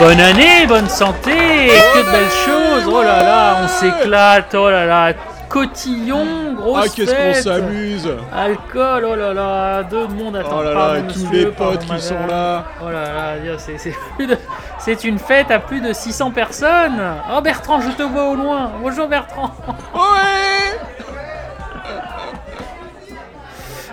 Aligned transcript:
Bonne 0.00 0.20
année, 0.20 0.66
bonne 0.66 0.88
santé, 0.88 1.30
que 1.30 1.98
de 1.98 2.10
belles 2.10 2.30
choses. 2.46 2.90
Oh 2.92 3.02
là 3.02 3.22
là, 3.22 3.56
on 3.62 3.68
s'éclate. 3.68 4.54
Oh 4.54 4.70
là 4.70 4.86
là, 4.86 5.12
cotillon, 5.48 6.54
grosse 6.54 6.84
Ah, 6.86 6.88
qu'est-ce 6.94 7.10
qu'on 7.14 7.34
fête. 7.34 7.42
s'amuse 7.44 8.10
Alcool, 8.34 9.04
oh 9.06 9.14
là 9.14 9.34
là, 9.34 9.82
deux 9.82 10.06
mondes 10.06 10.36
attends. 10.36 10.56
Oh 10.60 10.62
là 10.62 10.72
pardon, 10.72 10.94
là, 10.94 11.00
tous 11.02 11.24
monsieur, 11.24 11.30
les 11.46 11.46
pardon, 11.52 11.72
potes 11.72 11.80
qui 11.84 11.92
madame. 11.92 12.00
sont 12.02 12.26
là. 12.26 12.64
Oh 12.82 12.90
là 12.90 13.02
là, 13.12 13.38
Dieu, 13.42 13.56
c'est 13.58 13.76
c'est 13.76 13.94
plus 14.16 14.26
de- 14.26 14.38
c'est 14.78 15.04
une 15.04 15.18
fête 15.18 15.50
à 15.50 15.58
plus 15.58 15.82
de 15.82 15.92
600 15.92 16.30
personnes. 16.30 17.02
Oh 17.36 17.40
Bertrand, 17.42 17.80
je 17.82 17.90
te 17.90 18.02
vois 18.02 18.24
au 18.28 18.36
loin. 18.36 18.70
Bonjour 18.82 19.06
Bertrand. 19.06 19.54
Ouais 19.94 20.78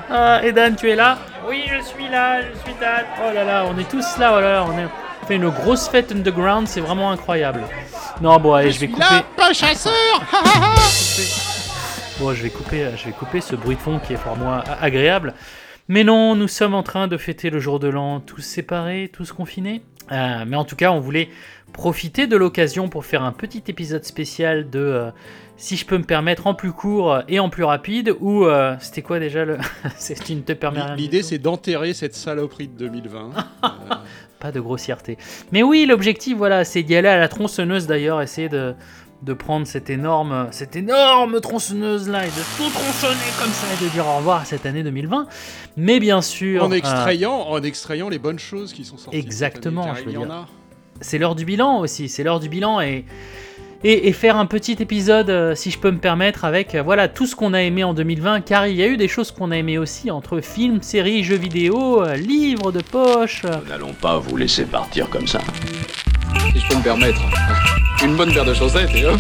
Ah, 0.10 0.40
et 0.42 0.54
Dan, 0.54 0.74
tu 0.78 0.90
es 0.90 0.96
là? 0.96 1.18
Oui, 1.50 1.66
je 1.68 1.82
suis 1.84 2.08
là, 2.08 2.40
je 2.42 2.58
suis 2.64 2.76
Dan. 2.80 3.04
Oh 3.28 3.34
là 3.34 3.44
là, 3.44 3.66
on 3.70 3.78
est 3.78 3.90
tous 3.90 4.18
là, 4.18 4.32
oh 4.38 4.40
là 4.40 4.54
là, 4.54 4.64
on, 4.66 4.72
est... 4.78 4.88
fait 5.28 5.36
une 5.36 5.50
grosse 5.50 5.90
fête 5.90 6.12
underground, 6.14 6.68
c'est 6.68 6.80
vraiment 6.80 7.12
incroyable. 7.12 7.62
Non, 8.22 8.40
bon, 8.40 8.54
allez, 8.54 8.72
je, 8.72 8.80
vais 8.80 8.88
couper. 8.88 9.02
Là, 9.02 9.26
pas 9.36 9.52
chasseur 9.52 9.94
Bon, 12.20 12.34
je 12.34 12.42
vais 12.42 12.50
couper, 12.50 12.86
euh, 12.86 12.96
je 12.96 13.06
vais 13.06 13.12
couper 13.12 13.42
ce 13.42 13.56
bruit 13.56 13.76
de 13.76 13.82
fond 13.82 14.00
qui 14.00 14.14
est 14.14 14.18
pour 14.18 14.38
moi 14.38 14.64
agréable. 14.82 15.34
Mais 15.90 16.04
non, 16.04 16.36
nous 16.36 16.48
sommes 16.48 16.74
en 16.74 16.84
train 16.84 17.08
de 17.08 17.18
fêter 17.18 17.50
le 17.50 17.60
jour 17.60 17.80
de 17.80 17.88
l'an, 17.88 18.22
tous 18.22 18.42
séparés, 18.42 19.10
tous 19.14 19.34
confinés. 19.34 19.82
Euh, 20.12 20.46
mais 20.48 20.56
en 20.56 20.64
tout 20.64 20.76
cas, 20.76 20.92
on 20.92 21.00
voulait 21.00 21.30
profiter 21.74 22.28
de 22.28 22.38
l'occasion 22.38 22.90
pour 22.90 23.06
faire 23.06 23.24
un 23.24 23.32
petit 23.32 23.64
épisode 23.68 24.04
spécial 24.04 24.70
de, 24.70 24.80
euh, 24.80 25.12
si 25.58 25.76
je 25.76 25.86
peux 25.86 25.98
me 25.98 26.04
permettre, 26.04 26.48
en 26.48 26.54
plus 26.54 26.72
court 26.72 27.22
et 27.28 27.40
en 27.40 27.50
plus 27.50 27.64
rapide. 27.64 28.16
Ou 28.20 28.46
euh, 28.46 28.76
c'était 28.80 29.02
quoi 29.02 29.20
déjà 29.20 29.46
le 29.46 29.58
C'est 29.98 30.16
tu 30.16 30.36
ne 30.36 30.42
te 30.42 30.54
permets 30.54 30.82
rien. 30.82 30.96
du 30.96 31.02
L'idée, 31.02 31.24
c'est 31.24 31.40
d'enterrer 31.40 31.94
cette 31.94 32.16
saloperie 32.16 32.68
de 32.68 32.78
2020. 32.78 33.30
Pas 34.40 34.52
de 34.52 34.60
grossièreté. 34.60 35.18
Mais 35.52 35.64
oui, 35.64 35.86
l'objectif, 35.86 36.38
voilà, 36.38 36.64
c'est 36.64 36.84
d'y 36.84 36.96
aller 36.96 37.08
à 37.08 37.18
la 37.18 37.28
tronçonneuse 37.28 37.88
d'ailleurs, 37.88 38.22
essayer 38.22 38.50
de, 38.50 38.76
de 39.24 39.34
prendre 39.34 39.66
cette 39.66 39.90
énorme, 39.90 40.48
cette 40.52 40.76
énorme 40.76 41.42
tronçonneuse 41.42 42.08
là 42.08 42.26
et 42.26 42.30
de 42.30 42.58
tout 42.58 42.70
tronçonner 42.70 43.32
comme 43.40 43.52
ça 43.52 43.68
et 43.74 43.84
de 43.84 43.90
dire 43.90 44.06
au 44.06 44.18
revoir 44.18 44.42
à 44.42 44.46
cette 44.46 44.66
année 44.66 44.84
2020. 44.84 45.28
Mais 45.76 46.00
bien 46.00 46.22
sûr, 46.22 46.64
en 46.64 46.72
euh, 46.72 46.76
extrayant, 46.76 47.50
en 47.50 47.62
extrayant 47.64 48.10
les 48.10 48.20
bonnes 48.20 48.40
choses 48.40 48.74
qui 48.74 48.86
sont 48.86 48.98
sorties. 48.98 49.18
Exactement, 49.18 49.84
année, 49.84 50.00
je 50.02 50.06
veux 50.06 50.12
dire. 50.12 50.48
c'est 51.02 51.18
l'heure 51.18 51.36
du 51.36 51.46
bilan 51.46 51.80
aussi, 51.80 52.10
c'est 52.10 52.24
l'heure 52.24 52.40
du 52.40 52.50
bilan 52.50 52.80
et, 52.82 53.06
et, 53.84 54.08
et 54.08 54.14
faire 54.14 54.38
un 54.38 54.46
petit 54.46 54.78
épisode, 54.80 55.30
euh, 55.30 55.56
si 55.56 55.72
je 55.72 55.78
peux 55.80 55.92
me 55.92 55.98
permettre, 56.00 56.46
avec 56.46 56.76
euh, 56.76 56.82
voilà 56.82 57.08
tout 57.08 57.26
ce 57.26 57.36
qu'on 57.36 57.54
a 57.54 57.62
aimé 57.62 57.84
en 57.84 57.94
2020, 57.94 58.42
car 58.42 58.68
il 58.68 58.76
y 58.76 58.84
a 58.84 58.88
eu 58.88 58.98
des 58.98 59.08
choses 59.08 59.32
qu'on 59.32 59.52
a 59.52 59.58
aimé 59.58 59.78
aussi 59.78 60.10
entre 60.12 60.40
films, 60.42 60.82
séries, 60.82 61.24
jeux 61.24 61.38
vidéo, 61.38 62.04
euh, 62.04 62.16
livres 62.16 62.72
de 62.72 62.82
poche. 62.82 63.44
euh, 63.46 63.58
Nous 63.64 63.70
n'allons 63.70 63.94
pas 63.94 64.18
vous 64.18 64.36
laisser 64.38 64.66
partir 64.66 65.10
comme 65.10 65.28
ça. 65.28 65.40
si 66.54 66.60
je 66.60 66.68
peux 66.68 66.76
me 66.76 66.84
permettre. 66.84 67.22
Une 68.04 68.16
bonne 68.16 68.32
paire 68.34 68.46
de 68.46 68.54
chaussettes 68.54 68.94
et 68.96 69.06
hop. 69.06 69.20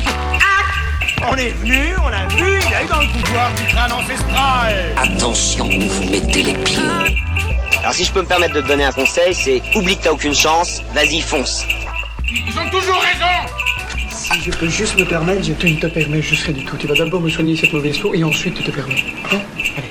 On 1.30 1.36
est 1.36 1.50
venu, 1.50 1.94
on 2.04 2.10
l'a 2.10 2.28
vu, 2.28 2.60
il 2.70 2.74
a 2.76 2.84
eu 2.84 2.88
dans 2.88 3.02
le 3.02 3.08
pouvoir 3.24 3.52
du 3.56 3.64
crâne 3.74 3.92
ancestral. 3.92 4.76
Attention 4.98 5.66
où 5.66 5.82
vous 5.82 6.04
mettez 6.12 6.44
les 6.44 6.54
pieds. 6.54 6.78
Alors 7.80 7.94
si 7.94 8.04
je 8.06 8.12
peux 8.12 8.22
me 8.22 8.28
permettre 8.28 8.54
de 8.54 8.62
te 8.62 8.68
donner 8.68 8.84
un 8.84 8.92
conseil, 8.92 9.34
c'est 9.34 9.62
oublie 9.76 9.98
que 9.98 10.04
t'as 10.04 10.12
aucune 10.12 10.36
chance, 10.36 10.82
vas-y 10.94 11.22
fonce. 11.22 11.66
Ils 12.30 12.60
ont 12.60 12.70
toujours 12.70 13.02
raison. 13.02 13.17
Je 14.50 14.58
peux 14.58 14.68
juste 14.70 14.98
me 14.98 15.04
permettre, 15.06 15.44
je 15.44 15.52
ne 15.52 15.80
te 15.80 15.88
permets 15.88 16.22
juste 16.22 16.46
rien 16.46 16.56
du 16.56 16.64
tout. 16.64 16.78
Tu 16.78 16.88
vas 16.88 16.96
d'abord 16.96 17.20
me 17.20 17.30
soigner 17.30 17.56
cette 17.58 17.74
mauvaise 17.74 17.98
peau 18.00 18.14
et 18.14 18.24
ensuite 18.24 18.54
tu 18.56 18.64
te 18.64 18.72
permets. 18.72 18.96
Hein 19.34 19.40
Allez. 19.76 19.88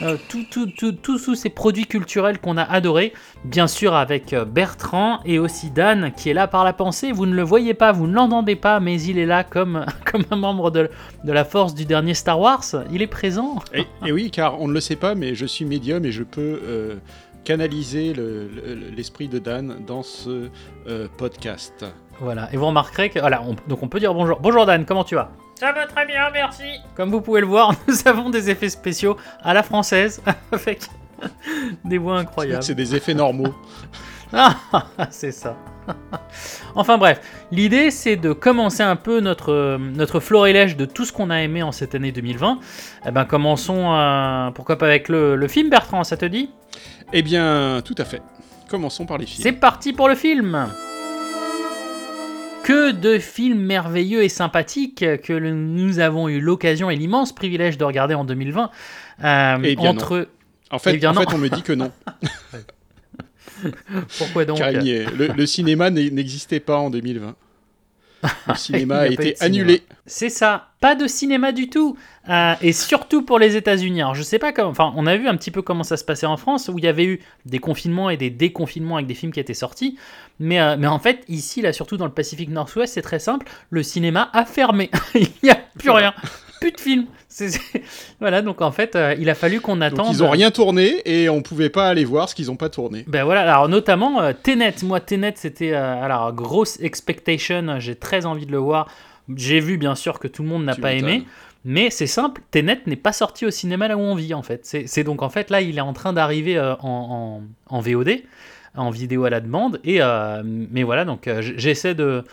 Euh, 0.00 0.16
tout, 0.28 0.44
tout, 0.48 0.66
tout, 0.66 0.92
tous 0.92 1.34
ces 1.34 1.48
produits 1.48 1.86
culturels 1.86 2.38
qu'on 2.38 2.56
a 2.56 2.62
adorés, 2.62 3.12
bien 3.44 3.66
sûr 3.66 3.94
avec 3.94 4.32
euh, 4.32 4.44
Bertrand 4.44 5.18
et 5.24 5.40
aussi 5.40 5.70
Dan 5.70 6.12
qui 6.16 6.30
est 6.30 6.34
là 6.34 6.46
par 6.46 6.62
la 6.62 6.72
pensée. 6.72 7.10
Vous 7.10 7.26
ne 7.26 7.34
le 7.34 7.42
voyez 7.42 7.74
pas, 7.74 7.90
vous 7.90 8.06
ne 8.06 8.14
l'entendez 8.14 8.54
pas, 8.54 8.78
mais 8.78 9.02
il 9.02 9.18
est 9.18 9.26
là 9.26 9.42
comme, 9.42 9.84
comme 10.04 10.22
un 10.30 10.36
membre 10.36 10.70
de, 10.70 10.88
de 11.24 11.32
la 11.32 11.44
force 11.44 11.74
du 11.74 11.84
dernier 11.84 12.14
Star 12.14 12.38
Wars. 12.38 12.62
Il 12.92 13.02
est 13.02 13.08
présent. 13.08 13.58
Et, 13.74 13.86
et 14.06 14.12
oui, 14.12 14.30
car 14.30 14.60
on 14.60 14.68
ne 14.68 14.72
le 14.72 14.80
sait 14.80 14.94
pas, 14.94 15.16
mais 15.16 15.34
je 15.34 15.46
suis 15.46 15.64
médium 15.64 16.04
et 16.04 16.12
je 16.12 16.22
peux 16.22 16.60
euh, 16.62 16.94
canaliser 17.42 18.12
le- 18.14 18.48
le- 18.48 18.90
l'esprit 18.96 19.26
de 19.26 19.40
Dan 19.40 19.78
dans 19.84 20.04
ce 20.04 20.48
euh, 20.86 21.08
podcast. 21.16 21.84
Voilà, 22.20 22.48
et 22.52 22.56
vous 22.56 22.66
remarquerez 22.66 23.10
que. 23.10 23.20
Voilà, 23.20 23.42
on- 23.42 23.56
donc 23.68 23.82
on 23.82 23.88
peut 23.88 24.00
dire 24.00 24.12
bonjour. 24.14 24.38
Bonjour 24.40 24.66
Dan, 24.66 24.84
comment 24.84 25.04
tu 25.04 25.14
vas? 25.14 25.30
Ça 25.54 25.72
va 25.72 25.86
très 25.86 26.06
bien, 26.06 26.30
merci. 26.32 26.64
Comme 26.96 27.10
vous 27.10 27.20
pouvez 27.20 27.40
le 27.40 27.46
voir, 27.46 27.72
nous 27.88 27.94
avons 28.06 28.30
des 28.30 28.50
effets 28.50 28.68
spéciaux 28.68 29.16
à 29.42 29.54
la 29.54 29.62
française 29.62 30.22
avec 30.52 30.82
des 31.84 31.98
voix 31.98 32.18
incroyables. 32.18 32.62
C'est 32.62 32.74
des 32.74 32.94
effets 32.94 33.14
normaux. 33.14 33.54
Ah, 34.30 34.56
c'est 35.08 35.32
ça. 35.32 35.56
enfin 36.74 36.98
bref, 36.98 37.18
l'idée 37.50 37.90
c'est 37.90 38.16
de 38.16 38.34
commencer 38.34 38.82
un 38.82 38.94
peu 38.94 39.20
notre, 39.20 39.78
notre 39.78 40.20
florilège 40.20 40.76
de 40.76 40.84
tout 40.84 41.06
ce 41.06 41.14
qu'on 41.14 41.30
a 41.30 41.36
aimé 41.40 41.62
en 41.62 41.72
cette 41.72 41.94
année 41.94 42.12
2020. 42.12 42.58
Eh 43.06 43.10
ben 43.10 43.24
commençons, 43.24 43.90
euh, 43.94 44.50
pourquoi 44.50 44.76
pas 44.76 44.84
avec 44.84 45.08
le, 45.08 45.34
le 45.34 45.48
film 45.48 45.70
Bertrand, 45.70 46.04
ça 46.04 46.18
te 46.18 46.26
dit? 46.26 46.50
Eh 47.14 47.22
bien, 47.22 47.80
tout 47.82 47.94
à 47.96 48.04
fait. 48.04 48.20
Commençons 48.68 49.06
par 49.06 49.16
les 49.16 49.24
films. 49.24 49.42
C'est 49.42 49.52
parti 49.52 49.94
pour 49.94 50.10
le 50.10 50.14
film 50.14 50.68
que 52.68 52.90
de 52.92 53.18
films 53.18 53.60
merveilleux 53.60 54.22
et 54.22 54.28
sympathiques 54.28 55.02
que 55.22 55.32
le- 55.32 55.54
nous 55.54 56.00
avons 56.00 56.28
eu 56.28 56.38
l'occasion 56.38 56.90
et 56.90 56.96
l'immense 56.96 57.34
privilège 57.34 57.78
de 57.78 57.84
regarder 57.84 58.12
en 58.14 58.24
2020. 58.26 58.70
euh, 59.24 59.56
Eh 59.64 59.74
bien, 59.74 59.90
entre 59.90 60.28
En 60.70 60.78
fait, 60.78 60.92
Eh 60.94 60.98
bien, 60.98 61.12
en 61.12 61.14
non. 61.14 61.20
fait, 61.22 61.34
on 61.34 61.38
me 61.38 61.48
dit 61.48 61.62
que 61.62 61.72
non. 61.72 61.90
pourquoi 64.18 64.44
donc? 64.44 64.58
Car 64.58 64.70
il 64.72 64.82
y 64.82 64.90
est- 64.90 65.10
le, 65.16 65.28
le 65.28 65.46
cinéma 65.46 65.88
n'existait 65.90 66.60
pas 66.60 66.76
en 66.76 66.90
2020. 66.90 67.34
Le 68.22 68.54
cinéma 68.56 68.98
a 69.00 69.06
été 69.06 69.36
annulé. 69.40 69.82
C'est 70.06 70.30
ça, 70.30 70.68
pas 70.80 70.94
de 70.94 71.06
cinéma 71.06 71.52
du 71.52 71.68
tout. 71.68 71.96
Euh, 72.28 72.54
et 72.60 72.72
surtout 72.72 73.22
pour 73.22 73.38
les 73.38 73.56
États-Unis. 73.56 74.02
Alors 74.02 74.14
je 74.14 74.22
sais 74.22 74.38
pas 74.38 74.52
comment. 74.52 74.70
Enfin, 74.70 74.92
on 74.96 75.06
a 75.06 75.16
vu 75.16 75.28
un 75.28 75.36
petit 75.36 75.50
peu 75.50 75.62
comment 75.62 75.82
ça 75.82 75.96
se 75.96 76.04
passait 76.04 76.26
en 76.26 76.36
France, 76.36 76.68
où 76.68 76.78
il 76.78 76.84
y 76.84 76.88
avait 76.88 77.04
eu 77.04 77.20
des 77.46 77.58
confinements 77.58 78.10
et 78.10 78.16
des 78.16 78.30
déconfinements 78.30 78.96
avec 78.96 79.06
des 79.06 79.14
films 79.14 79.32
qui 79.32 79.40
étaient 79.40 79.54
sortis. 79.54 79.98
Mais, 80.40 80.60
euh, 80.60 80.76
mais 80.78 80.86
en 80.86 80.98
fait, 80.98 81.24
ici, 81.28 81.62
là, 81.62 81.72
surtout 81.72 81.96
dans 81.96 82.06
le 82.06 82.12
Pacifique 82.12 82.50
Nord-Ouest, 82.50 82.94
c'est 82.94 83.02
très 83.02 83.18
simple. 83.18 83.46
Le 83.70 83.82
cinéma 83.82 84.30
a 84.32 84.44
fermé. 84.44 84.90
il 85.14 85.28
n'y 85.42 85.50
a 85.50 85.58
plus 85.78 85.90
rien. 85.90 86.12
Plus 86.60 86.72
de. 86.72 86.78
C'est- 87.28 87.50
c'est- 87.50 87.82
Voilà, 88.20 88.42
donc 88.42 88.60
en 88.62 88.72
fait, 88.72 88.96
euh, 88.96 89.14
il 89.18 89.28
a 89.30 89.34
fallu 89.34 89.60
qu'on 89.60 89.80
attende. 89.80 89.98
Donc 89.98 90.08
ils 90.12 90.22
ont 90.24 90.30
rien 90.30 90.50
tourné 90.50 91.02
et 91.04 91.28
on 91.28 91.42
pouvait 91.42 91.68
pas 91.70 91.88
aller 91.88 92.04
voir 92.04 92.28
ce 92.28 92.34
qu'ils 92.34 92.50
ont 92.50 92.56
pas 92.56 92.68
tourné. 92.68 93.04
Ben 93.06 93.24
voilà, 93.24 93.42
alors 93.52 93.68
notamment 93.68 94.20
euh, 94.20 94.32
Tenet. 94.42 94.74
Moi, 94.82 95.00
Tenet, 95.00 95.34
c'était 95.36 95.72
euh, 95.72 96.02
alors 96.02 96.32
grosse 96.32 96.80
expectation. 96.80 97.78
J'ai 97.78 97.94
très 97.94 98.26
envie 98.26 98.46
de 98.46 98.52
le 98.52 98.58
voir. 98.58 98.88
J'ai 99.36 99.60
vu 99.60 99.76
bien 99.76 99.94
sûr 99.94 100.18
que 100.18 100.26
tout 100.28 100.42
le 100.42 100.48
monde 100.48 100.64
n'a 100.64 100.74
Tu 100.74 100.80
pas 100.80 100.94
m'étonnes. 100.94 101.08
aimé, 101.10 101.24
mais 101.64 101.90
c'est 101.90 102.06
simple. 102.06 102.40
Tenet 102.50 102.80
n'est 102.86 102.96
pas 102.96 103.12
sorti 103.12 103.44
au 103.46 103.50
cinéma 103.50 103.86
là 103.88 103.96
où 103.96 104.00
on 104.00 104.14
vit 104.14 104.32
en 104.34 104.42
fait. 104.42 104.60
C'est 104.64 104.86
c'est 104.88 105.04
donc 105.04 105.22
en 105.22 105.28
fait 105.28 105.50
là, 105.50 105.60
il 105.60 105.76
est 105.78 105.82
en 105.82 105.92
train 105.92 106.12
d'arriver 106.14 106.56
euh, 106.56 106.74
en, 106.80 107.42
en- 107.70 107.76
en 107.76 107.80
VOD, 107.80 108.22
en 108.74 108.90
vidéo 108.90 109.24
à 109.24 109.30
la 109.30 109.40
demande. 109.40 109.80
Et 109.84 109.98
euh, 110.00 110.42
mais 110.44 110.82
voilà, 110.82 111.04
donc 111.04 111.28
euh, 111.28 111.40
j'essaie 111.42 111.94
de. 111.94 112.24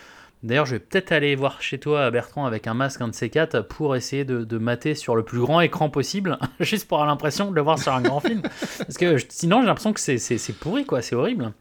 D'ailleurs, 0.45 0.65
je 0.65 0.75
vais 0.75 0.79
peut-être 0.79 1.11
aller 1.11 1.35
voir 1.35 1.61
chez 1.61 1.79
toi, 1.79 2.09
Bertrand, 2.11 2.45
avec 2.45 2.67
un 2.67 2.73
masque, 2.73 3.01
un 3.01 3.07
de 3.07 3.13
ces 3.15 3.29
quatre, 3.29 3.61
pour 3.61 3.95
essayer 3.95 4.25
de, 4.25 4.43
de 4.43 4.57
mater 4.57 4.95
sur 4.95 5.15
le 5.15 5.23
plus 5.23 5.39
grand 5.39 5.59
écran 5.61 5.89
possible, 5.89 6.37
juste 6.59 6.87
pour 6.87 6.97
avoir 6.99 7.09
l'impression 7.09 7.49
de 7.49 7.55
le 7.55 7.61
voir 7.61 7.79
sur 7.79 7.93
un 7.93 8.01
grand 8.01 8.19
film. 8.19 8.41
Parce 8.77 8.97
que 8.97 9.17
sinon, 9.29 9.61
j'ai 9.61 9.67
l'impression 9.67 9.91
que 9.93 9.99
c'est- 9.99 10.17
c'est 10.19 10.37
c'est 10.37 10.53
pourri, 10.53 10.85
quoi, 10.85 11.01
c'est 11.01 11.15
horrible. 11.15 11.51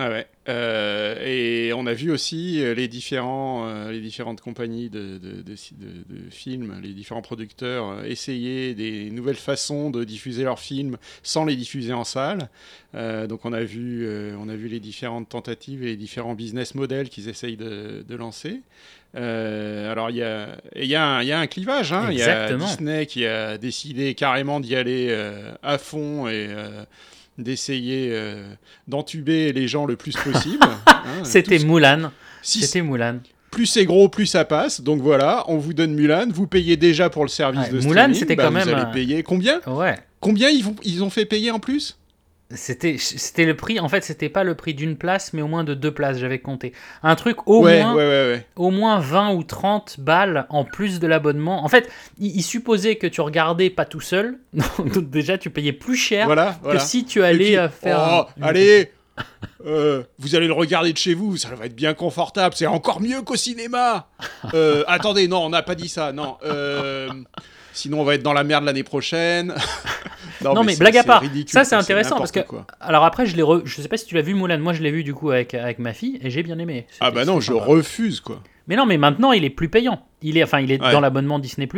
Ah 0.00 0.08
ouais. 0.10 0.26
Euh, 0.48 1.16
et 1.26 1.72
on 1.74 1.84
a 1.86 1.92
vu 1.92 2.10
aussi 2.10 2.62
euh, 2.62 2.72
les, 2.72 2.88
différents, 2.88 3.66
euh, 3.68 3.90
les 3.90 4.00
différentes 4.00 4.40
compagnies 4.40 4.88
de, 4.88 5.18
de, 5.18 5.42
de- 5.42 5.42
de- 5.42 6.14
de 6.24 6.30
films, 6.30 6.78
les 6.82 6.90
différents 6.94 7.20
producteurs 7.20 8.04
essayer 8.04 8.74
des 8.74 9.10
nouvelles 9.10 9.36
façons 9.36 9.90
de 9.90 10.04
diffuser 10.04 10.44
leurs 10.44 10.60
films 10.60 10.96
sans 11.22 11.44
les 11.44 11.56
diffuser 11.56 11.92
en 11.92 12.04
salle. 12.04 12.48
Euh, 12.94 13.26
donc 13.26 13.44
on 13.44 13.52
a, 13.52 13.62
vu, 13.62 14.08
on 14.38 14.48
a 14.48 14.54
vu 14.56 14.68
les 14.68 14.80
différentes 14.80 15.28
tentatives 15.28 15.82
et 15.82 15.86
les 15.86 15.96
différents 15.96 16.34
business 16.34 16.74
models 16.74 17.08
qu'ils 17.10 17.28
essayent 17.28 17.56
de, 17.58 18.04
de 18.08 18.14
lancer. 18.16 18.60
Alors 19.14 20.10
il 20.10 20.16
y 20.16 20.22
a, 20.22 20.56
et 20.74 20.84
il 20.84 20.88
y, 20.88 20.94
a 20.94 21.22
y 21.24 21.32
a 21.32 21.40
un 21.40 21.46
clivage. 21.46 21.92
hein. 21.92 22.08
Il 22.12 22.18
y 22.18 22.22
a. 22.22 22.48
Disney 22.66 23.06
qui 23.06 23.26
a 23.26 23.58
décidé 23.58 24.14
carrément 24.14 24.60
d'y 24.60 24.76
aller 24.76 25.12
à 25.62 25.76
fond 25.78 26.28
et 26.28 26.48
d'essayer 27.38 28.10
euh, 28.12 28.52
d'entuber 28.86 29.52
les 29.52 29.68
gens 29.68 29.86
le 29.86 29.96
plus 29.96 30.14
possible. 30.16 30.66
hein. 30.86 31.02
C'était 31.24 31.58
Mulan. 31.60 32.10
si 32.42 32.60
C'était 32.62 32.82
Mulan. 32.82 33.18
plus 33.50 33.66
c'est 33.66 33.84
gros, 33.84 34.08
plus 34.08 34.26
ça 34.26 34.44
passe. 34.44 34.80
Donc 34.80 35.00
voilà, 35.00 35.44
on 35.48 35.56
vous 35.58 35.72
donne 35.74 35.94
Mulan, 35.94 36.26
vous 36.30 36.46
payez 36.46 36.76
déjà 36.76 37.10
pour 37.10 37.22
le 37.22 37.28
service 37.28 37.62
Ouais, 37.62 37.68
de 37.70 37.76
Mulan, 37.78 37.90
streaming. 37.92 38.14
c'était 38.14 38.36
bah, 38.36 38.44
quand 38.44 38.50
vous 38.50 38.56
même, 38.56 38.68
allez 38.68 38.82
euh, 38.82 38.92
payer 38.92 39.22
combien? 39.22 39.60
Ouais. 39.66 39.96
Combien 40.20 40.48
ils, 40.50 40.64
vont, 40.64 40.74
ils 40.84 41.02
ont 41.04 41.10
fait 41.10 41.24
payer 41.24 41.50
en 41.50 41.60
plus? 41.60 41.97
C'était 42.54 42.96
c'était 42.98 43.44
le 43.44 43.54
prix. 43.54 43.78
En 43.78 43.88
fait, 43.90 44.02
c'était 44.02 44.30
pas 44.30 44.42
le 44.42 44.54
prix 44.54 44.72
d'une 44.72 44.96
place, 44.96 45.34
mais 45.34 45.42
au 45.42 45.48
moins 45.48 45.64
de 45.64 45.74
deux 45.74 45.92
places. 45.92 46.16
J'avais 46.18 46.38
compté. 46.38 46.72
Un 47.02 47.14
truc 47.14 47.46
au 47.46 47.62
ouais, 47.62 47.82
moins, 47.82 47.94
ouais, 47.94 48.06
ouais, 48.06 48.32
ouais. 48.32 48.46
au 48.56 48.70
moins 48.70 49.00
20 49.00 49.34
ou 49.34 49.42
30 49.44 50.00
balles 50.00 50.46
en 50.48 50.64
plus 50.64 50.98
de 50.98 51.06
l'abonnement. 51.06 51.62
En 51.62 51.68
fait, 51.68 51.90
il, 52.18 52.34
il 52.36 52.42
supposait 52.42 52.96
que 52.96 53.06
tu 53.06 53.20
regardais 53.20 53.68
pas 53.68 53.84
tout 53.84 54.00
seul. 54.00 54.38
Donc 54.78 55.10
déjà, 55.10 55.36
tu 55.36 55.50
payais 55.50 55.74
plus 55.74 55.96
cher 55.96 56.24
Voilà, 56.24 56.52
que 56.52 56.64
voilà. 56.64 56.80
si 56.80 57.04
tu 57.04 57.22
allais 57.22 57.44
puis- 57.44 57.56
euh, 57.58 57.68
faire. 57.68 58.26
Oh, 58.28 58.42
allez 58.42 58.92
Euh, 59.66 60.04
vous 60.18 60.34
allez 60.36 60.46
le 60.46 60.52
regarder 60.52 60.92
de 60.92 60.98
chez 60.98 61.12
vous, 61.12 61.36
ça 61.36 61.48
va 61.54 61.66
être 61.66 61.74
bien 61.74 61.92
confortable, 61.92 62.54
c'est 62.56 62.66
encore 62.68 63.00
mieux 63.00 63.20
qu'au 63.22 63.36
cinéma. 63.36 64.08
Euh, 64.54 64.84
attendez, 64.86 65.26
non, 65.28 65.44
on 65.44 65.50
n'a 65.50 65.62
pas 65.62 65.74
dit 65.74 65.88
ça, 65.88 66.12
non. 66.12 66.36
Euh, 66.44 67.08
sinon, 67.74 68.00
on 68.00 68.04
va 68.04 68.14
être 68.14 68.22
dans 68.22 68.32
la 68.32 68.44
merde 68.44 68.64
l'année 68.64 68.84
prochaine. 68.84 69.52
Non, 70.42 70.64
mais 70.64 70.76
blague 70.76 70.96
à 70.96 71.04
part, 71.04 71.20
ridicule, 71.22 71.50
ça 71.52 71.64
c'est 71.64 71.74
intéressant 71.74 72.16
parce 72.18 72.32
que 72.32 72.40
quoi. 72.40 72.66
alors 72.80 73.04
après 73.04 73.26
je 73.26 73.36
l'ai 73.36 73.42
re- 73.42 73.62
je 73.64 73.80
sais 73.82 73.88
pas 73.88 73.96
si 73.96 74.06
tu 74.06 74.14
l'as 74.14 74.22
vu 74.22 74.34
Moulin, 74.34 74.58
moi 74.58 74.72
je 74.72 74.82
l'ai 74.82 74.90
vu 74.90 75.04
du 75.04 75.14
coup 75.14 75.30
avec 75.30 75.54
avec 75.54 75.78
ma 75.78 75.92
fille 75.92 76.18
et 76.22 76.30
j'ai 76.30 76.42
bien 76.42 76.58
aimé. 76.58 76.86
Ah 77.00 77.10
bah 77.10 77.24
non, 77.24 77.40
je 77.40 77.52
sympa. 77.52 77.64
refuse 77.64 78.20
quoi. 78.20 78.40
Mais 78.66 78.76
non, 78.76 78.84
mais 78.86 78.98
maintenant 78.98 79.32
il 79.32 79.44
est 79.44 79.50
plus 79.50 79.68
payant. 79.68 80.02
Il 80.22 80.36
est 80.36 80.42
enfin 80.42 80.60
il 80.60 80.70
est 80.72 80.82
Ouais. 80.82 80.92
dans 80.92 81.00
l'abonnement 81.00 81.38
Disney 81.38 81.68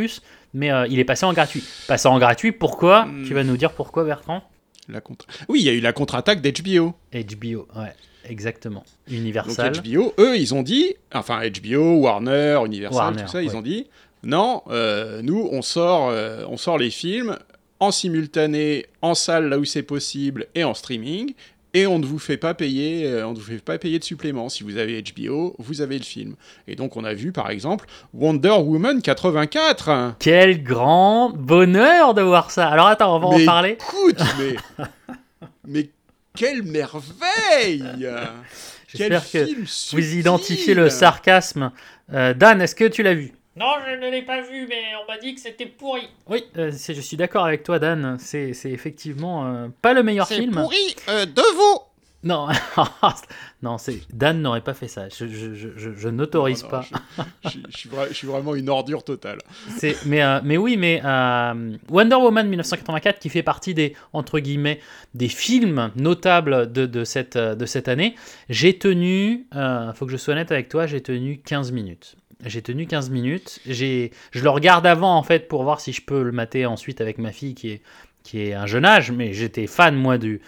mais 0.53 0.71
euh, 0.71 0.85
il 0.89 0.99
est 0.99 1.05
passé 1.05 1.25
en 1.25 1.33
gratuit. 1.33 1.63
Passé 1.87 2.07
en 2.07 2.19
gratuit, 2.19 2.51
pourquoi 2.51 3.05
Hmm. 3.05 3.23
Tu 3.25 3.33
vas 3.33 3.43
nous 3.43 3.55
dire 3.57 3.71
pourquoi 3.71 4.03
Bertrand? 4.03 4.43
La 4.89 4.99
contre... 4.99 5.25
Oui, 5.47 5.59
il 5.61 5.65
y 5.65 5.69
a 5.69 5.73
eu 5.73 5.79
la 5.79 5.93
contre-attaque 5.93 6.41
d'HBO. 6.41 6.93
HBO, 7.13 7.67
ouais, 7.77 7.93
exactement. 8.25 8.83
Donc 9.07 9.17
Universal. 9.17 9.73
HBO, 9.81 10.13
eux, 10.17 10.35
ils 10.37 10.53
ont 10.53 10.63
dit, 10.63 10.95
enfin 11.13 11.41
HBO, 11.47 11.99
Warner, 11.99 12.59
Universal, 12.65 12.97
Warner, 12.97 13.21
tout 13.23 13.27
ça, 13.29 13.41
ils 13.43 13.55
ont 13.55 13.61
dit, 13.61 13.87
non, 14.23 14.63
euh, 14.69 15.21
nous, 15.21 15.47
on 15.51 15.61
sort, 15.61 16.09
euh, 16.09 16.43
on 16.49 16.57
sort 16.57 16.77
les 16.77 16.89
films 16.89 17.37
en 17.81 17.91
simultané, 17.91 18.85
en 19.01 19.15
salle 19.15 19.49
là 19.49 19.57
où 19.57 19.65
c'est 19.65 19.83
possible, 19.83 20.45
et 20.53 20.63
en 20.63 20.75
streaming, 20.75 21.33
et 21.73 21.87
on 21.87 21.99
ne 21.99 22.05
vous 22.05 22.19
fait 22.19 22.37
pas 22.37 22.53
payer, 22.53 23.07
euh, 23.07 23.25
on 23.27 23.31
ne 23.31 23.37
vous 23.37 23.43
fait 23.43 23.57
pas 23.57 23.77
payer 23.77 23.97
de 23.97 24.03
supplément. 24.03 24.49
Si 24.49 24.63
vous 24.63 24.77
avez 24.77 25.01
HBO, 25.01 25.55
vous 25.57 25.81
avez 25.81 25.97
le 25.97 26.03
film. 26.03 26.35
Et 26.67 26.75
donc 26.75 26.95
on 26.95 27.03
a 27.03 27.13
vu, 27.13 27.31
par 27.31 27.49
exemple, 27.49 27.87
Wonder 28.13 28.57
Woman 28.59 29.01
84. 29.01 30.15
Quel 30.19 30.61
grand 30.63 31.31
bonheur 31.31 32.13
de 32.13 32.21
voir 32.21 32.51
ça. 32.51 32.67
Alors 32.67 32.87
attends, 32.87 33.15
on 33.15 33.19
va 33.19 33.35
mais 33.35 33.43
en 33.43 33.45
parler. 33.45 33.77
Écoute, 33.79 34.21
mais, 34.37 35.47
mais 35.65 35.89
quelle 36.35 36.63
merveille 36.63 37.83
Quel 37.99 38.27
J'espère 38.87 39.31
que 39.31 39.45
film 39.45 39.65
vous 39.93 40.15
identifiez 40.15 40.73
le 40.75 40.89
sarcasme. 40.89 41.71
Euh, 42.13 42.33
Dan, 42.33 42.61
est-ce 42.61 42.75
que 42.75 42.85
tu 42.85 43.01
l'as 43.01 43.15
vu? 43.15 43.33
Non, 43.57 43.73
je 43.85 43.95
ne 43.95 44.09
l'ai 44.09 44.21
pas 44.21 44.41
vu, 44.41 44.65
mais 44.69 44.81
on 45.03 45.11
m'a 45.11 45.17
dit 45.17 45.35
que 45.35 45.41
c'était 45.41 45.65
pourri. 45.65 46.07
Oui, 46.27 46.43
euh, 46.57 46.71
c'est- 46.71 46.93
je 46.93 47.01
suis 47.01 47.17
d'accord 47.17 47.45
avec 47.45 47.63
toi, 47.63 47.79
Dan. 47.79 48.15
C'est 48.19 48.53
c'est 48.53 48.71
effectivement 48.71 49.45
euh, 49.45 49.67
pas 49.81 49.93
le 49.93 50.03
meilleur 50.03 50.25
C'est 50.27 50.37
film. 50.37 50.53
pourri 50.53 50.95
euh, 51.09 51.25
de 51.25 51.41
vous 51.55 51.79
Non, 52.23 52.47
non, 53.61 53.77
c'est 53.77 53.99
Dan 54.13 54.41
n'aurait 54.41 54.61
pas 54.61 54.73
fait 54.73 54.87
ça. 54.87 55.09
Je, 55.09 55.27
je, 55.27 55.53
je, 55.53 55.67
je- 55.75 55.93
je 55.93 56.07
n'autorise 56.07 56.63
pas. 56.63 56.85
Je, 57.43 57.49
je- 57.49 57.57
je 57.69 57.77
suis 57.77 57.89
vra- 57.89 58.07
je 58.07 58.13
suis 58.13 58.27
vraiment 58.27 58.55
une 58.55 58.69
ordure 58.69 59.03
totale. 59.03 59.39
C'est- 59.77 60.05
mais, 60.05 60.21
euh, 60.23 60.39
mais 60.45 60.55
oui, 60.55 60.77
mais 60.77 61.01
euh, 61.03 61.75
Wonder 61.89 62.15
Woman 62.15 62.47
1984 62.47 63.19
qui 63.19 63.27
fait 63.27 63.43
partie 63.43 63.73
des 63.73 63.97
entre 64.13 64.39
guillemets 64.39 64.79
des 65.13 65.27
films 65.27 65.91
notables 65.97 66.71
de, 66.71 66.85
de 66.85 67.03
cette 67.03 67.37
de 67.37 67.65
cette 67.65 67.89
année. 67.89 68.15
J'ai 68.49 68.77
tenu, 68.77 69.45
euh, 69.55 69.91
faut 69.93 70.05
que 70.05 70.11
je 70.13 70.17
sois 70.17 70.35
honnête 70.35 70.53
avec 70.53 70.69
toi, 70.69 70.87
j'ai 70.87 71.01
tenu 71.01 71.39
15 71.43 71.73
minutes. 71.73 72.15
J'ai 72.45 72.61
tenu 72.61 72.87
15 72.87 73.09
minutes. 73.09 73.59
J'ai, 73.67 74.11
je 74.31 74.43
le 74.43 74.49
regarde 74.49 74.85
avant 74.87 75.15
en 75.15 75.23
fait 75.23 75.47
pour 75.47 75.63
voir 75.63 75.79
si 75.79 75.93
je 75.93 76.01
peux 76.01 76.23
le 76.23 76.31
mater 76.31 76.65
ensuite 76.65 77.01
avec 77.01 77.17
ma 77.17 77.31
fille 77.31 77.53
qui 77.55 77.71
est 77.71 77.81
qui 78.23 78.39
est 78.41 78.53
un 78.53 78.67
jeune 78.67 78.85
âge, 78.85 79.11
mais 79.11 79.33
j'étais 79.33 79.65
fan 79.67 79.95
moi 79.95 80.17
du 80.19 80.41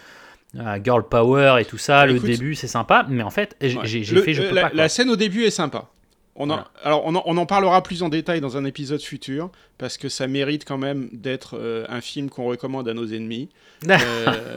euh, 0.58 0.78
girl 0.82 1.02
power 1.08 1.56
et 1.60 1.64
tout 1.64 1.78
ça. 1.78 2.06
le 2.06 2.16
Écoute- 2.16 2.26
début 2.30 2.54
c'est 2.54 2.68
sympa, 2.68 3.04
mais 3.08 3.22
en 3.24 3.30
fait 3.30 3.56
j'ai 3.60 3.76
Ouais. 3.78 3.82
Le- 4.12 4.22
fait 4.22 4.34
je 4.34 4.42
euh, 4.42 4.48
peux 4.50 4.54
la, 4.54 4.62
pas. 4.68 4.70
la 4.74 4.88
scène 4.88 5.10
au 5.10 5.16
début 5.16 5.42
est 5.44 5.50
sympa. 5.50 5.90
On 6.36 6.44
en, 6.44 6.46
Voilà. 6.54 6.70
Alors, 6.82 7.02
on 7.06 7.14
en, 7.14 7.22
on 7.26 7.36
en 7.36 7.46
parlera 7.46 7.82
plus 7.82 8.02
en 8.02 8.08
détail 8.08 8.40
dans 8.40 8.56
un 8.56 8.64
épisode 8.64 9.00
futur, 9.00 9.50
parce 9.78 9.98
que 9.98 10.08
ça 10.08 10.26
mérite 10.26 10.64
quand 10.64 10.78
même 10.78 11.08
d'être 11.12 11.56
euh, 11.58 11.84
un 11.88 12.00
film 12.00 12.28
qu'on 12.28 12.46
recommande 12.46 12.88
à 12.88 12.94
nos 12.94 13.06
ennemis. 13.06 13.48
Euh, 13.86 14.54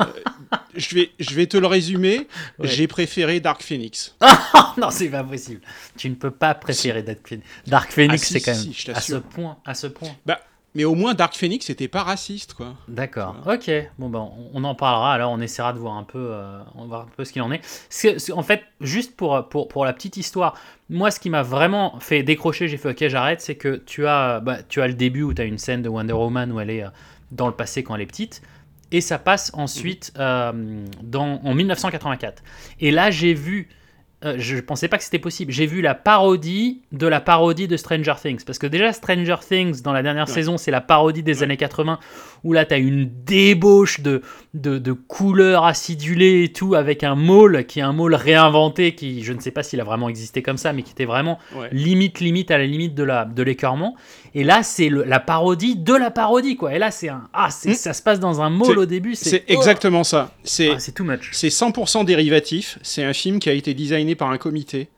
je, 0.75 0.95
vais, 0.95 1.11
je 1.19 1.35
vais 1.35 1.47
te 1.47 1.57
le 1.57 1.67
résumer. 1.67 2.27
Ouais. 2.59 2.67
J'ai 2.67 2.87
préféré 2.87 3.39
Dark 3.41 3.61
Phoenix. 3.61 4.15
non, 4.77 4.89
c'est 4.89 5.09
pas 5.09 5.23
possible. 5.23 5.59
Tu 5.97 6.09
ne 6.09 6.15
peux 6.15 6.31
pas 6.31 6.53
préférer 6.55 7.03
Dark 7.03 7.19
Phoenix. 7.27 7.45
Dark 7.65 7.91
Phoenix, 7.91 8.21
Ah, 8.21 8.25
si, 8.25 8.33
c'est 8.33 8.39
quand 8.41 8.53
si, 8.53 8.67
même 8.67 8.73
si, 8.73 8.91
à 8.91 9.01
ce 9.01 9.15
point, 9.15 9.57
à 9.65 9.73
ce 9.73 9.87
point. 9.87 10.11
Mais 10.75 10.83
au 10.83 10.93
moins, 10.93 11.15
Dark 11.15 11.35
Phoenix, 11.35 11.65
c'était 11.65 11.87
pas 11.87 12.03
raciste, 12.03 12.53
quoi. 12.53 12.75
D'accord. 12.87 13.35
Ok. 13.47 13.71
Bon 13.97 14.09
ben, 14.09 14.19
on- 14.19 14.51
on 14.53 14.63
en 14.63 14.75
parlera. 14.75 15.13
Alors, 15.13 15.31
on 15.31 15.39
essaiera 15.39 15.73
de 15.73 15.79
voir 15.79 15.95
un 15.95 16.03
peu, 16.03 16.19
euh, 16.31 16.59
on 16.75 16.81
va 16.81 16.87
voir 16.87 17.01
un 17.01 17.09
peu 17.17 17.25
ce 17.25 17.33
qu'il 17.33 17.41
en 17.41 17.51
est. 17.51 17.61
En 18.31 18.43
fait, 18.43 18.61
juste 18.79 19.15
pour, 19.15 19.47
pour 19.49 19.67
pour 19.69 19.85
la 19.85 19.93
petite 19.93 20.17
histoire, 20.17 20.55
moi, 20.89 21.09
ce 21.09 21.19
qui 21.19 21.29
m'a 21.31 21.41
vraiment 21.41 21.99
fait 21.99 22.21
décrocher, 22.21 22.67
j'ai 22.67 22.77
fait 22.77 22.89
ok, 22.89 23.07
j'arrête, 23.07 23.41
c'est 23.41 23.55
que 23.55 23.77
tu 23.77 24.05
as, 24.05 24.39
bah, 24.39 24.57
tu 24.61 24.81
as 24.81 24.87
le 24.87 24.93
début 24.93 25.23
où 25.23 25.33
tu 25.33 25.41
as 25.41 25.45
une 25.45 25.57
scène 25.57 25.81
de 25.81 25.89
Wonder 25.89 26.13
Woman 26.13 26.51
où 26.51 26.59
elle 26.59 26.69
est 26.69 26.83
euh, 26.83 26.89
dans 27.31 27.47
le 27.47 27.53
passé 27.53 27.81
quand 27.83 27.95
elle 27.95 28.01
est 28.01 28.05
petite. 28.05 28.41
Et 28.91 29.01
ça 29.01 29.17
passe 29.19 29.51
ensuite 29.53 30.13
euh, 30.19 30.85
dans, 31.01 31.41
en 31.43 31.53
1984. 31.55 32.43
Et 32.79 32.91
là, 32.91 33.09
j'ai 33.11 33.33
vu, 33.33 33.67
euh, 34.25 34.35
je 34.39 34.57
pensais 34.57 34.87
pas 34.87 34.97
que 34.97 35.03
c'était 35.03 35.19
possible, 35.19 35.51
j'ai 35.51 35.67
vu 35.67 35.81
la 35.81 35.93
parodie 35.93 36.81
de 36.91 37.05
la 37.05 37.21
parodie 37.21 37.67
de 37.67 37.77
Stranger 37.77 38.15
Things. 38.21 38.43
Parce 38.43 38.57
que 38.57 38.65
déjà, 38.67 38.91
Stranger 38.91 39.35
Things, 39.47 39.81
dans 39.83 39.93
la 39.93 40.01
dernière 40.01 40.27
Ouais. 40.27 40.33
saison, 40.33 40.57
c'est 40.57 40.71
la 40.71 40.81
parodie 40.81 41.21
des 41.23 41.37
Ouais. 41.37 41.43
années 41.43 41.57
80, 41.57 41.99
où 42.43 42.51
là, 42.53 42.65
tu 42.65 42.73
as 42.73 42.77
une 42.77 43.09
débauche 43.25 43.99
de, 43.99 44.21
de, 44.55 44.79
de 44.79 44.91
couleurs 44.91 45.65
acidulées 45.65 46.43
et 46.45 46.51
tout, 46.51 46.73
avec 46.73 47.03
un 47.03 47.13
mâle 47.15 47.65
qui 47.67 47.79
est 47.79 47.83
un 47.83 47.93
mâle 47.93 48.15
réinventé, 48.15 48.95
qui, 48.95 49.23
je 49.23 49.33
ne 49.33 49.39
sais 49.39 49.51
pas 49.51 49.61
s'il 49.61 49.79
a 49.81 49.83
vraiment 49.83 50.09
existé 50.09 50.41
comme 50.41 50.57
ça, 50.57 50.73
mais 50.73 50.81
qui 50.81 50.91
était 50.91 51.05
vraiment 51.05 51.37
Ouais. 51.55 51.69
limite, 51.71 52.19
limite, 52.19 52.49
à 52.51 52.57
la 52.57 52.65
limite 52.65 52.95
de 52.95 53.03
la 53.03 53.25
de 53.25 53.43
l'écœurement. 53.43 53.95
Et 54.33 54.43
là, 54.43 54.61
c'est 54.63 54.89
la 54.89 55.19
parodie 55.19 55.75
de 55.75 55.93
la 55.93 56.11
parodie, 56.11 56.55
quoi. 56.55 56.73
Et 56.73 56.79
là, 56.79 56.91
c'est 56.91 57.09
un. 57.09 57.23
Ah, 57.33 57.49
c'est- 57.49 57.69
Mm. 57.69 57.73
ça 57.75 57.93
se 57.93 58.01
passe 58.03 58.19
dans 58.19 58.41
un 58.41 58.51
C'est- 58.63 58.75
au 58.75 58.85
début. 58.85 59.15
C'est 59.15 59.43
oh. 59.47 59.51
exactement 59.53 60.03
ça. 60.03 60.31
C'est 60.43 60.71
Ah, 60.75 60.79
c'est 60.79 60.91
too 60.93 61.03
much. 61.03 61.29
C'est 61.33 61.49
100% 61.49 62.03
dérivatif. 62.03 62.77
C'est 62.81 63.03
un 63.03 63.13
film 63.13 63.39
qui 63.39 63.49
a 63.49 63.53
été 63.53 63.73
designé 63.73 64.06
par 64.15 64.29
un 64.31 64.37
comité. 64.37 64.89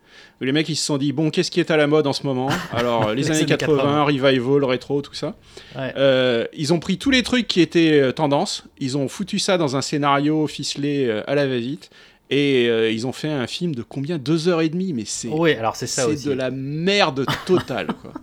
Les 0.41 0.51
mecs 0.51 0.67
ils 0.69 0.75
se 0.75 0.85
sont 0.85 0.97
dit 0.97 1.13
bon 1.13 1.29
qu'est-ce 1.29 1.51
qui 1.51 1.59
est 1.59 1.71
à 1.71 1.77
la 1.77 1.87
mode 1.87 2.07
en 2.07 2.13
ce 2.13 2.25
moment 2.25 2.49
Alors 2.73 3.09
les, 3.09 3.21
Les 3.23 3.27
années 3.31 3.39
années 3.39 3.45
80, 3.47 3.77
80. 3.77 4.03
revival, 4.03 4.63
rétro, 4.65 5.01
tout 5.01 5.13
ça. 5.13 5.35
Ouais. 5.75 5.93
Euh, 5.97 6.45
ils 6.53 6.73
ont 6.73 6.79
pris 6.79 6.97
tous 6.97 7.11
les 7.11 7.23
trucs 7.23 7.47
qui 7.47 7.61
étaient 7.61 7.99
euh, 7.99 8.11
tendance. 8.11 8.63
Ils 8.79 8.97
ont 8.97 9.07
foutu 9.07 9.39
ça 9.39 9.57
dans 9.57 9.75
un 9.75 9.81
scénario 9.81 10.47
ficelé 10.47 11.05
euh, 11.07 11.23
à 11.27 11.35
la 11.35 11.45
va-vite. 11.47 11.89
Et 12.31 12.67
euh, 12.69 12.91
ils 12.91 13.07
ont 13.07 13.11
fait 13.11 13.29
un 13.29 13.47
film 13.47 13.73
de 13.73 13.81
combien? 13.81 14.17
Deux 14.17 14.47
heures 14.49 14.61
et 14.61 14.69
demie. 14.69 14.93
Mais 14.93 15.03
c'est 15.05 15.29
Oui, 15.29 15.53
alors 15.53 15.75
c'est 15.75 15.87
ça 15.87 16.07
aussi. 16.07 16.25
de 16.27 16.31
la 16.31 16.51
merde 16.51 17.25
totale. 17.45 17.87
quoi. 18.01 18.13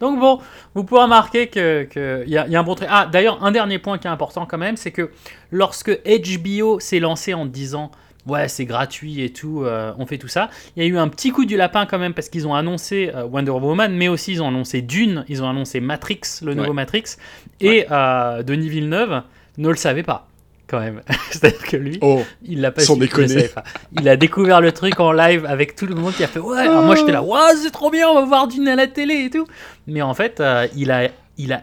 Donc 0.00 0.18
bon, 0.18 0.38
vous 0.74 0.84
pourrez 0.84 1.02
remarquer 1.02 1.48
qu'il 1.48 1.88
que 1.90 2.24
y, 2.26 2.30
y 2.32 2.36
a 2.36 2.60
un 2.60 2.62
bon 2.62 2.74
trait. 2.74 2.86
Ah, 2.88 3.08
d'ailleurs, 3.10 3.42
un 3.44 3.52
dernier 3.52 3.78
point 3.78 3.98
qui 3.98 4.06
est 4.06 4.10
important 4.10 4.46
quand 4.46 4.58
même, 4.58 4.76
c'est 4.76 4.92
que 4.92 5.10
lorsque 5.50 5.90
HBO 6.04 6.80
s'est 6.80 7.00
lancé 7.00 7.34
en 7.34 7.44
disant 7.46 7.90
ouais 8.26 8.48
c'est 8.48 8.64
gratuit 8.64 9.22
et 9.22 9.30
tout, 9.32 9.62
euh, 9.64 9.92
on 9.98 10.06
fait 10.06 10.18
tout 10.18 10.28
ça, 10.28 10.50
il 10.76 10.82
y 10.82 10.86
a 10.86 10.88
eu 10.88 10.98
un 10.98 11.08
petit 11.08 11.30
coup 11.30 11.44
du 11.44 11.56
lapin 11.56 11.86
quand 11.86 11.98
même 11.98 12.14
parce 12.14 12.28
qu'ils 12.28 12.46
ont 12.46 12.54
annoncé 12.54 13.10
euh, 13.14 13.24
Wonder 13.24 13.50
Woman, 13.52 13.94
mais 13.94 14.08
aussi 14.08 14.32
ils 14.32 14.42
ont 14.42 14.48
annoncé 14.48 14.82
Dune, 14.82 15.24
ils 15.28 15.42
ont 15.42 15.48
annoncé 15.48 15.80
Matrix, 15.80 16.20
le 16.42 16.54
nouveau 16.54 16.68
Ouais. 16.68 16.74
Matrix, 16.74 17.16
et 17.60 17.86
euh, 17.90 18.42
Denis 18.42 18.68
Villeneuve 18.68 19.22
ne 19.58 19.68
le 19.68 19.76
savait 19.76 20.02
pas 20.02 20.28
quand 20.66 20.80
même. 20.80 21.00
C'est-à-dire 21.30 21.64
que 21.64 21.76
lui, 21.76 21.98
Oh, 22.00 22.22
il 22.44 22.60
l'a 22.60 22.70
pas 22.70 22.82
su, 22.82 22.92
il 22.92 23.48
pas. 23.48 23.64
Il 24.00 24.08
a 24.08 24.16
découvert 24.16 24.60
le 24.60 24.70
truc 24.70 25.00
en 25.00 25.10
live 25.12 25.44
avec 25.46 25.74
tout 25.74 25.86
le 25.86 25.94
monde 25.96 26.14
qui 26.14 26.22
a 26.22 26.28
fait 26.28 26.38
ouais. 26.38 26.58
Alors 26.58 26.82
moi 26.84 26.94
j'étais 26.94 27.12
là, 27.12 27.22
ouais 27.22 27.38
c'est 27.56 27.70
trop 27.72 27.90
bien, 27.90 28.08
on 28.08 28.14
va 28.14 28.24
voir 28.24 28.46
Dune 28.48 28.68
à 28.68 28.76
la 28.76 28.86
télé 28.86 29.24
et 29.24 29.30
tout. 29.30 29.46
Mais 29.86 30.02
en 30.02 30.14
fait, 30.14 30.42
il 30.76 30.90
a 30.90 31.08
il 31.38 31.52
a 31.52 31.62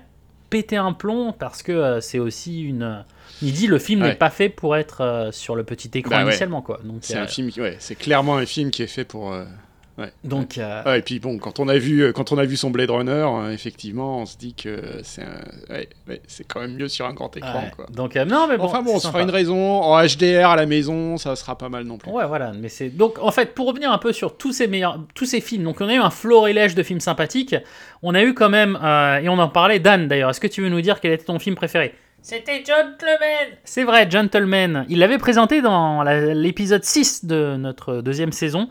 pété 0.49 0.75
un 0.75 0.93
plomb 0.93 1.33
parce 1.37 1.61
que 1.63 1.99
c'est 2.01 2.19
aussi 2.19 2.61
une. 2.63 3.05
Il 3.41 3.51
dit 3.53 3.67
le 3.67 3.77
film 3.79 4.01
Ouais. 4.01 4.09
n'est 4.09 4.15
pas 4.15 4.29
fait 4.29 4.49
pour 4.49 4.75
être 4.75 5.01
euh, 5.01 5.31
sur 5.31 5.55
le 5.55 5.63
petit 5.63 5.89
écran 5.95 6.15
Bah 6.15 6.23
initialement 6.23 6.61
quoi. 6.61 6.79
Donc 6.83 6.97
c'est 7.01 7.17
euh, 7.17 7.23
un 7.23 7.27
film 7.27 7.49
qui, 7.51 7.61
ouais, 7.61 7.75
c'est 7.79 7.95
clairement 7.95 8.37
un 8.37 8.45
film 8.45 8.71
qui 8.71 8.83
est 8.83 8.87
fait 8.87 9.05
pour. 9.05 9.31
euh, 9.33 9.43
donc 10.23 10.59
euh, 10.59 10.83
Ouais, 10.83 10.99
et 10.99 11.01
puis 11.01 11.19
bon, 11.19 11.39
quand 11.39 11.59
on 11.59 11.67
a 11.67 11.77
vu, 11.79 12.01
euh, 12.03 12.11
quand 12.11 12.31
on 12.31 12.37
a 12.37 12.45
vu 12.45 12.55
son 12.55 12.69
Blade 12.69 12.91
Runner, 12.91 13.11
euh, 13.27 13.51
effectivement, 13.51 14.19
on 14.19 14.25
se 14.27 14.37
dit 14.37 14.53
que 14.53 14.79
c'est 15.01 15.23
un- 15.23 15.81
c'est 16.27 16.43
quand 16.47 16.59
même 16.61 16.75
mieux 16.75 16.87
sur 16.87 17.07
un 17.07 17.13
grand 17.13 17.35
écran. 17.35 17.63
Quoi. 17.75 17.87
donc 17.91 18.15
euh, 18.15 18.23
non 18.23 18.45
mais 18.47 18.57
bon. 18.57 18.65
enfin 18.65 18.83
bon, 18.83 18.95
on 18.95 18.99
se 18.99 19.07
fera 19.07 19.23
une 19.23 19.31
raison 19.31 19.81
en 19.81 19.99
HDR 20.05 20.49
à 20.49 20.55
la 20.55 20.67
maison, 20.67 21.17
ça 21.17 21.35
sera 21.35 21.57
pas 21.57 21.69
mal 21.69 21.83
non 21.85 21.97
plus. 21.97 22.11
Ouais, 22.11 22.27
voilà, 22.27 22.51
mais 22.53 22.69
c'est 22.69 22.89
donc 22.89 23.17
en 23.19 23.31
fait 23.31 23.55
pour 23.55 23.67
revenir 23.67 23.91
un 23.91 23.97
peu 23.97 24.13
sur 24.13 24.37
tous 24.37 24.51
ces 24.53 24.67
meilleurs, 24.67 24.99
tous 25.15 25.25
ces 25.25 25.41
films. 25.41 25.63
Donc 25.63 25.81
on 25.81 25.87
a 25.87 25.93
eu 25.95 25.99
un 25.99 26.11
florilège 26.11 26.75
de 26.75 26.83
films 26.83 26.99
sympathiques. 26.99 27.55
On 28.03 28.13
a 28.13 28.21
eu 28.21 28.35
quand 28.35 28.49
même 28.49 28.77
euh, 28.83 29.17
et 29.17 29.29
on 29.29 29.39
en 29.39 29.49
parlait. 29.49 29.79
Dan 29.79 30.07
d'ailleurs, 30.07 30.29
est-ce 30.29 30.39
que 30.39 30.45
tu 30.47 30.61
veux 30.61 30.69
nous 30.69 30.81
dire 30.81 30.99
quel 31.01 31.13
était 31.13 31.25
ton 31.25 31.39
film 31.39 31.55
préféré? 31.55 31.95
C'était 32.29 32.61
Gentleman. 32.61 33.55
C'est 33.63 33.85
vrai, 33.85 34.11
Gentleman. 34.11 34.85
Il 34.89 34.99
l'avait 34.99 35.17
présenté 35.17 35.61
dans 35.61 36.03
l'épisode 36.03 36.83
6 36.83 37.23
de 37.23 37.55
notre 37.55 38.01
deuxième 38.01 38.33
saison, 38.33 38.67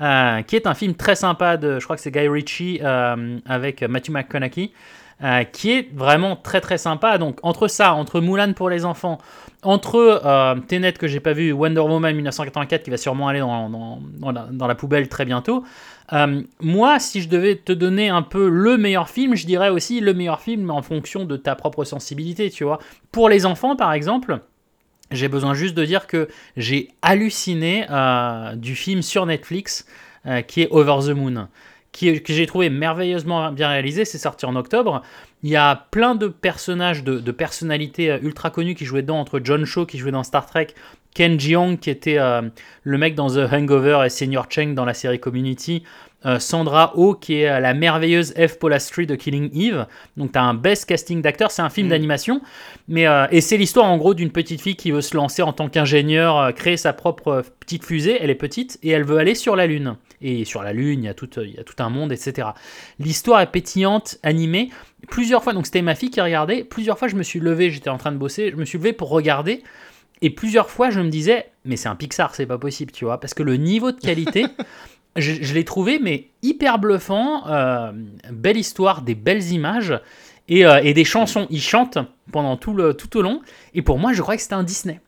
euh, 0.00 0.42
qui 0.42 0.54
est 0.54 0.68
un 0.68 0.74
film 0.74 0.94
très 0.94 1.16
sympa 1.16 1.56
de, 1.56 1.80
je 1.80 1.84
crois 1.84 1.96
que 1.96 2.02
c'est 2.02 2.12
Guy 2.12 2.28
Ritchie 2.28 2.78
euh, 2.84 3.38
avec 3.46 3.82
Matthew 3.82 4.10
McConaughey, 4.10 4.70
euh, 5.22 5.44
qui 5.44 5.72
est 5.72 5.88
vraiment 5.94 6.34
très 6.36 6.60
très 6.60 6.78
sympa. 6.78 7.18
Donc 7.18 7.38
entre 7.42 7.68
ça, 7.68 7.94
entre 7.94 8.20
Mulan 8.20 8.54
pour 8.54 8.70
les 8.70 8.84
enfants, 8.86 9.18
entre 9.62 10.22
euh, 10.24 10.54
que 10.92 11.06
j'ai 11.06 11.20
pas 11.20 11.34
vu, 11.34 11.52
Wonder 11.52 11.80
Woman 11.80 12.14
1984 12.14 12.82
qui 12.82 12.90
va 12.90 12.96
sûrement 12.96 13.28
aller 13.28 13.40
dans, 13.40 13.68
dans- 13.68 14.66
la, 14.66 14.74
poubelle 14.74 15.08
très 15.08 15.24
bientôt. 15.26 15.64
euh, 16.12 16.42
moi, 16.60 16.98
si 16.98 17.20
je 17.20 17.28
devais 17.28 17.56
te 17.56 17.72
donner 17.72 18.08
un 18.08 18.22
peu 18.22 18.48
le 18.48 18.78
meilleur 18.78 19.08
film, 19.10 19.34
je 19.36 19.46
dirais 19.46 19.68
aussi 19.68 20.00
le 20.00 20.14
meilleur 20.14 20.40
film 20.40 20.70
en 20.70 20.82
fonction 20.82 21.24
de 21.26 21.36
ta 21.36 21.54
propre 21.54 21.84
sensibilité, 21.84 22.50
tu 22.50 22.64
vois. 22.64 22.78
Pour 23.12 23.28
les 23.28 23.44
enfants, 23.46 23.76
par 23.76 23.92
exemple, 23.92 24.40
J'ai 25.12 25.28
besoin 25.28 25.54
juste 25.54 25.74
de 25.74 25.84
dire 25.84 26.06
que 26.06 26.28
j'ai 26.56 26.88
halluciné 27.02 27.84
euh, 27.90 28.54
du 28.54 28.76
film 28.76 29.02
sur 29.02 29.26
Netflix 29.26 29.86
qui 30.46 30.60
est 30.62 30.68
Over 30.70 30.98
the 31.06 31.16
Moon, 31.16 31.48
qui, 31.92 32.22
que 32.22 32.32
j'ai 32.32 32.46
trouvé 32.46 32.70
merveilleusement 32.70 33.52
bien 33.52 33.68
réalisé. 33.68 34.04
C'est 34.04 34.18
sorti 34.18 34.46
en 34.46 34.56
octobre. 34.56 35.02
Il 35.42 35.50
y 35.50 35.56
a 35.56 35.86
plein 35.90 36.14
de 36.14 36.28
personnages, 36.28 37.02
de, 37.02 37.32
personnalités 37.32 38.10
euh, 38.10 38.18
ultra 38.22 38.50
connues 38.50 38.74
qui 38.74 38.84
jouaient 38.84 39.02
dedans, 39.02 39.20
entre 39.20 39.40
John 39.42 39.64
Shaw 39.64 39.86
qui 39.86 39.98
jouait 39.98 40.12
dans 40.12 40.22
Star 40.22 40.46
Trek, 40.46 40.68
Ken 41.14 41.40
Jeong 41.40 41.78
qui 41.78 41.90
était 41.90 42.18
euh, 42.18 42.42
le 42.82 42.98
mec 42.98 43.14
dans 43.14 43.28
The 43.28 43.52
Hangover 43.52 44.02
et 44.04 44.10
Senior 44.10 44.46
Cheng 44.50 44.74
dans 44.74 44.84
la 44.84 44.94
série 44.94 45.18
Community, 45.18 45.82
euh, 46.26 46.38
Sandra 46.38 46.92
Oh 46.96 47.14
qui 47.14 47.40
est 47.40 47.48
euh, 47.48 47.60
la 47.60 47.74
merveilleuse 47.74 48.34
F. 48.34 48.58
Polastri 48.58 49.06
de 49.06 49.14
Killing 49.14 49.50
Eve. 49.54 49.86
Donc 50.16 50.32
tu 50.32 50.38
as 50.38 50.42
un 50.42 50.54
best 50.54 50.84
casting 50.86 51.22
d'acteurs, 51.22 51.50
c'est 51.50 51.62
un 51.62 51.70
film 51.70 51.86
Mm. 51.86 51.90
d'animation. 51.90 52.42
Mais, 52.88 53.06
euh, 53.06 53.26
et 53.30 53.40
c'est 53.40 53.56
l'histoire 53.56 53.86
en 53.86 53.96
gros 53.96 54.14
d'une 54.14 54.30
petite 54.30 54.60
fille 54.60 54.76
qui 54.76 54.90
veut 54.90 55.00
se 55.00 55.16
lancer 55.16 55.42
en 55.42 55.52
tant 55.52 55.68
qu'ingénieur, 55.68 56.38
euh, 56.38 56.52
créer 56.52 56.76
sa 56.76 56.92
propre 56.92 57.42
petite 57.60 57.84
fusée. 57.84 58.18
Elle 58.20 58.30
est 58.30 58.34
petite 58.34 58.78
et 58.82 58.90
elle 58.90 59.04
veut 59.04 59.18
aller 59.18 59.34
sur 59.34 59.56
la 59.56 59.66
Lune. 59.66 59.96
Et 60.22 60.44
sur 60.44 60.62
la 60.62 60.74
Lune, 60.74 61.02
il 61.02 61.06
y 61.06 61.08
a 61.08 61.14
tout, 61.14 61.30
il 61.40 61.54
y 61.54 61.58
a 61.58 61.64
tout 61.64 61.82
un 61.82 61.88
monde, 61.88 62.12
etc. 62.12 62.48
L'histoire 62.98 63.40
est 63.40 63.50
pétillante, 63.50 64.18
animée. 64.22 64.68
Plusieurs 65.08 65.42
fois, 65.42 65.54
donc 65.54 65.64
c'était 65.64 65.80
ma 65.80 65.94
fille 65.94 66.10
qui 66.10 66.20
regardait. 66.20 66.62
Plusieurs 66.64 66.98
fois, 66.98 67.08
je 67.08 67.16
me 67.16 67.22
suis 67.22 67.40
levé, 67.40 67.70
j'étais 67.70 67.88
en 67.88 67.96
train 67.96 68.12
de 68.12 68.18
bosser, 68.18 68.50
je 68.50 68.56
me 68.56 68.66
suis 68.66 68.76
levé 68.76 68.92
pour 68.92 69.08
regarder. 69.08 69.62
Et 70.20 70.28
plusieurs 70.28 70.68
fois, 70.68 70.90
je 70.90 71.00
me 71.00 71.08
disais, 71.08 71.46
mais 71.64 71.76
c'est 71.76 71.88
un 71.88 71.96
Pixar, 71.96 72.34
c'est 72.34 72.44
pas 72.44 72.58
possible, 72.58 72.92
tu 72.92 73.06
vois, 73.06 73.18
parce 73.18 73.32
que 73.32 73.42
le 73.42 73.56
niveau 73.56 73.92
de 73.92 73.98
qualité, 73.98 74.44
je, 75.16 75.32
je 75.40 75.54
l'ai 75.54 75.64
trouvé, 75.64 75.98
mais 75.98 76.28
hyper 76.42 76.78
bluffant. 76.78 77.46
euh, 77.48 77.92
belle 78.30 78.56
histoire, 78.56 79.02
des 79.02 79.14
belles 79.14 79.52
images 79.52 79.98
et, 80.48 80.64
euh, 80.64 80.80
et 80.82 80.94
des 80.94 81.04
chansons. 81.04 81.46
Ils 81.50 81.60
chantent 81.62 81.98
pendant 82.32 82.56
tout, 82.56 82.74
le, 82.74 82.94
tout 82.94 83.16
au 83.16 83.22
long. 83.22 83.42
Et 83.74 83.82
pour 83.82 83.98
moi, 83.98 84.12
je 84.12 84.22
croyais 84.22 84.36
que 84.36 84.42
c'était 84.42 84.54
un 84.54 84.62
Disney. 84.62 85.00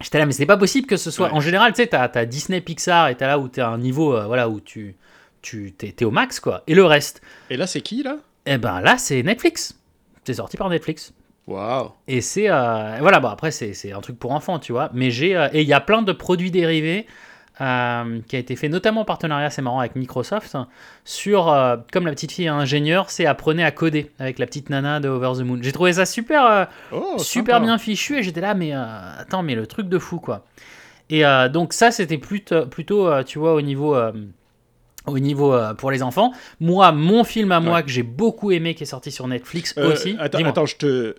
J'étais 0.00 0.18
là, 0.18 0.26
mais 0.26 0.32
c'est 0.32 0.46
pas 0.46 0.56
possible 0.56 0.86
que 0.86 0.96
ce 0.96 1.10
soit. 1.10 1.28
Ouais. 1.28 1.34
En 1.34 1.40
général, 1.40 1.72
tu 1.72 1.82
sais, 1.82 1.86
t'as 1.86 2.10
as 2.12 2.24
Disney, 2.26 2.60
Pixar, 2.60 3.08
et 3.08 3.14
t'as 3.14 3.26
là 3.28 3.38
où 3.38 3.48
t'es 3.48 3.60
à 3.60 3.68
un 3.68 3.78
niveau, 3.78 4.16
euh, 4.16 4.26
voilà, 4.26 4.48
où 4.48 4.60
tu, 4.60 4.96
tu 5.40 5.72
t'es, 5.72 5.92
t'es 5.92 6.04
au 6.04 6.10
max, 6.10 6.40
quoi. 6.40 6.62
Et 6.66 6.74
le 6.74 6.84
reste, 6.84 7.22
Et 7.50 7.56
là, 7.56 7.66
c'est 7.66 7.80
qui 7.80 8.02
là? 8.02 8.16
Eh 8.46 8.58
ben 8.58 8.80
là, 8.80 8.98
c'est 8.98 9.22
Netflix. 9.22 9.78
C'est 10.24 10.34
sorti 10.34 10.56
par 10.56 10.68
Netflix. 10.68 11.12
Waouh. 11.46 11.90
Et 12.08 12.22
c'est 12.22 12.48
voilà, 12.48 13.20
bon 13.20 13.28
après 13.28 13.50
c'est 13.50 13.74
c'est 13.74 13.92
un 13.92 14.00
truc 14.00 14.18
pour 14.18 14.32
enfants, 14.32 14.58
tu 14.58 14.72
vois. 14.72 14.90
Mais 14.94 15.10
j'ai 15.10 15.32
et 15.52 15.60
il 15.60 15.68
y 15.68 15.74
a 15.74 15.80
plein 15.80 16.00
de 16.00 16.12
produits 16.12 16.50
dérivés 16.50 17.06
euh, 17.60 18.20
qui 18.26 18.36
a 18.36 18.38
été 18.38 18.56
fait 18.56 18.68
notamment 18.68 19.02
en 19.02 19.04
partenariat, 19.04 19.48
c'est 19.50 19.62
marrant 19.62 19.78
avec 19.80 19.94
Microsoft 19.96 20.56
sur 21.04 21.48
euh, 21.52 21.76
comme 21.92 22.06
la 22.06 22.12
petite 22.12 22.32
fille 22.32 22.46
est 22.46 22.48
ingénieure, 22.48 23.10
c'est 23.10 23.26
apprenez 23.26 23.62
à 23.64 23.70
coder 23.70 24.10
avec 24.18 24.38
la 24.38 24.46
petite 24.46 24.70
nana 24.70 24.98
de 25.00 25.08
Over 25.08 25.32
the 25.38 25.44
Moon. 25.44 25.58
J'ai 25.62 25.72
trouvé 25.72 25.92
ça 25.92 26.06
super 26.06 26.44
euh, 26.46 26.64
Oh, 26.92 27.16
super 27.18 27.56
sympa. 27.56 27.66
bien 27.66 27.78
fichu 27.78 28.18
et 28.18 28.22
j'étais 28.22 28.40
là 28.40 28.54
mais 28.54 28.72
attends 28.72 29.42
mais 29.42 29.54
le 29.54 29.66
truc 29.66 29.88
de 29.88 29.98
fou 29.98 30.18
quoi. 30.18 30.44
Et 31.10 31.22
donc 31.52 31.72
ça 31.74 31.90
c'était 31.90 32.18
plutôt 32.18 32.66
plutôt 32.66 33.22
tu 33.24 33.38
vois 33.38 33.54
au 33.54 33.60
niveau 33.60 33.96
au 35.06 35.18
niveau 35.18 35.52
euh, 35.52 35.74
pour 35.74 35.90
les 35.90 36.02
enfants. 36.02 36.32
Moi, 36.60 36.90
mon 36.92 37.24
film 37.24 37.52
à 37.52 37.60
moi 37.60 37.74
Ouais. 37.76 37.82
que 37.82 37.90
j'ai 37.90 38.02
beaucoup 38.02 38.52
aimé 38.52 38.74
qui 38.74 38.84
est 38.84 38.86
sorti 38.86 39.10
sur 39.10 39.28
Netflix 39.28 39.74
Euh, 39.76 39.92
aussi. 39.92 40.16
Attends, 40.18 40.42
attends, 40.46 40.64
je 40.66 40.76
te. 40.76 41.14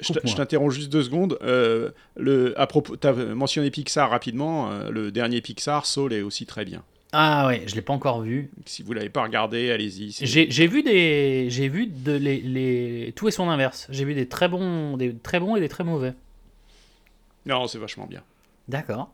Je, 0.00 0.34
t'interromps 0.34 0.74
juste 0.74 0.90
deux 0.92 1.02
secondes. 1.02 1.38
Euh, 1.42 1.90
le, 2.16 2.58
à 2.60 2.66
propos, 2.66 2.96
mentionné 3.34 3.70
Pixar 3.70 4.10
rapidement. 4.10 4.70
euh, 4.70 4.90
le 4.90 5.10
dernier 5.10 5.40
Pixar, 5.40 5.86
Soul, 5.86 6.12
est 6.12 6.22
aussi 6.22 6.46
très 6.46 6.64
bien. 6.64 6.82
Ah 7.14 7.46
ouais, 7.46 7.64
je 7.66 7.74
l'ai 7.74 7.82
pas 7.82 7.92
encore 7.92 8.22
vu. 8.22 8.50
Si 8.64 8.82
vous 8.82 8.92
l'avez 8.94 9.10
pas 9.10 9.22
regardé, 9.22 9.70
allez-y. 9.70 10.12
J'ai 10.22 10.66
vu 10.66 10.82
des, 10.82 11.48
j'ai 11.50 11.68
vu 11.68 11.86
de 11.86 12.12
les, 12.12 12.40
les- 12.40 13.12
tout 13.14 13.28
et 13.28 13.30
son 13.30 13.50
inverse. 13.50 13.86
J'ai 13.90 14.04
vu 14.06 14.14
des 14.14 14.26
très 14.26 14.48
bons, 14.48 14.96
des 14.96 15.14
très 15.14 15.38
bons 15.38 15.56
et 15.56 15.60
des 15.60 15.68
très 15.68 15.84
mauvais. 15.84 16.14
Non, 17.44 17.66
c'est 17.66 17.78
vachement 17.78 18.06
bien. 18.06 18.22
D'accord. 18.68 19.10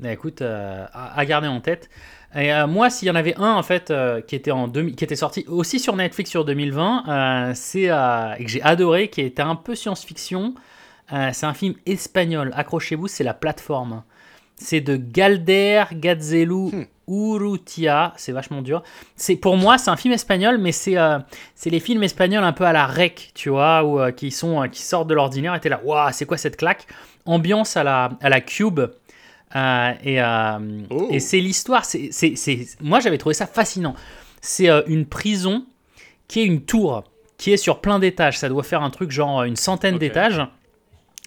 Bah, 0.00 0.12
écoute, 0.12 0.42
euh, 0.42 0.86
à, 0.92 1.18
à 1.18 1.24
garder 1.26 1.48
en 1.48 1.60
tête. 1.60 1.90
Et 2.34 2.52
euh, 2.52 2.66
moi, 2.66 2.90
s'il 2.90 3.06
y 3.06 3.10
en 3.10 3.14
avait 3.14 3.36
un 3.36 3.52
en 3.52 3.62
fait 3.62 3.90
euh, 3.90 4.20
qui 4.20 4.34
était 4.34 4.50
en 4.50 4.66
2000 4.66 4.96
qui 4.96 5.04
était 5.04 5.16
sorti 5.16 5.44
aussi 5.48 5.78
sur 5.78 5.94
Netflix 5.94 6.30
sur 6.30 6.44
2020, 6.44 7.04
euh, 7.06 7.52
c'est 7.54 7.90
euh, 7.90 8.34
et 8.38 8.44
que 8.44 8.50
j'ai 8.50 8.62
adoré, 8.62 9.08
qui 9.08 9.20
était 9.20 9.42
un 9.42 9.56
peu 9.56 9.74
science-fiction. 9.74 10.54
C'est 11.32 11.44
un 11.44 11.54
film 11.54 11.74
espagnol. 11.86 12.50
Accrochez-vous, 12.56 13.08
c'est 13.08 13.24
la 13.24 13.34
plateforme. 13.34 14.02
C'est 14.56 14.80
de 14.80 14.96
Galder 14.96 15.84
Gazelu 15.92 16.70
Hmm. 16.72 16.84
Urrutia. 17.06 18.14
C'est 18.16 18.32
vachement 18.32 18.62
dur. 18.62 18.82
C'est 19.14 19.36
pour 19.36 19.58
moi, 19.58 19.76
c'est 19.76 19.90
un 19.90 19.96
film 19.96 20.14
espagnol, 20.14 20.56
mais 20.58 20.72
c'est 20.72 20.96
c'est 21.54 21.68
les 21.68 21.78
films 21.78 22.02
espagnols 22.02 22.42
un 22.42 22.52
peu 22.54 22.64
à 22.64 22.72
la 22.72 22.86
rec, 22.86 23.32
tu 23.34 23.50
vois, 23.50 23.84
ou 23.84 24.10
qui 24.12 24.30
sont 24.30 24.66
qui 24.72 24.82
sortent 24.82 25.08
de 25.08 25.14
l'ordinaire. 25.14 25.54
Et 25.54 25.60
t'es 25.60 25.68
là, 25.68 25.80
waouh, 25.84 26.10
c'est 26.12 26.24
quoi 26.24 26.38
cette 26.38 26.56
claque? 26.56 26.86
Ambiance 27.26 27.76
à 27.76 27.84
la 27.84 28.10
à 28.22 28.30
la 28.30 28.40
Cube. 28.40 28.80
Euh, 29.56 29.92
et 30.02 30.20
euh, 30.20 30.58
Oh. 30.90 31.08
et 31.10 31.20
c'est 31.20 31.38
l'histoire. 31.40 31.84
c'est 31.84 32.10
c'est- 32.12 32.76
Moi, 32.80 33.00
j'avais 33.00 33.18
trouvé 33.18 33.34
ça 33.34 33.46
fascinant. 33.46 33.94
C'est 34.40 34.68
euh, 34.68 34.82
une 34.86 35.06
prison 35.06 35.64
qui 36.28 36.40
est 36.40 36.44
une 36.44 36.62
tour 36.62 37.04
qui 37.38 37.52
est 37.52 37.56
sur 37.56 37.80
plein 37.80 37.98
d'étages. 37.98 38.38
Ça 38.38 38.48
doit 38.48 38.62
faire 38.62 38.82
un 38.82 38.90
truc 38.90 39.10
genre 39.10 39.42
une 39.44 39.56
centaine 39.56 39.98
d'étages. 39.98 40.40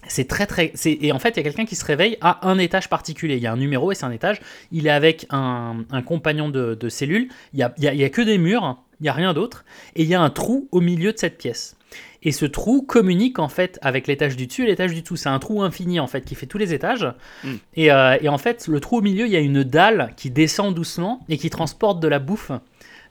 C'est 0.06 0.28
très 0.28 0.46
très. 0.46 0.70
c'est- 0.74 0.98
Et 1.02 1.12
en 1.12 1.18
fait, 1.18 1.30
il 1.30 1.36
y 1.38 1.40
a 1.40 1.42
quelqu'un 1.42 1.64
qui 1.66 1.74
se 1.76 1.84
réveille 1.84 2.16
à 2.20 2.46
un 2.48 2.58
étage 2.58 2.88
particulier. 2.88 3.36
Il 3.36 3.42
y 3.42 3.46
a 3.46 3.52
un 3.52 3.56
numéro 3.56 3.92
et 3.92 3.94
c'est 3.94 4.04
un 4.06 4.10
étage. 4.12 4.40
Il 4.72 4.86
est 4.86 4.90
avec 4.90 5.26
un, 5.30 5.84
un 5.90 6.02
compagnon 6.02 6.48
de, 6.48 6.74
de 6.74 6.88
cellule. 6.88 7.28
Il 7.52 7.56
n'y 7.58 7.62
a, 7.62 7.74
y 7.78 7.88
a- 7.88 7.94
y 7.94 8.04
a 8.04 8.08
que 8.10 8.22
des 8.22 8.38
murs. 8.38 8.78
Il 9.00 9.04
n'y 9.04 9.08
a 9.08 9.12
rien 9.12 9.32
d'autre. 9.34 9.64
Et 9.96 10.02
il 10.02 10.08
y 10.08 10.14
a 10.14 10.20
un 10.20 10.30
trou 10.30 10.68
au 10.72 10.80
milieu 10.80 11.12
de 11.12 11.18
cette 11.18 11.38
pièce. 11.38 11.76
Et 12.22 12.32
ce 12.32 12.46
trou 12.46 12.82
communique 12.82 13.38
en 13.38 13.48
fait 13.48 13.78
avec 13.82 14.06
l'étage 14.06 14.36
du 14.36 14.46
dessus 14.46 14.64
et 14.64 14.66
l'étage 14.66 14.92
du 14.92 15.02
dessous. 15.02 15.16
C'est 15.16 15.28
un 15.28 15.38
trou 15.38 15.62
infini 15.62 16.00
en 16.00 16.06
fait 16.06 16.22
qui 16.22 16.34
fait 16.34 16.46
tous 16.46 16.58
les 16.58 16.74
étages. 16.74 17.06
Mm. 17.44 17.52
Et, 17.74 17.92
euh, 17.92 18.16
et 18.20 18.28
en 18.28 18.38
fait, 18.38 18.66
le 18.66 18.80
trou 18.80 18.98
au 18.98 19.02
milieu, 19.02 19.26
il 19.26 19.32
y 19.32 19.36
a 19.36 19.40
une 19.40 19.62
dalle 19.62 20.12
qui 20.16 20.30
descend 20.30 20.74
doucement 20.74 21.20
et 21.28 21.38
qui 21.38 21.48
transporte 21.50 22.00
de 22.00 22.08
la 22.08 22.18
bouffe, 22.18 22.50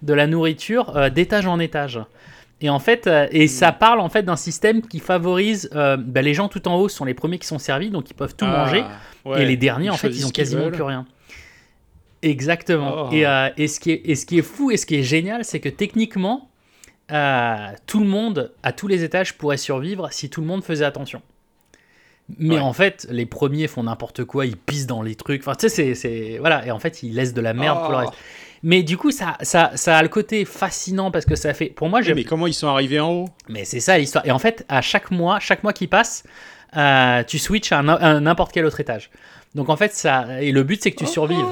de 0.02 0.14
la 0.14 0.28
nourriture 0.28 0.96
euh, 0.98 1.10
d'étage 1.10 1.48
en 1.48 1.60
étage. 1.60 2.02
Et 2.60 2.70
en 2.70 2.80
fait, 2.80 3.06
euh, 3.06 3.28
et 3.32 3.48
ça 3.48 3.72
parle 3.72 4.00
en 4.00 4.10
fait 4.10 4.24
d'un 4.24 4.36
système 4.36 4.82
qui 4.82 5.00
favorise 5.00 5.70
euh, 5.76 5.96
bah, 5.98 6.22
les 6.22 6.34
gens 6.34 6.48
tout 6.48 6.68
en 6.68 6.76
haut 6.76 6.90
sont 6.90 7.06
les 7.06 7.14
premiers 7.14 7.38
qui 7.38 7.46
sont 7.46 7.60
servis, 7.60 7.92
donc 7.92 8.10
ils 8.10 8.16
peuvent 8.16 8.36
tout 8.36 8.46
Ah, 8.48 8.66
manger. 8.66 8.84
ouais, 9.26 9.44
et 9.44 9.46
les 9.46 9.58
derniers, 9.58 9.92
en 9.92 9.98
fait, 9.98 10.10
ils 10.10 10.26
ont 10.26 10.32
quasiment 10.32 10.72
plus 10.72 10.82
rien. 10.82 11.06
Exactement. 12.24 13.10
Oh. 13.10 13.14
Et, 13.14 13.28
euh, 13.28 13.50
et, 13.58 13.68
ce 13.68 13.80
qui 13.80 13.92
est, 13.92 14.02
et 14.06 14.16
ce 14.16 14.26
qui 14.26 14.40
est 14.40 14.44
fou 14.44 14.72
et 14.72 14.78
ce 14.78 14.88
qui 14.88 14.96
est 14.96 15.04
génial, 15.04 15.46
c'est 15.46 15.60
que 15.60 15.70
techniquement, 15.70 16.50
euh, 17.12 17.68
tout 17.86 18.00
le 18.00 18.08
monde, 18.08 18.52
à 18.64 18.72
tous 18.74 18.88
les 18.88 19.04
étages, 19.04 19.38
pourrait 19.38 19.58
survivre 19.58 20.10
si 20.12 20.30
tout 20.30 20.42
le 20.42 20.48
monde 20.48 20.64
faisait 20.64 20.86
attention. 20.86 21.22
Mais 22.40 22.56
Ouais. 22.56 22.60
en 22.62 22.74
fait, 22.74 23.08
les 23.10 23.26
premiers 23.26 23.68
font 23.68 23.84
n'importe 23.84 24.26
quoi, 24.26 24.46
ils 24.46 24.58
pissent 24.58 24.88
dans 24.88 25.02
les 25.02 25.16
trucs. 25.16 25.42
Enfin, 25.42 25.56
tu 25.56 25.70
sais, 25.70 25.76
c'est- 25.76 25.96
c'est. 25.96 26.38
Voilà. 26.40 26.66
Et 26.66 26.72
en 26.72 26.80
fait, 26.80 27.02
ils 27.02 27.14
laissent 27.16 27.34
de 27.34 27.40
la 27.40 27.54
merde 27.54 27.80
pour 27.80 27.92
le 27.92 27.96
Oh. 27.96 28.00
reste. 28.00 28.14
Mais 28.64 28.84
du 28.84 28.98
coup, 28.98 29.12
ça, 29.12 29.38
ça, 29.44 29.72
ça 29.76 29.98
a 29.98 30.02
le 30.04 30.10
côté 30.10 30.44
fascinant 30.44 31.10
parce 31.10 31.26
que 31.26 31.36
ça 31.38 31.54
fait. 31.54 31.68
Pour 31.68 31.88
moi, 31.88 32.02
j'aime. 32.02 32.16
mais 32.16 32.26
comment 32.26 32.48
ils 32.48 32.54
sont 32.54 32.68
arrivés 32.68 33.00
en 33.00 33.12
haut? 33.12 33.30
Mais 33.48 33.64
c'est 33.64 33.80
ça 33.80 33.98
l'histoire. 33.98 34.26
Et 34.26 34.32
en 34.32 34.40
fait, 34.40 34.66
à 34.68 34.82
chaque 34.82 35.10
mois, 35.12 35.40
chaque 35.40 35.64
mois 35.64 35.72
qui 35.74 35.88
passe, 35.88 36.24
euh, 36.76 37.24
tu 37.24 37.40
switches 37.40 37.72
à 37.72 37.82
n'importe 38.20 38.52
quel 38.52 38.66
autre 38.66 38.80
étage. 38.82 39.10
Donc 39.56 39.70
en 39.70 39.78
fait, 39.78 39.94
ça. 39.94 40.42
Et 40.42 40.52
le 40.52 40.64
but, 40.64 40.82
c'est 40.84 40.92
que 40.92 40.98
tu 40.98 41.06
Oh. 41.06 41.08
survives. 41.08 41.46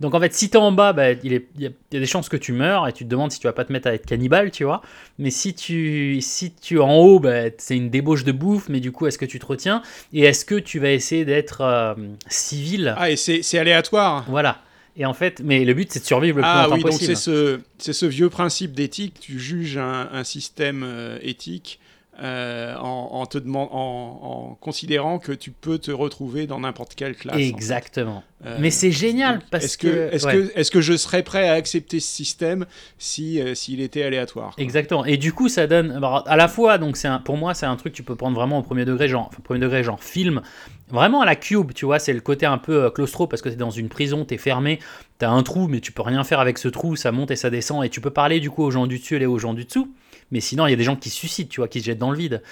Donc 0.00 0.14
en 0.14 0.20
fait, 0.20 0.32
si 0.32 0.48
t'es 0.48 0.56
en 0.56 0.72
bas, 0.72 0.92
bah, 0.92 1.12
il, 1.12 1.32
est- 1.34 1.46
il 1.56 1.62
y 1.62 1.66
a, 1.66 1.70
des 1.90 2.06
chances 2.06 2.28
que 2.28 2.36
tu 2.36 2.52
meurs 2.52 2.88
et 2.88 2.92
tu 2.92 3.04
te 3.04 3.08
demandes 3.10 3.30
si 3.32 3.38
tu 3.38 3.46
vas 3.46 3.52
pas 3.52 3.64
te 3.64 3.72
mettre 3.72 3.86
à 3.88 3.92
être 3.94 4.06
cannibale, 4.06 4.50
tu 4.50 4.64
vois. 4.64 4.80
Mais 5.18 5.30
si 5.30 5.54
tu, 5.54 6.20
si 6.22 6.52
tu 6.54 6.76
es 6.76 6.80
en 6.80 6.94
haut, 6.96 7.20
bah, 7.20 7.50
c'est 7.58 7.76
une 7.76 7.90
débauche 7.90 8.24
de 8.24 8.32
bouffe, 8.32 8.68
mais 8.68 8.80
du 8.80 8.92
coup, 8.92 9.06
est-ce 9.06 9.18
que 9.18 9.26
tu 9.26 9.38
te 9.38 9.46
retiens? 9.46 9.82
Et 10.12 10.22
est-ce 10.22 10.44
que 10.44 10.54
tu 10.54 10.78
vas 10.78 10.90
essayer 10.90 11.24
d'être 11.24 11.60
euh, 11.60 11.94
civil? 12.28 12.94
Ah, 12.96 13.10
et 13.10 13.16
c'est 13.16 13.42
c'est 13.42 13.58
aléatoire. 13.58 14.24
Voilà. 14.28 14.62
Et 14.96 15.06
en 15.06 15.14
fait, 15.14 15.40
mais 15.44 15.64
le 15.64 15.72
but, 15.74 15.90
c'est 15.92 16.00
de 16.00 16.04
survivre 16.04 16.38
le 16.38 16.42
plus 16.42 16.48
Ah 16.48 16.62
longtemps 16.64 16.76
oui, 16.76 16.82
donc 16.82 16.92
possible. 16.92 17.16
c'est 17.16 17.20
ce, 17.22 17.60
c'est 17.78 17.92
ce 17.92 18.06
vieux 18.06 18.28
principe 18.28 18.72
d'éthique. 18.72 19.14
Tu 19.20 19.38
juges 19.38 19.76
un, 19.78 20.08
un 20.12 20.24
système 20.24 20.82
euh, 20.84 21.18
éthique 21.22 21.78
euh, 22.22 22.76
en, 22.76 23.08
en 23.12 23.26
te 23.26 23.38
en, 23.38 23.54
en 23.54 24.54
considérant 24.60 25.18
que 25.18 25.32
tu 25.32 25.50
peux 25.50 25.78
te 25.78 25.90
retrouver 25.90 26.46
dans 26.46 26.60
n'importe 26.60 26.94
quelle 26.94 27.14
classe. 27.16 27.36
en 27.36 27.38
fait. 27.38 27.48
Exactement. 27.48 28.22
Euh, 28.46 28.56
mais 28.58 28.70
c'est 28.70 28.90
génial 28.90 29.40
donc, 29.40 29.50
parce 29.50 29.64
est-ce 29.64 29.78
que, 29.78 30.10
est-ce 30.12 30.26
ouais. 30.26 30.32
que, 30.32 30.52
est-ce 30.58 30.70
que 30.70 30.80
je 30.80 30.96
serais 30.96 31.22
prêt 31.22 31.48
à 31.48 31.52
accepter 31.52 32.00
ce 32.00 32.10
système 32.10 32.64
si 32.98 33.40
euh, 33.40 33.54
s'il 33.54 33.80
était 33.80 34.02
aléatoire 34.02 34.54
quoi? 34.54 34.62
Exactement. 34.64 35.04
Et 35.04 35.16
du 35.18 35.32
coup, 35.32 35.48
ça 35.48 35.66
donne 35.66 36.00
à 36.26 36.36
la 36.36 36.48
fois, 36.48 36.78
donc 36.78 36.96
c'est 36.96 37.08
un- 37.08 37.18
pour 37.18 37.36
moi, 37.36 37.52
c'est 37.54 37.66
un 37.66 37.76
truc 37.76 37.92
que 37.92 37.96
tu 37.96 38.02
peux 38.02 38.16
prendre 38.16 38.34
vraiment 38.36 38.58
au 38.58 38.62
premier 38.62 38.84
degré, 38.84 39.08
genre, 39.08 39.26
enfin, 39.28 39.40
premier 39.44 39.60
degré, 39.60 39.82
genre 39.84 40.02
film, 40.02 40.40
vraiment 40.88 41.20
à 41.20 41.26
la 41.26 41.36
cube, 41.36 41.72
tu 41.74 41.84
vois, 41.84 41.98
c'est 41.98 42.12
le 42.14 42.20
côté 42.20 42.46
un 42.46 42.58
peu 42.58 42.90
claustro 42.90 43.26
parce 43.26 43.42
que 43.42 43.48
t'es 43.50 43.56
dans 43.56 43.70
une 43.70 43.88
prison, 43.90 44.24
t'es 44.24 44.38
fermé, 44.38 44.78
t'as 45.18 45.28
un 45.30 45.42
trou, 45.42 45.68
mais 45.68 45.80
tu 45.80 45.92
peux 45.92 46.02
rien 46.02 46.24
faire 46.24 46.40
avec 46.40 46.56
ce 46.56 46.68
trou, 46.68 46.96
ça 46.96 47.12
monte 47.12 47.30
et 47.30 47.36
ça 47.36 47.50
descend, 47.50 47.84
et 47.84 47.90
tu 47.90 48.00
peux 48.00 48.10
parler 48.10 48.40
du 48.40 48.50
coup 48.50 48.62
aux 48.62 48.70
gens 48.70 48.86
du 48.86 48.98
dessus 48.98 49.20
et 49.20 49.26
aux 49.26 49.38
gens 49.38 49.52
du 49.54 49.64
dessous, 49.66 49.92
mais 50.30 50.40
sinon 50.40 50.66
il 50.66 50.70
y 50.70 50.74
a 50.74 50.76
des 50.76 50.84
gens 50.84 50.96
qui 50.96 51.10
se 51.10 51.16
suicident, 51.16 51.48
tu 51.50 51.60
vois, 51.60 51.68
qui 51.68 51.80
se 51.80 51.86
jettent 51.86 51.98
dans 51.98 52.10
le 52.12 52.18
vide. 52.18 52.42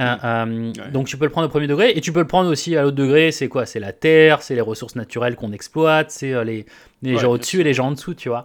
Euh, 0.00 0.16
euh, 0.24 0.72
Ouais. 0.78 0.90
Donc 0.90 1.06
tu 1.06 1.18
peux 1.18 1.26
le 1.26 1.30
prendre 1.30 1.46
au 1.48 1.50
premier 1.50 1.66
degré 1.66 1.92
et 1.96 2.00
tu 2.00 2.12
peux 2.12 2.20
le 2.20 2.26
prendre 2.26 2.50
aussi 2.50 2.76
à 2.76 2.82
l'autre 2.82 2.96
degré. 2.96 3.30
C'est 3.32 3.48
quoi? 3.48 3.66
C'est 3.66 3.80
la 3.80 3.92
terre, 3.92 4.42
c'est 4.42 4.54
les 4.54 4.60
ressources 4.62 4.96
naturelles 4.96 5.36
qu'on 5.36 5.52
exploite, 5.52 6.10
c'est 6.10 6.32
euh, 6.32 6.44
les, 6.44 6.66
les 7.02 7.16
Ouais, 7.16 7.18
gens 7.18 7.30
au-dessus 7.32 7.60
et 7.60 7.64
les 7.64 7.74
gens 7.74 7.88
en 7.88 7.92
dessous, 7.92 8.14
tu 8.14 8.28
vois. 8.30 8.44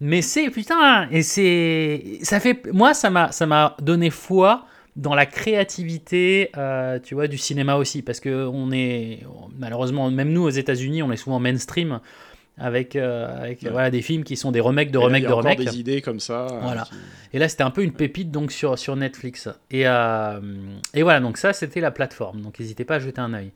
Mais 0.00 0.22
c'est 0.22 0.50
putain 0.50 1.08
et 1.10 1.22
c'est 1.22 2.18
ça 2.22 2.40
fait 2.40 2.66
moi 2.72 2.94
ça 2.94 3.10
m'a 3.10 3.32
ça 3.32 3.46
m'a 3.46 3.76
donné 3.80 4.10
foi 4.10 4.66
dans 4.96 5.14
la 5.14 5.26
créativité, 5.26 6.50
euh, 6.56 6.98
tu 7.02 7.14
vois, 7.14 7.28
du 7.28 7.36
cinéma 7.38 7.76
aussi, 7.76 8.00
parce 8.02 8.18
que 8.20 8.46
on 8.46 8.72
est 8.72 9.20
malheureusement, 9.58 10.10
même 10.10 10.30
nous 10.32 10.42
aux 10.42 10.50
États-Unis, 10.50 11.02
on 11.02 11.12
est 11.12 11.16
souvent 11.18 11.38
mainstream 11.40 12.00
avec, 12.58 12.96
euh, 12.96 13.28
avec 13.42 13.62
Ouais. 13.62 13.70
voilà, 13.70 13.90
des 13.90 14.00
films 14.02 14.24
qui 14.24 14.36
sont 14.36 14.50
des 14.50 14.60
remakes 14.60 14.90
de 14.90 14.98
remakes 14.98 15.24
de 15.26 15.32
remakes. 15.32 15.58
des 15.62 15.78
idées 15.78 16.00
comme 16.00 16.20
ça. 16.20 16.46
euh, 16.46 16.58
Voilà. 16.62 16.82
qui- 16.84 16.94
Et 17.34 17.38
là, 17.38 17.48
c'était 17.48 17.64
un 17.64 17.70
peu 17.70 17.82
une 17.82 17.92
pépite 17.92 18.30
donc 18.30 18.50
sur, 18.50 18.78
sur 18.78 18.96
Netflix. 18.96 19.48
Et, 19.70 19.86
euh, 19.86 20.40
et 20.94 21.02
voilà, 21.02 21.20
donc 21.20 21.36
ça, 21.36 21.52
c'était 21.52 21.80
la 21.80 21.90
plateforme. 21.90 22.40
Donc 22.40 22.58
n'hésitez 22.58 22.84
pas 22.84 22.94
à 22.94 22.98
jeter 22.98 23.20
un 23.20 23.34
œil. 23.34 23.52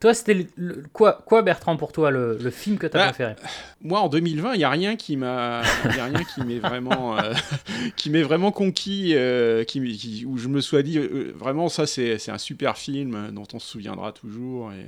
Toi, 0.00 0.12
c'était 0.12 0.34
le- 0.34 0.46
le- 0.56 0.82
quoi, 0.92 1.22
quoi, 1.24 1.40
Bertrand, 1.42 1.76
pour 1.76 1.90
toi, 1.92 2.10
le, 2.10 2.36
le 2.38 2.50
film 2.50 2.76
que 2.76 2.86
tu 2.86 2.96
as 2.96 3.00
Bah, 3.00 3.06
préféré? 3.06 3.36
Moi, 3.82 4.00
en 4.00 4.08
2020, 4.08 4.52
il 4.54 4.58
n'y 4.58 4.64
a 4.64 4.68
rien 4.70 4.96
qui 4.96 5.16
m'a, 5.16 5.62
y 5.96 5.98
a 5.98 6.04
rien 6.04 6.24
qui 6.24 6.42
m'est 6.42 6.58
vraiment, 6.58 7.16
euh, 7.16 7.32
qui 7.96 8.10
m'est 8.10 8.22
vraiment 8.22 8.52
conquis, 8.52 9.12
euh, 9.14 9.64
qui, 9.64 9.80
qui- 9.96 10.24
où 10.26 10.36
je 10.36 10.48
me 10.48 10.60
sois 10.60 10.82
dit 10.82 10.98
euh, 10.98 11.32
vraiment 11.36 11.68
ça, 11.70 11.86
c'est, 11.86 12.18
c'est 12.18 12.30
un 12.32 12.38
super 12.38 12.76
film 12.76 13.30
dont 13.32 13.46
on 13.54 13.58
se 13.58 13.66
souviendra 13.68 14.12
toujours. 14.12 14.72
Et, 14.72 14.84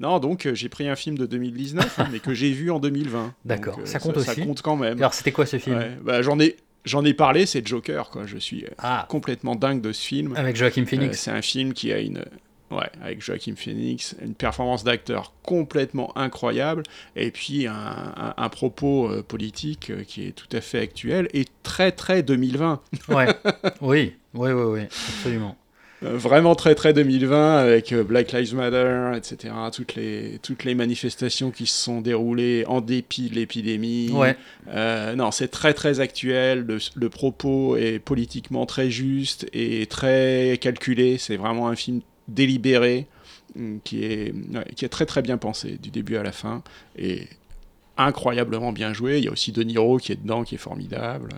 non, 0.00 0.18
donc 0.18 0.48
j'ai 0.52 0.68
pris 0.68 0.88
un 0.88 0.96
film 0.96 1.16
de 1.16 1.24
2019, 1.26 1.98
hein, 1.98 2.08
mais 2.12 2.20
que 2.20 2.34
j'ai 2.34 2.50
vu 2.50 2.70
en 2.70 2.80
2020. 2.80 3.34
D'accord, 3.46 3.76
Donc, 3.78 3.86
ça 3.86 3.98
compte 3.98 4.18
Ça 4.20 4.32
aussi. 4.32 4.42
compte 4.44 4.60
quand 4.62 4.76
même. 4.76 4.98
Alors, 4.98 5.14
c'était 5.14 5.32
quoi 5.32 5.46
ce 5.46 5.58
film? 5.58 5.78
Ouais, 5.78 5.96
bah, 6.02 6.20
j'en 6.22 6.38
ai, 6.38 6.56
j'en 6.84 7.04
ai 7.04 7.14
parlé, 7.14 7.46
c'est 7.46 7.66
Joker, 7.66 8.10
quoi. 8.10 8.26
Je 8.26 8.36
suis 8.36 8.64
Ah, 8.78 9.06
complètement 9.08 9.54
dingue 9.54 9.80
de 9.80 9.92
ce 9.92 10.02
film. 10.02 10.34
avec 10.36 10.56
Joaquin 10.56 10.82
Euh, 10.82 10.86
Phoenix. 10.86 11.18
c'est 11.20 11.30
un 11.30 11.42
film 11.42 11.72
qui 11.72 11.92
a 11.92 11.98
une. 12.00 12.24
Ouais, 12.70 12.88
avec 13.02 13.20
Joaquin 13.20 13.54
Phoenix, 13.56 14.14
une 14.22 14.34
performance 14.34 14.84
d'acteur 14.84 15.32
complètement 15.42 16.16
incroyable, 16.16 16.84
et 17.16 17.30
puis 17.32 17.66
un, 17.66 17.72
un- 17.74 18.34
un 18.36 18.48
propos 18.48 19.08
euh, 19.10 19.22
politique 19.22 19.90
euh, 19.90 20.04
qui 20.06 20.26
est 20.28 20.32
tout 20.32 20.54
à 20.56 20.60
fait 20.60 20.78
actuel 20.78 21.28
et 21.34 21.46
très 21.64 21.90
très 21.90 22.22
2020. 22.22 22.80
Ouais. 23.08 23.26
oui, 23.80 24.14
oui, 24.34 24.52
oui, 24.52 24.62
oui, 24.62 24.80
absolument. 24.84 25.56
Euh, 26.02 26.16
vraiment 26.16 26.54
très 26.54 26.74
très 26.74 26.94
2020 26.94 27.58
avec 27.58 27.92
Black 27.92 28.32
Lives 28.32 28.54
Matter, 28.54 29.10
etc. 29.16 29.52
Toutes 29.70 29.96
les, 29.96 30.38
toutes 30.42 30.64
les 30.64 30.74
manifestations 30.74 31.50
qui 31.50 31.66
se 31.66 31.74
sont 31.78 32.00
déroulées 32.00 32.64
en 32.68 32.80
dépit 32.80 33.28
de 33.28 33.34
l'épidémie. 33.34 34.10
Ouais. 34.10 34.34
Non, 35.16 35.30
c'est 35.30 35.48
très 35.48 35.74
très 35.74 36.00
actuel. 36.00 36.60
Le, 36.66 36.78
le 36.94 37.08
propos 37.10 37.76
est 37.76 37.98
politiquement 37.98 38.64
très 38.64 38.90
juste 38.90 39.46
et 39.52 39.84
très 39.86 40.56
calculé. 40.60 41.18
C'est 41.18 41.36
vraiment 41.36 41.68
un 41.68 41.76
film 41.76 42.00
délibéré 42.34 43.06
hum, 43.56 43.80
qui 43.84 44.04
est, 44.04 44.32
ouais, 44.32 44.64
qui 44.76 44.84
est 44.84 44.88
très 44.88 45.06
très 45.06 45.22
bien 45.22 45.36
pensé 45.38 45.78
du 45.82 45.90
début 45.90 46.16
à 46.16 46.22
la 46.22 46.32
fin 46.32 46.62
et 46.96 47.28
incroyablement 47.96 48.72
bien 48.72 48.92
joué. 48.94 49.18
Il 49.18 49.24
y 49.24 49.28
a 49.28 49.30
aussi 49.32 49.52
De 49.52 49.62
Niro 49.62 49.98
qui 49.98 50.12
est 50.12 50.16
dedans, 50.22 50.42
qui 50.42 50.54
est 50.54 50.58
formidable. 50.58 51.30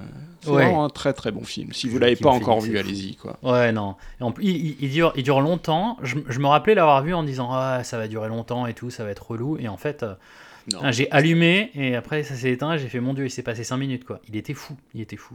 C'est 0.43 0.51
Ouais. 0.51 0.65
vraiment 0.65 0.85
un 0.85 0.89
très 0.91 1.13
très 1.13 1.31
bon 1.33 1.45
film. 1.45 1.73
Si 1.73 1.89
vous 1.89 1.99
l'avez 1.99 2.17
pas 2.17 2.31
encore 2.31 2.61
vu, 2.61 2.79
allez-y 2.79 3.17
quoi. 3.17 3.39
Ouais, 3.43 3.73
non. 3.73 3.97
Et 4.21 4.23
en 4.23 4.33
plus, 4.33 4.45
il, 4.47 4.91
dure, 4.91 5.13
il 5.17 5.23
dure 5.25 5.41
longtemps. 5.41 5.97
Je, 6.03 6.17
je 6.29 6.39
me 6.39 6.47
rappelais 6.47 6.75
l'avoir 6.75 7.03
vu 7.03 7.15
en 7.15 7.23
disant 7.25 7.49
ah, 7.53 7.83
ça 7.85 7.99
va 7.99 8.07
durer 8.09 8.29
longtemps 8.29 8.67
et 8.67 8.75
tout, 8.75 8.91
ça 8.91 9.05
va 9.05 9.11
être 9.11 9.29
relou. 9.31 9.57
Et 9.59 9.69
en 9.69 9.77
fait, 9.77 10.03
euh. 10.03 10.15
Ah, 10.81 10.93
j'ai 10.93 11.11
allumé 11.11 11.71
et 11.75 11.97
après 11.97 12.23
ça 12.23 12.35
s'est 12.35 12.51
éteint. 12.53 12.77
J'ai 12.77 12.89
fait 12.89 13.01
mon 13.01 13.15
Dieu, 13.15 13.25
il 13.27 13.31
s'est 13.31 13.43
passé 13.43 13.65
5 13.65 13.77
minutes 13.77 14.05
quoi. 14.05 14.21
Il 14.29 14.37
était 14.37 14.55
fou, 14.55 14.77
il 14.95 15.01
était 15.01 15.17
fou. 15.17 15.35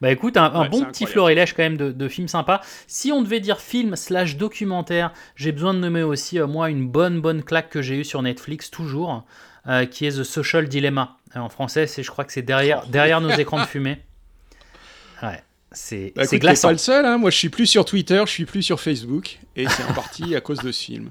Bah 0.00 0.10
écoute, 0.10 0.36
un, 0.36 0.44
un 0.44 0.62
Ouais, 0.62 0.68
bon 0.68 0.84
petit 0.84 1.06
florilège 1.06 1.52
quand 1.54 1.62
même 1.62 1.76
de, 1.76 1.90
de 1.92 2.08
films 2.08 2.28
sympas. 2.28 2.60
Si 2.86 3.10
on 3.12 3.22
devait 3.22 3.40
dire 3.40 3.60
film 3.60 3.96
slash 3.96 4.36
documentaire, 4.36 5.12
j'ai 5.36 5.52
besoin 5.52 5.74
de 5.74 5.78
nommer 5.80 6.02
aussi 6.02 6.38
euh, 6.38 6.46
moi 6.46 6.70
une 6.70 6.88
bonne 6.88 7.20
bonne 7.20 7.42
claque 7.42 7.70
que 7.70 7.82
j'ai 7.82 7.96
eue 8.00 8.04
sur 8.04 8.22
Netflix 8.22 8.70
toujours, 8.70 9.24
euh, 9.68 9.84
qui 9.86 10.06
est 10.06 10.18
The 10.18 10.24
Social 10.24 10.68
Dilemma. 10.68 11.16
Euh, 11.36 11.40
En 11.40 11.48
français, 11.48 11.86
c'est 11.86 12.02
je 12.02 12.10
crois 12.10 12.24
que 12.24 12.32
c'est 12.32 12.42
derrière 12.42 12.82
Oh. 12.84 12.88
derrière 12.90 13.20
nos 13.20 13.30
écrans 13.30 13.60
de 13.60 13.66
fumée. 13.66 13.98
Ouais, 15.22 15.42
c'est 15.72 16.12
Bah, 16.16 16.24
glaçant. 16.26 16.68
pas 16.68 16.72
le 16.72 16.78
seul, 16.78 17.04
hein. 17.06 17.18
moi 17.18 17.30
je 17.30 17.36
suis 17.38 17.48
plus 17.48 17.66
sur 17.66 17.84
Twitter, 17.84 18.22
je 18.26 18.30
suis 18.30 18.44
plus 18.44 18.62
sur 18.62 18.80
Facebook, 18.80 19.38
et 19.56 19.68
c'est 19.68 19.84
en 19.88 19.92
partie 19.94 20.34
à 20.36 20.40
cause 20.40 20.58
de 20.58 20.70
ce 20.72 20.84
film. 20.84 21.10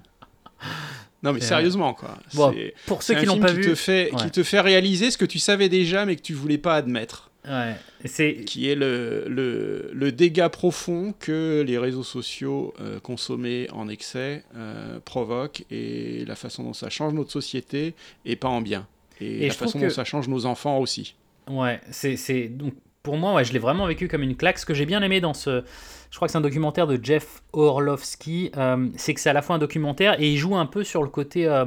Non 1.23 1.33
mais 1.33 1.39
C'est- 1.39 1.47
sérieusement 1.47 1.93
quoi. 1.93 2.17
Bon, 2.33 2.53
pour 2.87 3.03
ceux 3.03 3.15
qui 3.15 3.25
l'ont 3.25 3.39
pas 3.39 3.49
qui 3.49 3.55
vu, 3.57 3.61
te 3.65 3.75
fait, 3.75 4.11
ouais. 4.11 4.17
qui 4.23 4.31
te 4.31 4.43
fait 4.43 4.59
réaliser 4.59 5.11
ce 5.11 5.17
que 5.17 5.25
tu 5.25 5.37
savais 5.39 5.69
déjà 5.69 6.05
mais 6.05 6.15
que 6.15 6.21
tu 6.21 6.33
voulais 6.33 6.57
pas 6.57 6.75
admettre. 6.75 7.29
Ouais, 7.47 7.75
c'est 8.05 8.43
Qui 8.45 8.69
est 8.69 8.75
le, 8.75 9.25
le, 9.27 9.89
le 9.93 10.11
dégât 10.11 10.49
profond 10.49 11.15
que 11.19 11.63
les 11.65 11.79
réseaux 11.79 12.03
sociaux 12.03 12.71
euh, 12.79 12.99
consommés 12.99 13.67
en 13.71 13.89
excès 13.89 14.43
euh, 14.55 14.99
provoquent 15.03 15.63
et 15.71 16.23
la 16.27 16.35
façon 16.35 16.61
dont 16.63 16.73
ça 16.73 16.89
change 16.91 17.13
notre 17.13 17.31
société 17.31 17.95
et 18.25 18.35
pas 18.35 18.47
en 18.49 18.61
bien. 18.61 18.85
Et, 19.19 19.45
Et 19.45 19.47
la 19.47 19.53
façon 19.55 19.79
que- 19.79 19.85
dont 19.85 19.89
ça 19.89 20.03
change 20.03 20.27
nos 20.27 20.45
enfants 20.45 20.77
aussi. 20.77 21.15
Ouais, 21.49 21.81
c'est 21.89 22.45
donc 22.47 22.73
pour 23.01 23.17
moi, 23.17 23.33
ouais, 23.33 23.43
je 23.43 23.53
l'ai 23.53 23.59
vraiment 23.59 23.87
vécu 23.87 24.07
comme 24.07 24.21
une 24.21 24.35
claque. 24.35 24.59
Ce 24.59 24.65
que 24.65 24.75
j'ai 24.75 24.85
bien 24.85 25.01
aimé 25.01 25.19
dans 25.19 25.33
ce, 25.33 25.63
je 26.11 26.15
crois 26.17 26.27
que 26.27 26.31
c'est 26.33 26.37
un 26.37 26.41
documentaire 26.41 26.85
de 26.87 26.99
Jeff 27.01 27.41
Orlovsky, 27.53 28.51
euh, 28.57 28.89
c'est 28.95 29.13
que 29.13 29.19
c'est 29.19 29.29
à 29.29 29.33
la 29.33 29.41
fois 29.41 29.55
un 29.55 29.59
documentaire 29.59 30.19
et 30.21 30.29
il 30.31 30.37
joue 30.37 30.55
un 30.55 30.65
peu 30.67 30.83
sur 30.83 31.01
le 31.03 31.09
côté 31.09 31.47
euh, 31.47 31.65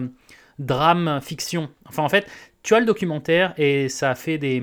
drame 0.59 1.21
fiction. 1.23 1.69
Enfin, 1.89 2.03
en 2.03 2.09
fait, 2.09 2.27
tu 2.63 2.75
as 2.75 2.81
le 2.81 2.87
documentaire 2.87 3.55
et 3.59 3.89
ça 3.89 4.11
a 4.11 4.15
fait 4.15 4.39
des, 4.39 4.63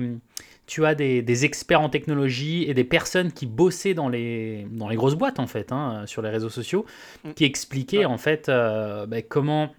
tu 0.66 0.86
as 0.86 0.94
des, 0.94 1.20
des 1.20 1.44
experts 1.44 1.80
en 1.80 1.88
technologie 1.88 2.64
et 2.68 2.74
des 2.74 2.84
personnes 2.84 3.32
qui 3.32 3.44
bossaient 3.46 3.94
dans 3.94 4.08
les, 4.08 4.66
dans 4.70 4.88
les 4.88 4.96
grosses 4.96 5.16
boîtes 5.16 5.38
en 5.40 5.46
fait, 5.46 5.72
hein, 5.72 6.04
sur 6.06 6.22
les 6.22 6.30
réseaux 6.30 6.48
sociaux, 6.50 6.86
Mm. 7.24 7.32
qui 7.32 7.44
expliquaient 7.44 7.98
Ouais. 7.98 8.04
en 8.06 8.18
fait 8.18 8.48
euh, 8.48 9.06
ben, 9.06 9.22
comment, 9.28 9.74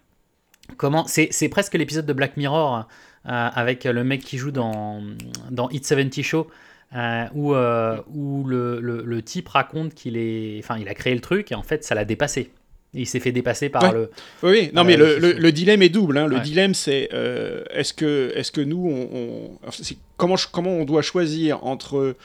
comment, 0.77 1.05
c'est, 1.07 1.29
c'est 1.31 1.49
presque 1.49 1.73
l'épisode 1.75 2.05
de 2.05 2.13
Black 2.13 2.37
Mirror. 2.37 2.85
avec 3.25 3.85
le 3.85 4.03
mec 4.03 4.21
qui 4.21 4.37
joue 4.37 4.51
dans, 4.51 5.01
dans 5.49 5.69
Hit 5.69 5.87
70 5.87 6.23
Show, 6.23 6.47
euh, 6.95 7.25
où, 7.33 7.53
euh, 7.55 7.97
où 8.13 8.43
le, 8.45 8.79
le- 8.79 9.03
le 9.03 9.21
type 9.21 9.47
raconte 9.49 9.93
qu'il 9.93 10.17
est, 10.17 10.59
enfin, 10.59 10.77
il 10.79 10.87
a 10.87 10.93
créé 10.93 11.13
le 11.15 11.21
truc 11.21 11.51
et 11.51 11.55
en 11.55 11.63
fait, 11.63 11.83
ça 11.83 11.95
l'a 11.95 12.05
dépassé. 12.05 12.51
Et 12.95 13.01
il 13.01 13.05
s'est 13.07 13.19
fait 13.19 13.31
dépasser 13.31 13.69
par 13.69 13.83
Ouais. 13.83 13.91
le. 13.93 14.11
Oui, 14.43 14.49
oui. 14.51 14.71
non, 14.73 14.81
Ah, 14.81 14.83
mais 14.83 14.97
le, 14.97 15.17
le- 15.17 15.51
dilemme 15.51 15.81
est 15.81 15.89
double. 15.89 16.15
hein. 16.19 16.27
Le 16.27 16.35
Ouais. 16.35 16.41
dilemme, 16.43 16.75
c'est 16.75 17.09
euh, 17.11 17.63
est-ce 17.71 17.91
que, 17.93 18.31
est 18.35 18.51
que 18.51 18.61
nous, 18.61 18.87
on, 18.87 19.17
on- 19.65 19.71
comment, 20.17 20.35
comment 20.51 20.69
on 20.69 20.85
doit 20.85 21.01
choisir 21.01 21.63
entre 21.65 22.15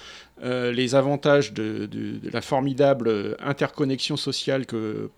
euh, 0.45 0.71
les 0.73 0.95
avantages 0.95 1.55
de, 1.55 1.87
de- 1.87 2.19
de 2.19 2.31
la 2.31 2.43
formidable 2.43 3.37
interconnexion 3.41 4.19
sociale 4.19 4.67
que, 4.67 5.09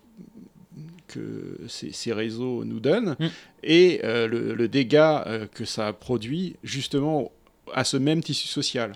que 1.07 1.57
ces, 1.67 1.91
ces 1.91 2.13
réseaux 2.13 2.63
nous 2.63 2.79
donnent 2.79 3.15
Mm. 3.19 3.25
et 3.63 3.99
euh, 4.05 4.27
le, 4.27 4.53
le 4.55 4.67
dégât 4.69 5.25
euh, 5.27 5.47
que 5.53 5.65
ça 5.65 5.91
produit 5.91 6.55
justement 6.63 7.31
à 7.73 7.83
ce 7.83 7.97
même 7.97 8.23
tissu 8.23 8.47
social. 8.47 8.93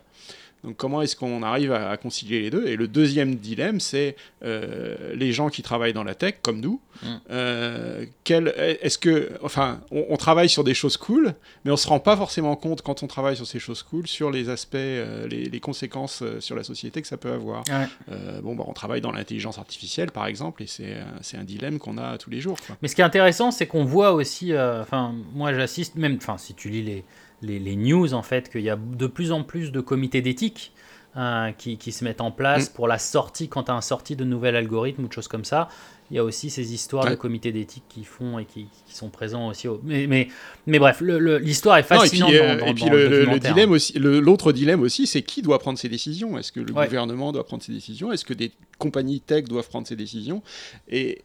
Donc 0.66 0.78
comment 0.78 1.02
est-ce 1.04 1.16
qu'on 1.16 1.44
arrive 1.44 1.72
à, 1.72 1.92
à 1.92 1.98
concilier 1.98 2.42
les 2.42 2.50
deux? 2.50 2.66
Et 2.68 2.76
le 2.76 2.88
deuxième 2.88 3.36
dilemme, 3.36 3.80
c'est 3.80 4.16
euh, 4.44 5.14
les 5.16 5.32
gens 5.32 5.50
qui 5.50 5.62
travaillent 5.62 5.94
dans 5.94 6.04
la 6.04 6.16
tech, 6.16 6.36
comme 6.42 6.60
nous. 6.60 6.82
Mm. 7.04 7.08
euh, 7.30 8.06
est-ce 8.28 8.98
que, 8.98 9.32
enfin, 9.44 9.82
on, 9.92 10.06
on 10.10 10.18
travaille 10.18 10.50
sur 10.50 10.64
des 10.64 10.74
choses 10.74 10.98
cool, 10.98 11.34
mais 11.64 11.72
on 11.72 11.78
se 11.78 11.88
rend 11.88 12.00
pas 12.00 12.18
forcément 12.18 12.56
compte 12.56 12.82
quand 12.82 13.04
on 13.04 13.08
travaille 13.08 13.36
sur 13.36 13.46
ces 13.46 13.60
choses 13.60 13.84
cool 13.84 14.08
sur 14.08 14.32
les 14.32 14.50
aspects, 14.50 14.76
euh, 14.76 15.28
les, 15.28 15.46
les 15.46 15.60
conséquences 15.60 16.24
sur 16.40 16.56
la 16.56 16.64
société 16.64 17.02
que 17.02 17.08
ça 17.08 17.18
peut 17.18 17.32
avoir. 17.32 17.64
Ouais. 17.70 18.16
Bon, 18.42 18.56
bah, 18.56 18.64
on 18.68 18.74
travaille 18.74 19.02
dans 19.02 19.12
l'intelligence 19.12 19.58
artificielle, 19.58 20.12
par 20.12 20.26
exemple, 20.26 20.64
et 20.64 20.68
c'est 20.68 20.94
un- 20.96 21.22
c'est 21.22 21.38
un 21.38 21.44
dilemme 21.44 21.78
qu'on 21.80 21.98
a 21.98 22.18
tous 22.18 22.30
les 22.30 22.42
jours. 22.42 22.58
quoi. 22.66 22.76
Mais 22.82 22.88
ce 22.88 22.96
qui 22.96 23.02
est 23.02 23.06
intéressant, 23.06 23.52
c'est 23.52 23.68
qu'on 23.68 23.86
voit 23.86 24.14
aussi, 24.14 24.54
enfin, 24.58 25.14
moi 25.34 25.54
j'assiste 25.54 25.96
même, 25.96 26.16
enfin, 26.18 26.38
si 26.38 26.54
tu 26.54 26.70
lis 26.70 26.82
les, 26.82 27.04
les, 27.42 27.60
les 27.60 27.76
news, 27.76 28.14
en 28.14 28.24
fait, 28.24 28.50
qu'il 28.50 28.62
y 28.62 28.70
a 28.70 28.76
de 28.78 29.08
plus 29.08 29.32
en 29.32 29.44
plus 29.44 29.72
de 29.72 29.82
comités 29.82 30.22
d'éthique 30.22 30.72
euh, 31.18 31.52
qui, 31.52 31.78
qui 31.78 31.92
se 31.92 32.04
mettent 32.04 32.22
en 32.22 32.32
place 32.32 32.70
Mm. 32.70 32.74
pour 32.74 32.88
la 32.88 32.98
sortie, 32.98 33.48
quand 33.48 33.64
tu 33.64 33.72
as 33.72 33.76
un 33.76 33.82
sortie 33.82 34.16
de 34.16 34.24
nouvel 34.26 34.56
algorithme 34.56 35.06
ou 35.06 35.08
de 35.08 35.14
choses 35.14 35.28
comme 35.30 35.46
ça. 35.46 35.70
Il 36.12 36.18
y 36.18 36.20
a 36.20 36.24
aussi 36.24 36.52
ces 36.52 36.72
histoires 36.74 37.10
de 37.10 37.16
comités 37.16 37.52
d'éthique 37.52 37.86
qui 37.90 38.04
font 38.04 38.38
et 38.38 38.46
qui, 38.46 38.68
qui 38.86 38.96
sont 38.96 39.10
présents 39.10 39.48
aussi. 39.48 39.68
au- 39.68 39.82
Mais, 39.84 40.06
mais, 40.06 40.28
mais 40.68 40.78
bref, 40.78 41.02
l'histoire 41.02 41.78
est 41.78 41.90
Non, 41.90 41.98
et 42.04 42.10
puis, 42.10 42.20
fascinante 42.20 42.34
euh, 42.34 42.58
dans, 42.60 42.66
dans- 42.66 42.66
et 42.68 42.74
puis 42.76 42.84
dans 42.86 42.92
le, 42.92 43.04
le 43.08 43.10
documentaire. 43.22 43.54
dilemme 43.56 43.72
aussi, 43.72 43.94
l'autre 43.98 44.52
dilemme 44.52 44.82
aussi, 44.82 45.08
c'est 45.08 45.24
qui 45.24 45.42
doit 45.42 45.58
prendre 45.58 45.80
ces 45.80 45.90
décisions? 45.90 46.38
Est-ce 46.38 46.52
que 46.52 46.60
le 46.60 46.72
Ouais. 46.74 46.86
gouvernement 46.86 47.32
doit 47.32 47.44
prendre 47.46 47.64
ces 47.64 47.72
décisions? 47.72 48.12
Est-ce 48.12 48.24
que 48.26 48.36
des 48.36 48.52
compagnies 48.78 49.20
tech 49.20 49.46
doivent 49.46 49.68
prendre 49.68 49.88
ces 49.88 49.96
décisions? 49.96 50.44
Et 50.90 51.24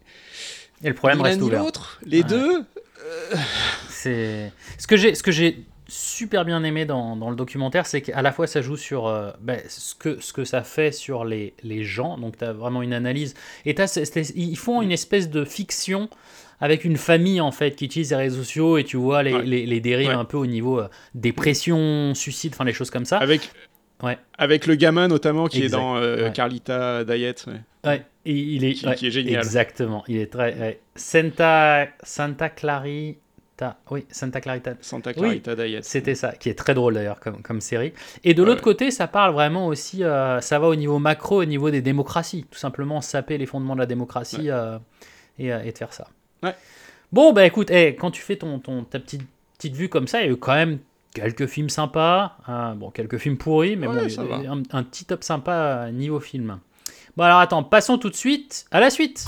Et 0.83 0.89
le 0.89 0.95
problème 0.95 1.21
reste 1.21 1.43
ouvert. 1.43 1.99
les 2.07 2.19
Ouais. 2.23 2.25
deux, 2.25 2.65
C'est 3.89 4.53
ce 4.79 4.87
que 4.87 4.97
j'ai 4.97 5.15
ce 5.15 5.23
que 5.23 5.31
j'ai 5.33 5.65
super 5.91 6.45
bien 6.45 6.63
aimé 6.65 6.87
dans, 6.87 7.17
dans 7.17 7.29
le 7.31 7.37
documentaire, 7.37 7.85
c'est 7.87 8.01
qu'à 8.01 8.23
la 8.23 8.33
fois 8.33 8.47
ça 8.47 8.63
joue 8.63 8.77
sur 8.77 9.07
euh, 9.09 9.31
ben, 9.41 9.61
ce, 9.69 9.95
que, 9.95 10.21
ce 10.21 10.33
que 10.33 10.45
ça 10.45 10.63
fait 10.63 10.93
sur 10.93 11.25
les, 11.25 11.53
les 11.63 11.85
gens, 11.85 12.17
donc 12.17 12.39
tu 12.39 12.45
as 12.45 12.53
vraiment 12.53 12.81
une 12.83 12.93
analyse, 12.95 13.35
et 13.67 13.75
ils 14.37 14.57
font 14.57 14.81
une 14.83 14.93
espèce 14.93 15.29
de 15.29 15.45
fiction 15.45 16.09
avec 16.61 16.85
une 16.85 16.97
famille 16.97 17.41
en 17.41 17.53
fait 17.53 17.75
qui 17.77 17.85
utilise 17.87 18.11
les 18.11 18.17
réseaux 18.17 18.39
sociaux 18.43 18.79
et 18.79 18.85
tu 18.85 18.97
vois 18.97 19.23
les, 19.23 19.33
Ouais. 19.35 19.43
les, 19.45 19.67
les 19.67 19.81
dérives 19.81 20.09
Ouais. 20.09 20.15
un 20.15 20.25
peu 20.25 20.37
au 20.37 20.47
niveau 20.47 20.79
euh, 20.81 20.89
dépression, 21.15 22.15
suicide, 22.15 22.53
enfin 22.55 22.65
les 22.65 22.73
choses 22.73 22.91
comme 22.91 23.05
ça. 23.05 23.19
avec, 23.19 23.51
Ouais. 24.03 24.19
avec 24.39 24.67
le 24.67 24.75
gamin 24.77 25.09
notamment 25.09 25.47
qui 25.47 25.63
Exact. 25.63 25.77
est 25.77 25.81
dans 25.81 25.97
euh, 25.97 26.25
Ouais. 26.27 26.33
Carlita 26.33 27.05
Diet. 27.05 27.45
ouais. 27.85 28.03
Et 28.27 28.33
il 28.35 28.65
est, 28.67 28.75
Qui- 28.75 29.07
est 29.07 29.11
génial. 29.11 29.37
Exactement, 29.43 30.05
il 30.07 30.19
est 30.19 30.31
très. 30.31 30.79
Santa, 30.95 31.87
Santa 32.03 32.51
Clarita 32.51 33.19
Clarita. 33.61 33.79
Oui, 33.91 34.07
Santa 34.11 34.41
Clarita. 34.41 34.73
Santa 34.81 35.11
Oui, 35.11 35.41
Clarita 35.41 35.55
Diet. 35.57 35.85
C'était 35.85 36.15
ça, 36.15 36.33
qui 36.33 36.49
est 36.49 36.55
très 36.55 36.75
drôle 36.75 36.95
d'ailleurs 36.95 37.21
comme, 37.21 37.43
comme 37.43 37.61
série. 37.61 37.93
Et 38.25 38.35
de 38.35 38.41
Ouais, 38.43 38.49
l'autre 38.49 38.61
ouais. 38.61 38.65
côté, 38.65 38.91
ça 38.91 39.07
parle 39.07 39.33
vraiment 39.35 39.67
aussi, 39.67 40.03
euh, 40.05 40.41
ça 40.41 40.59
va 40.59 40.69
au 40.69 40.75
niveau 40.75 40.99
macro, 40.99 41.41
au 41.43 41.45
niveau 41.45 41.71
des 41.71 41.83
démocraties. 41.83 42.47
Tout 42.51 42.59
simplement 42.59 43.01
saper 43.01 43.39
les 43.39 43.47
fondements 43.47 43.75
de 43.75 43.81
la 43.81 43.87
démocratie 43.87 44.51
euh, 44.51 44.79
et, 45.39 45.53
euh, 45.53 45.63
et 45.63 45.73
de 45.73 45.79
faire 45.79 45.93
ça. 45.93 46.09
Ouais. 46.43 46.55
Bon, 47.13 47.33
bah 47.33 47.45
écoute, 47.45 47.71
eh, 47.71 47.95
quand 47.97 48.11
tu 48.11 48.23
fais 48.23 48.37
ton, 48.37 48.59
ton, 48.61 48.85
ta 48.85 48.99
petite, 48.99 49.23
petite 49.59 49.75
vue 49.75 49.89
comme 49.89 50.07
ça, 50.07 50.21
il 50.21 50.27
y 50.27 50.29
a 50.29 50.33
eu 50.33 50.37
quand 50.37 50.55
même 50.55 50.79
quelques 51.15 51.47
films 51.47 51.69
sympas. 51.69 52.37
hein, 52.47 52.75
bon, 52.77 52.91
quelques 52.91 53.19
films 53.19 53.37
pourris, 53.37 53.77
mais 53.77 53.87
bon, 53.89 53.95
il 53.97 54.03
y 54.03 54.07
a 54.07 54.09
ça 54.09 54.25
va. 54.25 54.37
un, 54.37 54.63
un 54.71 54.83
petit 54.85 55.05
top 55.05 55.23
sympa 55.25 55.91
niveau 55.93 56.21
film. 56.21 56.59
Bon, 57.17 57.25
alors 57.25 57.41
attends, 57.41 57.63
passons 57.65 57.99
tout 57.99 58.09
de 58.11 58.15
suite 58.17 58.65
à 58.71 58.79
la 58.81 58.89
suite. 58.91 59.27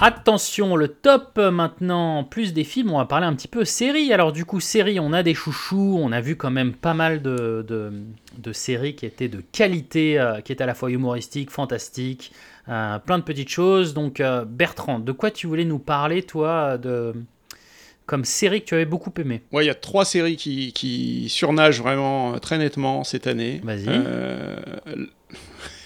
Attention, 0.00 0.76
le 0.76 0.86
top 0.86 1.32
euh, 1.38 1.50
maintenant, 1.50 2.22
plus 2.22 2.52
des 2.52 2.62
films, 2.62 2.92
on 2.92 2.98
va 2.98 3.04
parler 3.04 3.26
un 3.26 3.34
petit 3.34 3.48
peu 3.48 3.64
séries. 3.64 4.12
Alors 4.12 4.30
du 4.30 4.44
coup, 4.44 4.60
séries, 4.60 5.00
on 5.00 5.12
a 5.12 5.24
des 5.24 5.34
chouchous, 5.34 5.98
on 6.00 6.12
a 6.12 6.20
vu 6.20 6.36
quand 6.36 6.52
même 6.52 6.72
pas 6.72 6.94
mal 6.94 7.20
de, 7.20 7.64
de, 7.66 7.92
de 8.38 8.52
séries 8.52 8.94
qui 8.94 9.06
étaient 9.06 9.26
de 9.26 9.42
qualité, 9.50 10.20
euh, 10.20 10.40
qui 10.40 10.52
étaient 10.52 10.62
à 10.62 10.68
la 10.68 10.74
fois 10.74 10.92
humoristiques, 10.92 11.50
fantastiques, 11.50 12.32
euh, 12.68 13.00
plein 13.00 13.18
de 13.18 13.24
petites 13.24 13.48
choses. 13.48 13.92
Donc 13.92 14.20
euh, 14.20 14.44
Bertrand, 14.44 15.00
de 15.00 15.10
quoi 15.10 15.32
tu 15.32 15.48
voulais 15.48 15.64
nous 15.64 15.80
parler, 15.80 16.22
toi, 16.22 16.78
de 16.78 17.14
comme 18.06 18.24
série 18.24 18.62
que 18.62 18.66
tu 18.66 18.74
avais 18.74 18.86
beaucoup 18.86 19.12
aimé 19.18 19.42
Ouais, 19.52 19.64
il 19.64 19.66
y 19.66 19.70
a 19.70 19.74
trois 19.74 20.04
séries 20.04 20.36
qui, 20.36 20.72
qui 20.72 21.28
surnagent 21.28 21.82
vraiment 21.82 22.38
très 22.38 22.56
nettement 22.56 23.02
cette 23.02 23.26
année. 23.26 23.60
Vas-y. 23.64 23.88
Euh, 23.88 24.56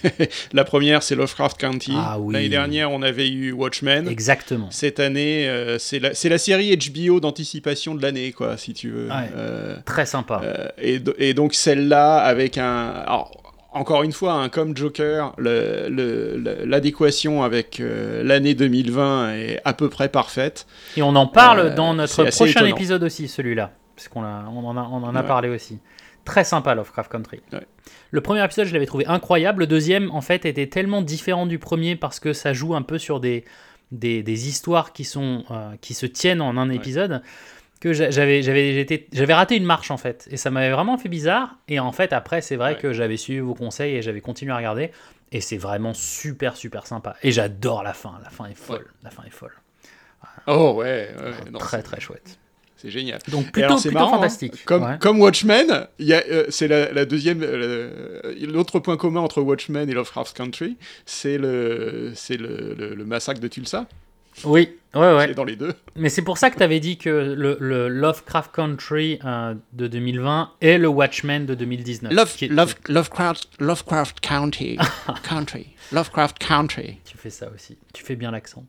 la 0.52 0.64
première, 0.64 1.02
c'est 1.02 1.14
Lovecraft 1.14 1.58
County. 1.61 1.92
Ah 1.96 2.18
oui. 2.18 2.35
L'année 2.35 2.48
dernière, 2.48 2.90
on 2.90 3.02
avait 3.02 3.28
eu 3.30 3.52
Watchmen. 3.52 4.08
Exactement. 4.08 4.68
Cette 4.70 5.00
année, 5.00 5.48
euh, 5.48 5.78
c'est 5.78 5.98
la, 6.00 6.38
série 6.38 6.76
HBO 6.76 7.20
d'anticipation 7.20 7.94
de 7.94 8.02
l'année, 8.02 8.32
quoi, 8.32 8.56
si 8.56 8.72
tu 8.74 8.90
veux. 8.90 9.08
Ouais. 9.08 9.30
Euh, 9.37 9.76
Très 9.85 10.06
sympa. 10.06 10.40
euh, 10.44 10.68
et, 10.78 10.98
do- 10.98 11.14
et 11.18 11.35
donc 11.35 11.54
celle-là, 11.54 12.18
avec 12.18 12.58
un... 12.58 12.88
alors, 13.06 13.30
encore 13.74 14.02
une 14.02 14.12
fois, 14.12 14.35
hein, 14.35 14.48
comme 14.50 14.76
Joker, 14.76 15.32
le- 15.38 15.88
le- 15.88 16.37
le- 16.37 16.64
l'adéquation 16.66 17.42
avec 17.42 17.80
euh, 17.80 18.22
l'année 18.22 18.54
2020 18.54 19.35
est 19.35 19.61
à 19.64 19.72
peu 19.72 19.88
près 19.88 20.08
parfaite. 20.11 20.66
Et 20.96 21.02
on 21.02 21.16
en 21.16 21.26
parle 21.26 21.61
Euh, 21.61 21.74
dans 21.74 21.94
notre 21.94 22.24
prochain 22.24 22.44
étonnant. 22.61 22.66
épisode 22.76 23.02
aussi, 23.02 23.28
celui-là. 23.28 23.70
Parce 23.96 24.08
qu'on 24.08 24.22
on 24.24 24.64
en 24.66 24.76
a, 24.76 24.82
on 24.90 25.02
en 25.04 25.14
a 25.14 25.20
Ouais. 25.22 25.26
parlé 25.26 25.48
aussi. 25.48 25.78
Très 26.24 26.44
sympa, 26.44 26.74
Lovecraft 26.74 27.11
Country. 27.11 27.40
Ouais. 27.52 27.66
Le 28.11 28.20
premier 28.20 28.44
épisode, 28.44 28.66
je 28.66 28.72
l'avais 28.72 28.87
trouvé 28.87 29.06
incroyable. 29.06 29.61
Le 29.62 29.66
deuxième, 29.66 30.11
en 30.12 30.20
fait, 30.20 30.44
était 30.46 30.68
tellement 30.68 31.02
différent 31.02 31.46
du 31.46 31.58
premier 31.58 31.96
parce 31.96 32.20
que 32.20 32.32
ça 32.32 32.52
joue 32.52 32.74
un 32.74 32.82
peu 32.82 32.98
sur 32.98 33.18
des, 33.20 33.44
des, 33.90 34.22
des 34.22 34.48
histoires 34.48 34.92
qui, 34.92 35.04
sont, 35.04 35.44
euh, 35.50 35.72
qui 35.80 35.94
se 35.94 36.06
tiennent 36.06 36.40
en 36.40 36.56
un 36.56 36.70
épisode 36.70 37.22
que 37.80 37.92
j'a- 37.92 38.11
j'avais 38.12 38.42
j'avais 38.42 38.74
j'étais- 38.74 39.08
j'avais 39.12 39.35
raté 39.35 39.56
une 39.56 39.64
marche 39.64 39.90
en 39.90 39.96
fait. 39.96 40.28
Et 40.30 40.37
ça 40.37 40.50
m'avait 40.52 40.70
vraiment 40.70 40.96
fait 40.98 41.08
bizarre. 41.08 41.56
Et 41.66 41.80
en 41.80 41.90
fait 41.90 42.12
après 42.12 42.40
c'est 42.40 42.54
vrai 42.54 42.74
Ouais. 42.74 42.78
que 42.80 42.92
j'avais 42.92 43.16
suivi 43.16 43.40
vos 43.40 43.54
conseils 43.54 43.96
et 43.96 44.02
j'avais 44.02 44.20
continué 44.20 44.52
à 44.52 44.56
regarder. 44.56 44.92
Et 45.32 45.40
c'est 45.40 45.56
vraiment 45.56 45.92
super 45.92 46.56
super 46.56 46.87
sympa. 46.87 47.16
Et 47.24 47.32
j'adore 47.32 47.82
la 47.82 47.92
fin. 47.92 48.20
La 48.22 48.30
fin 48.30 48.46
est 48.46 48.54
folle. 48.54 48.87
La 49.02 49.11
fin 49.11 49.24
est 49.24 49.30
folle. 49.30 49.54
Oh 50.46 50.74
ouais, 50.76 51.11
très 51.58 51.82
très 51.82 51.98
chouette 52.00 52.38
c'est 52.83 52.90
génial. 52.90 53.21
donc 53.29 53.47
Et 53.47 53.51
plutôt, 53.53 53.66
alors, 53.66 53.79
c'est 53.79 53.88
plutôt 53.90 54.01
marrant, 54.05 54.14
hein, 54.14 54.16
fantastique 54.16 54.64
Comme, 54.64 54.83
Ouais. 54.83 54.99
comme 55.01 55.21
Watchmen, 55.21 55.87
euh, 56.01 56.45
c'est 56.49 56.66
la, 56.68 56.92
la 56.92 57.05
deuxième. 57.05 57.42
euh, 57.42 58.35
L'autre 58.42 58.81
point 58.81 58.97
commun 58.97 59.21
entre 59.21 59.40
Watchmen 59.40 59.88
et 59.88 59.95
Lovecraft 59.95 60.37
Country, 60.37 60.77
c'est 61.07 61.38
le, 61.38 62.12
c'est 62.14 62.37
le, 62.37 62.75
le- 62.77 62.95
le 62.95 63.05
massacre 63.05 63.40
de 63.40 63.49
Tulsa. 63.49 63.87
oui 64.45 64.71
ouais 64.95 65.14
ouais 65.14 65.33
dans 65.35 65.45
les 65.45 65.57
deux. 65.57 65.73
Mais 65.97 66.09
c'est 66.11 66.23
pour 66.23 66.37
ça 66.38 66.51
que 66.51 66.57
tu 66.57 66.62
avais 66.62 66.81
dit 66.81 66.97
que 66.99 67.09
le, 67.11 67.57
le 67.61 67.88
Lovecraft 67.88 68.51
Country 68.55 69.18
euh, 69.25 69.55
de 69.73 69.87
2020 69.87 70.51
est 70.61 70.77
le 70.79 70.88
Watchmen 70.88 71.47
de 71.47 71.55
2019. 71.55 72.12
Love, 72.12 72.35
Qui 72.37 72.47
est- 72.47 72.49
love, 72.49 72.75
Lovecraft, 72.88 73.49
Lovecraft 73.61 74.21
County, 74.21 74.77
country, 75.29 75.68
Lovecraft 75.92 76.38
Country. 76.38 76.99
Fais 77.22 77.30
ça 77.30 77.48
aussi. 77.54 77.78
Tu 77.94 78.02
fais 78.02 78.16
bien 78.16 78.32
l'accent. 78.32 78.64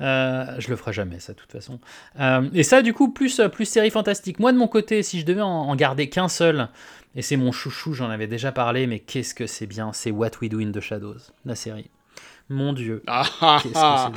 Euh, 0.00 0.46
je 0.58 0.70
le 0.70 0.76
ferai 0.76 0.94
jamais, 0.94 1.20
ça, 1.20 1.34
de 1.34 1.38
toute 1.38 1.52
façon. 1.52 1.78
Euh, 2.18 2.48
et 2.54 2.62
ça, 2.62 2.80
du 2.80 2.94
coup, 2.94 3.12
plus, 3.12 3.42
plus 3.52 3.66
série 3.66 3.90
fantastique. 3.90 4.38
Moi, 4.38 4.52
de 4.52 4.56
mon 4.56 4.68
côté, 4.68 5.02
si 5.02 5.20
je 5.20 5.26
devais 5.26 5.42
en, 5.42 5.48
en 5.48 5.76
garder 5.76 6.08
qu'un 6.08 6.28
seul, 6.28 6.68
et 7.14 7.20
c'est 7.20 7.36
mon 7.36 7.52
chouchou, 7.52 7.92
j'en 7.92 8.08
avais 8.08 8.26
déjà 8.26 8.52
parlé, 8.52 8.86
mais 8.86 9.00
qu'est-ce 9.00 9.34
que 9.34 9.46
c'est 9.46 9.66
bien, 9.66 9.92
c'est 9.92 10.10
What 10.10 10.30
We 10.40 10.48
Do 10.50 10.60
in 10.60 10.72
the 10.72 10.80
Shadows, 10.80 11.18
la 11.44 11.54
série. 11.54 11.90
Mon 12.48 12.72
Dieu. 12.72 13.02
Ah, 13.06 13.24
ah, 13.42 13.62
ah. 13.74 14.12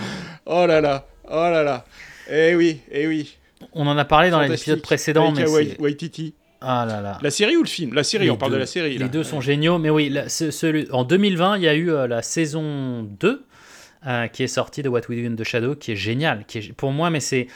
Oh 0.46 0.66
là 0.66 0.80
là, 0.80 1.06
oh 1.30 1.34
là 1.36 1.62
là. 1.64 1.84
Eh 2.32 2.56
oui, 2.56 2.80
eh 2.90 3.06
oui. 3.06 3.38
On 3.74 3.86
en 3.86 3.98
a 3.98 4.06
parlé 4.06 4.30
dans 4.30 4.40
l'épisode 4.40 4.82
précédent, 4.82 5.34
mais 5.34 5.46
Waititi. 5.78 6.36
Ah 6.62 6.86
là 6.88 7.02
là. 7.02 7.18
La 7.22 7.32
série 7.32 7.58
ou 7.58 7.64
le 7.64 7.68
film? 7.68 7.94
La 7.94 8.06
série, 8.06 8.24
Les 8.26 8.30
on 8.32 8.38
parle 8.38 8.54
de 8.54 8.58
la 8.58 8.66
série. 8.66 8.94
Les 8.94 8.98
là. 9.00 9.08
deux 9.10 9.24
sont 9.26 9.42
géniaux, 9.42 9.78
mais 9.80 9.90
oui, 9.90 10.08
la- 10.08 10.30
ce- 10.30 10.50
celui- 10.52 10.88
en 10.94 11.04
2020, 11.04 11.58
il 11.58 11.64
y 11.64 11.68
a 11.68 11.74
eu 11.74 11.92
euh, 11.92 12.08
la 12.08 12.22
saison 12.22 13.04
2 13.04 13.44
euh, 14.08 14.28
qui 14.28 14.44
est 14.44 14.48
sortie 14.48 14.84
de 14.84 14.90
What 14.90 15.02
We 15.10 15.22
Do 15.22 15.32
in 15.32 15.36
the 15.36 15.44
Shadow, 15.44 15.76
qui 15.76 15.92
est 15.92 15.96
génial, 15.96 16.46
qui 16.46 16.58
est, 16.60 16.74
pour 16.74 16.92
moi, 16.92 17.10
mais 17.10 17.20
c'est 17.20 17.48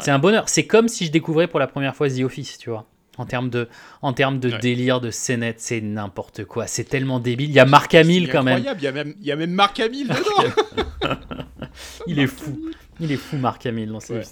c'est 0.00 0.10
un 0.10 0.18
bonheur. 0.18 0.48
C'est 0.48 0.66
comme 0.66 0.88
si 0.88 1.06
je 1.06 1.12
découvrais 1.12 1.46
pour 1.46 1.60
la 1.60 1.66
première 1.68 1.94
fois 1.94 2.08
The 2.10 2.20
Office, 2.22 2.58
tu 2.58 2.68
vois. 2.70 2.86
En 3.16 3.26
termes 3.26 3.48
de, 3.48 3.68
en 4.02 4.12
termes 4.12 4.40
de 4.40 4.50
Ouais. 4.50 4.58
délire, 4.58 5.00
de 5.00 5.12
scénette, 5.12 5.60
c'est 5.60 5.80
n'importe 5.80 6.44
quoi. 6.44 6.66
C'est 6.66 6.82
tellement 6.82 7.20
débile. 7.20 7.48
Il 7.50 7.54
y 7.54 7.60
a 7.60 7.64
Mark 7.64 7.92
C'est 7.92 7.98
Hamill 7.98 8.28
quand 8.28 8.42
même. 8.42 8.56
incroyable, 8.56 8.80
Il 8.80 8.84
y, 8.84 8.88
a 8.88 8.92
même, 8.92 9.14
il 9.20 9.26
y 9.26 9.30
a 9.30 9.36
même 9.36 9.52
Mark 9.52 9.78
Hamill 9.78 10.08
dedans. 10.08 11.14
Il 12.08 12.18
est 12.18 12.26
fou. 12.26 12.58
Il 13.00 13.12
est 13.12 13.16
fou, 13.16 13.36
Mark 13.36 13.64
Hamill, 13.66 13.88
dans 13.90 13.98
Ouais. 13.98 14.22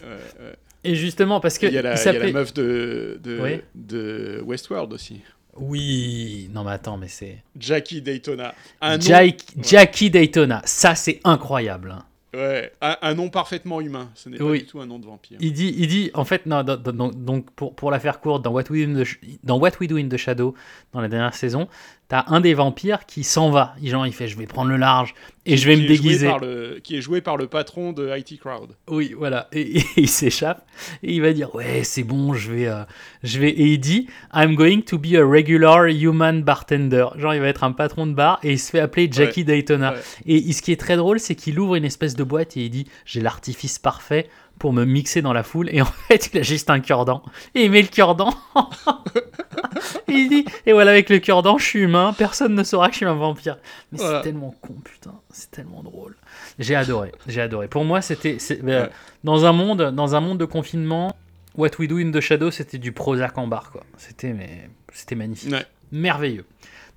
Et 0.85 0.96
justement, 0.96 1.38
parce 1.38 1.58
que 1.58 1.66
Il 1.66 1.74
y 1.74 1.78
a 1.78 1.82
la, 1.82 1.94
il 1.94 2.04
y 2.04 2.08
a 2.08 2.12
la 2.24 2.32
meuf 2.32 2.52
de, 2.54 3.20
de 3.22 4.42
Westworld 4.44 4.92
aussi. 4.92 5.20
Oui, 5.56 6.48
non 6.52 6.64
mais 6.64 6.72
attends, 6.72 6.96
mais 6.96 7.08
c'est 7.08 7.42
Jackie 7.58 8.00
Daytona. 8.02 8.54
Un 8.80 8.96
nom, 8.96 9.02
Jack- 9.02 9.44
Jackie 9.62 10.10
Daytona. 10.10 10.62
Ça, 10.64 10.94
c'est 10.94 11.20
incroyable. 11.24 11.90
hein. 11.90 12.04
ouais, 12.34 12.72
un, 12.80 12.96
un 13.02 13.14
nom 13.14 13.28
parfaitement 13.28 13.80
humain. 13.82 14.10
Ce 14.14 14.28
n'est 14.30 14.38
pas 14.38 14.52
du 14.52 14.64
tout 14.64 14.80
un 14.80 14.86
nom 14.86 14.98
de 14.98 15.04
vampire. 15.04 15.36
Il 15.40 15.52
dit, 15.52 15.74
il 15.76 15.86
dit, 15.88 16.10
en 16.14 16.24
fait, 16.24 16.46
non, 16.46 16.62
donc 16.64 17.50
pour, 17.52 17.74
pour 17.74 17.90
la 17.90 18.00
faire 18.00 18.20
courte, 18.20 18.42
dans 18.42 18.50
What, 18.52 18.64
We 18.70 18.86
Do 18.86 18.92
in 18.92 18.94
the, 19.02 19.04
Sh- 19.04 19.18
dans 19.44 19.58
What 19.58 19.72
We 19.80 19.88
Do 19.88 19.96
in 19.98 20.08
the 20.08 20.16
Shadow, 20.16 20.54
dans 20.92 21.00
la 21.02 21.08
dernière 21.08 21.34
saison, 21.34 21.68
t'as 22.08 22.24
un 22.28 22.40
des 22.40 22.54
vampires 22.54 23.06
qui 23.06 23.24
s'en 23.24 23.50
va. 23.50 23.74
Il, 23.80 23.88
genre, 23.90 24.06
il 24.06 24.12
fait, 24.12 24.28
je 24.28 24.36
vais 24.36 24.46
prendre 24.46 24.70
le 24.70 24.76
large 24.76 25.14
et 25.46 25.56
je 25.56 25.66
vais 25.66 25.76
me 25.76 25.86
déguiser. 25.86 26.30
le- 26.40 26.78
qui 26.84 26.96
est 26.96 27.00
joué 27.00 27.20
par 27.22 27.36
le 27.36 27.46
patron 27.46 27.92
de 27.92 28.14
IT 28.16 28.38
Crowd. 28.38 28.76
Oui, 28.88 29.14
voilà. 29.16 29.48
Et, 29.52 29.78
et 29.78 29.84
il 29.96 30.08
s'échappe 30.08 30.66
et 31.02 31.14
il 31.14 31.22
va 31.22 31.32
dire, 31.32 31.54
ouais, 31.54 31.84
c'est 31.84 32.02
bon, 32.02 32.34
je 32.34 32.52
vais, 32.52 32.66
euh, 32.68 32.82
je 33.22 33.38
vais. 33.40 33.48
Et 33.50 33.66
il 33.72 33.78
dit, 33.78 34.08
I'm 34.34 34.54
going 34.54 34.82
to 34.82 34.98
be 34.98 35.14
a 35.14 35.24
regular 35.24 35.86
human 35.88 36.42
bartender. 36.42 37.06
Genre, 37.16 37.34
il 37.34 37.40
va 37.40 37.48
être 37.48 37.64
un 37.64 37.72
patron 37.72 38.06
de 38.06 38.12
bar 38.12 38.38
et 38.42 38.52
il 38.52 38.58
se 38.58 38.70
fait 38.70 38.80
appeler 38.80 39.08
Jackie 39.10 39.44
Daytona. 39.44 39.92
Ouais. 39.92 39.98
Et 40.26 40.36
il- 40.36 40.52
ce 40.52 40.60
qui 40.62 40.72
est 40.72 40.76
très 40.80 40.96
drôle, 40.96 41.18
c'est 41.18 41.34
qu'il 41.34 41.58
ouvre 41.58 41.76
une 41.76 41.84
espèce 41.86 42.14
de 42.14 42.24
boîte 42.24 42.56
et 42.56 42.64
il 42.66 42.70
dit 42.70 42.86
J'ai 43.06 43.20
l'artifice 43.22 43.78
parfait 43.78 44.28
pour 44.58 44.72
me 44.74 44.84
mixer 44.84 45.22
dans 45.22 45.32
la 45.32 45.42
foule. 45.42 45.68
Et 45.72 45.80
en 45.80 45.86
fait, 46.08 46.30
il 46.34 46.38
a 46.40 46.42
juste 46.42 46.68
un 46.70 46.80
cure-dent. 46.80 47.22
Et 47.54 47.64
il 47.64 47.70
met 47.70 47.80
le 47.82 47.88
cure-dent. 47.88 48.34
il 50.08 50.28
dit 50.28 50.44
Et 50.66 50.72
voilà, 50.72 50.90
avec 50.92 51.08
le 51.11 51.18
cure-dent, 51.18 51.58
je 51.58 51.64
suis 51.64 51.80
humain. 51.80 52.14
Personne 52.16 52.54
ne 52.54 52.62
saura 52.62 52.88
que 52.88 52.92
je 52.92 52.98
suis 52.98 53.06
un 53.06 53.14
vampire. 53.14 53.58
Mais 53.90 53.98
Voilà. 53.98 54.18
c'est 54.18 54.24
tellement 54.30 54.54
con, 54.61 54.74
putain. 54.85 55.14
C'est 55.30 55.50
tellement 55.50 55.82
drôle. 55.82 56.16
J'ai 56.58 56.74
adoré. 56.74 57.12
J'ai 57.26 57.40
adoré. 57.40 57.68
Pour 57.68 57.85
moi, 57.85 58.00
c'était. 58.02 58.37
euh, 58.50 58.85
Ouais. 58.85 58.90
dans, 59.24 59.44
un 59.44 59.52
monde, 59.52 59.90
dans 59.94 60.14
un 60.14 60.20
monde 60.20 60.38
de 60.38 60.44
confinement, 60.44 61.16
What 61.56 61.70
We 61.78 61.88
Do 61.88 61.98
in 61.98 62.11
the 62.11 62.20
Shadow, 62.20 62.50
c'était 62.50 62.78
du 62.78 62.92
Prozac 62.92 63.37
en 63.38 63.46
bar, 63.46 63.70
quoi. 63.72 63.82
C'était 63.98 64.32
mais, 64.32 64.68
c'était 64.92 65.14
magnifique. 65.14 65.52
Ouais. 65.52 65.66
Merveilleux. 65.92 66.44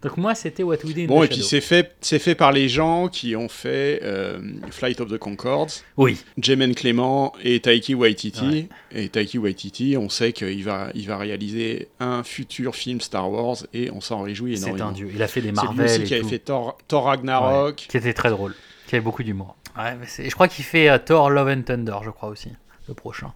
Donc, 0.01 0.17
moi, 0.17 0.35
c'était 0.35 0.61
What 0.61 0.77
We 0.83 0.93
Do 0.93 1.01
in 1.01 1.05
Bon, 1.07 1.21
the 1.21 1.25
et 1.25 1.27
puis 1.29 1.41
c'est 1.43 1.61
fait, 1.61 1.95
c'est 1.99 2.19
fait 2.19 2.35
par 2.35 2.51
les 2.51 2.69
gens 2.69 3.07
qui 3.07 3.35
ont 3.35 3.49
fait 3.49 4.01
euh, 4.03 4.39
Flight 4.69 5.01
of 5.01 5.09
the 5.09 5.17
Concords, 5.17 5.69
Oui. 5.97 6.17
Jemaine 6.37 6.75
Clément 6.75 7.33
et 7.43 7.59
Taiki 7.59 7.95
Waititi. 7.95 8.45
Ouais. 8.45 8.69
Et 8.91 9.09
Taiki 9.09 9.39
Waititi, 9.39 9.95
on 9.97 10.09
sait 10.09 10.31
qu'il 10.31 10.63
va, 10.63 10.89
il 10.93 11.07
va 11.07 11.17
réaliser 11.17 11.87
un 11.99 12.23
futur 12.23 12.75
film 12.75 13.01
Star 13.01 13.31
Wars 13.31 13.57
et 13.73 13.89
on 13.89 13.99
s'en 14.01 14.21
réjouit 14.21 14.57
C'est 14.57 14.65
énormément. 14.67 14.89
un 14.89 14.91
dieu. 14.91 15.09
Il 15.13 15.23
a 15.23 15.27
fait 15.27 15.41
des 15.41 15.47
C'est 15.47 15.61
lui 15.61 15.65
Marvel 15.67 15.85
aussi 15.85 16.01
et 16.01 16.03
qui 16.03 16.13
avait 16.13 16.21
tout. 16.23 16.29
fait 16.29 16.39
Thor, 16.39 16.77
Thor 16.87 17.05
Ragnarok. 17.05 17.67
Ouais, 17.79 17.87
qui 17.87 17.97
était 17.97 18.13
très 18.13 18.29
drôle, 18.29 18.53
qui 18.87 18.95
avait 18.95 19.03
beaucoup 19.03 19.23
d'humour. 19.23 19.55
Ouais, 19.75 19.95
mais 19.99 20.05
c'est- 20.07 20.29
je 20.29 20.35
crois 20.35 20.47
qu'il 20.47 20.65
fait 20.65 20.87
euh, 20.89 20.99
Thor 20.99 21.29
Love 21.31 21.47
and 21.49 21.61
Thunder, 21.63 21.97
je 22.03 22.11
crois 22.11 22.29
aussi, 22.29 22.49
le 22.87 22.93
prochain. 22.93 23.33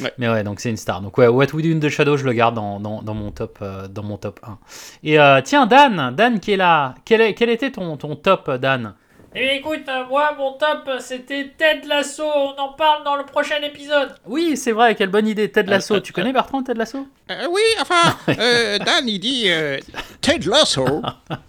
Ouais. 0.00 0.12
Mais 0.18 0.28
ouais, 0.28 0.42
donc 0.44 0.60
c'est 0.60 0.70
une 0.70 0.76
star. 0.76 1.00
Donc 1.00 1.16
ouais, 1.18 1.26
What 1.26 1.46
We 1.52 1.64
Do 1.64 1.70
in 1.70 1.80
the 1.80 1.88
Shadow, 1.88 2.16
je 2.16 2.24
le 2.24 2.32
garde 2.32 2.54
dans, 2.54 2.80
dans, 2.80 3.02
dans 3.02 3.14
mon, 3.14 3.30
top, 3.30 3.58
euh, 3.62 3.88
dans 3.88 4.02
mon 4.02 4.16
top 4.16 4.40
1. 4.42 4.58
Et 5.04 5.20
euh, 5.20 5.40
tiens, 5.42 5.66
Dan, 5.66 6.14
Dan 6.14 6.40
qui 6.40 6.52
est 6.52 6.56
là, 6.56 6.94
quel, 7.04 7.20
est, 7.20 7.34
quel 7.34 7.50
était 7.50 7.70
ton, 7.70 7.96
ton 7.96 8.16
top, 8.16 8.48
euh, 8.48 8.58
Dan? 8.58 8.94
Eh 9.32 9.40
bien 9.44 9.52
écoute, 9.52 9.84
euh, 9.88 10.06
moi 10.08 10.34
mon 10.36 10.54
top 10.54 10.88
euh, 10.88 10.98
c'était 10.98 11.52
Ted 11.56 11.86
Lasso, 11.86 12.24
on 12.24 12.60
en 12.60 12.72
parle 12.72 13.04
dans 13.04 13.14
le 13.14 13.24
prochain 13.24 13.62
épisode. 13.62 14.12
Oui, 14.26 14.56
c'est 14.56 14.72
vrai, 14.72 14.96
quelle 14.96 15.08
bonne 15.08 15.28
idée, 15.28 15.48
Ted 15.48 15.70
Lasso. 15.70 16.00
tu 16.00 16.12
connais 16.12 16.32
Bertrand, 16.32 16.64
Ted 16.64 16.76
Lasso? 16.76 17.06
Euh, 17.30 17.46
oui, 17.48 17.62
enfin, 17.80 18.16
euh, 18.40 18.78
Dan, 18.78 19.06
il 19.08 19.20
dit 19.20 19.44
euh, 19.46 19.78
Ted 20.20 20.48
Lasso. 20.48 21.00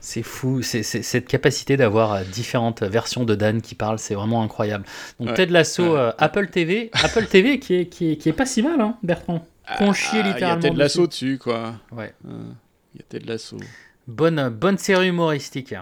C'est 0.00 0.22
fou, 0.22 0.62
c'est 0.62 0.82
cette 0.82 1.26
capacité 1.26 1.76
d'avoir 1.76 2.12
euh, 2.12 2.22
différentes 2.24 2.82
versions 2.82 3.24
de 3.24 3.34
Dan 3.34 3.60
qui 3.60 3.74
parlent, 3.74 3.98
c'est 3.98 4.14
vraiment 4.14 4.42
incroyable. 4.42 4.84
Donc 5.18 5.28
Ouais. 5.30 5.34
Ted 5.34 5.52
Lasso, 5.52 5.82
Ouais. 5.94 5.98
euh, 5.98 6.12
Apple 6.18 6.48
TV, 6.48 6.90
Apple 6.92 7.26
TV 7.26 7.58
qui 7.58 7.74
est, 7.74 7.86
qui, 7.86 8.12
est, 8.12 8.16
qui 8.16 8.28
est 8.28 8.32
pas 8.32 8.46
si 8.46 8.62
mal, 8.62 8.80
hein, 8.80 8.96
Bertrand. 9.02 9.44
Qu'on 9.78 9.92
chie 9.92 10.08
Ah, 10.12 10.14
Il 10.14 10.18
y 10.18 10.20
a 10.30 10.32
littéralement 10.32 10.62
Ted 10.62 10.76
Lasso 10.76 11.06
dessus. 11.06 11.38
quoi. 11.38 11.74
Ouais. 11.92 12.14
Euh, 12.26 12.30
Il 12.94 13.00
y 13.00 13.02
a 13.02 13.06
Ted 13.08 13.26
Lasso. 13.26 13.56
Bonne, 14.06 14.48
bonne 14.48 14.78
série 14.78 15.08
humoristique. 15.08 15.74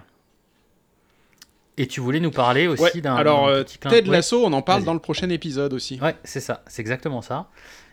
Et 1.78 1.86
tu 1.86 2.00
voulais 2.00 2.20
nous 2.20 2.30
parler 2.30 2.66
aussi 2.66 2.82
Ouais, 2.82 3.00
d'un. 3.02 3.14
alors, 3.16 3.46
euh, 3.48 3.62
Ted. 3.62 4.10
Lasso, 4.10 4.42
on 4.44 4.52
en 4.54 4.62
parle 4.62 4.82
dans 4.84 4.94
le 4.94 4.98
prochain 4.98 5.28
épisode 5.28 5.74
aussi. 5.74 6.00
Ouais, 6.00 6.16
c'est 6.24 6.40
ça, 6.40 6.62
c'est 6.66 6.80
exactement 6.80 7.20
ça. 7.22 7.48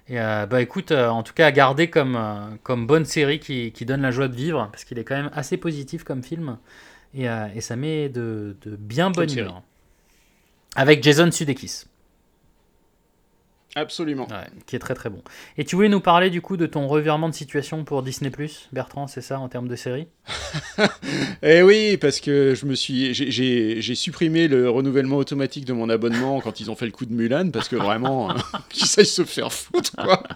Et 0.10 0.20
euh, 0.20 0.46
bah 0.46 0.62
écoute, 0.62 0.92
euh, 0.92 1.08
en 1.08 1.24
tout 1.24 1.34
cas, 1.34 1.48
à 1.48 1.52
garder 1.52 1.90
comme, 1.90 2.16
euh, 2.16 2.56
comme 2.64 2.88
bonne 2.88 3.06
série 3.06 3.40
qui, 3.40 3.72
qui 3.72 3.86
donne 3.86 4.02
la 4.02 4.12
joie 4.12 4.28
de 4.28 4.36
vivre, 4.36 4.68
parce 4.72 4.84
qu'il 4.84 5.00
est 5.00 5.04
quand 5.04 5.16
même 5.16 5.32
assez 5.34 5.58
positif 5.58 6.04
comme 6.04 6.24
film, 6.24 6.58
et, 7.16 7.26
et 7.56 7.62
ça 7.62 7.76
met 7.76 8.10
de, 8.10 8.58
de 8.64 8.76
bien 8.76 9.12
bonne 9.12 9.32
humeur. 9.32 9.62
Avec 10.76 11.04
Jason 11.04 11.32
Sudeikis, 11.32 11.86
Absolument. 13.76 14.28
ouais, 14.30 14.48
qui 14.68 14.76
est 14.76 14.80
très 14.80 14.94
très 14.94 15.10
bon. 15.10 15.22
Et 15.58 15.66
tu 15.66 15.76
voulais 15.76 15.90
nous 15.90 16.00
parler 16.00 16.30
du 16.30 16.42
coup 16.42 16.58
de 16.58 16.66
ton 16.68 16.88
revirement 16.88 17.28
de 17.28 17.34
situation 17.34 17.84
pour 17.84 18.04
Disney+, 18.04 18.32
Bertrand, 18.72 19.08
c'est 19.08 19.22
ça, 19.22 19.40
en 19.40 19.50
termes 19.50 19.68
de 19.68 19.76
série? 19.76 20.08
Eh 21.42 21.62
oui, 21.62 21.98
parce 21.98 22.20
que 22.22 22.54
je 22.56 22.66
me 22.66 22.76
suis, 22.76 23.14
j'ai- 23.14 23.96
supprimé 23.96 24.48
le 24.48 24.70
renouvellement 24.70 25.18
automatique 25.18 25.66
de 25.66 25.74
mon 25.74 25.90
abonnement 25.90 26.40
quand 26.40 26.60
ils 26.60 26.72
ont 26.72 26.76
fait 26.76 26.86
le 26.86 26.92
coup 26.92 27.06
de 27.06 27.14
Mulan, 27.14 27.50
parce 27.52 27.68
que 27.68 27.76
vraiment, 27.76 28.32
euh, 28.32 28.34
qu'ils 28.70 28.86
sachent 28.88 29.08
se 29.08 29.24
faire 29.26 29.52
foutre, 29.52 29.92
quoi. 29.96 30.24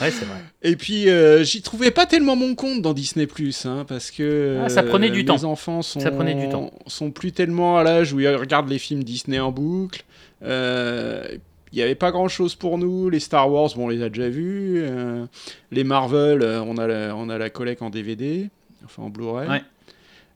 Ouais, 0.00 0.12
c'est 0.12 0.26
vrai. 0.26 0.38
Et 0.62 0.76
puis, 0.76 1.08
euh, 1.10 1.42
j'y 1.42 1.60
trouvais 1.60 1.90
pas 1.90 2.06
tellement 2.06 2.36
mon 2.36 2.54
compte 2.54 2.82
dans 2.82 2.92
Disney 2.94 3.26
Plus, 3.26 3.66
hein, 3.66 3.84
parce 3.88 4.12
que 4.12 4.60
Ah, 4.64 4.68
ça 4.68 4.84
prenait 4.84 5.10
du 5.10 5.22
euh, 5.22 5.24
temps. 5.24 5.42
enfants 5.42 5.82
sont, 5.82 5.98
Ça 5.98 6.12
prenait 6.12 6.34
du 6.36 6.48
temps. 6.48 6.70
sont 6.86 7.10
plus 7.10 7.32
tellement 7.32 7.78
à 7.78 7.82
l'âge 7.82 8.12
où 8.12 8.20
ils 8.20 8.28
regardent 8.28 8.68
les 8.68 8.78
films 8.78 9.02
Disney 9.02 9.40
en 9.40 9.50
boucle. 9.50 10.04
Euh, 10.42 11.26
Il 11.72 11.76
n'y 11.76 11.82
avait 11.82 11.94
pas 11.94 12.10
grand 12.12 12.28
chose 12.28 12.54
pour 12.54 12.78
nous. 12.78 13.10
Les 13.10 13.20
Star 13.20 13.50
Wars, 13.52 13.68
bon, 13.76 13.84
on 13.84 13.88
les 13.88 14.02
a 14.02 14.08
déjà 14.08 14.28
vus. 14.30 14.80
Euh, 14.82 15.26
les 15.70 15.84
Marvel, 15.84 16.40
euh, 16.42 16.62
on 16.62 16.78
a 16.78 16.86
la, 16.86 17.14
on 17.14 17.28
a 17.28 17.36
la 17.36 17.50
collecte 17.50 17.82
en 17.82 17.90
DVD, 17.90 18.48
enfin 18.86 19.02
en 19.02 19.10
Blu-ray. 19.10 19.48
Ouais. 19.48 19.62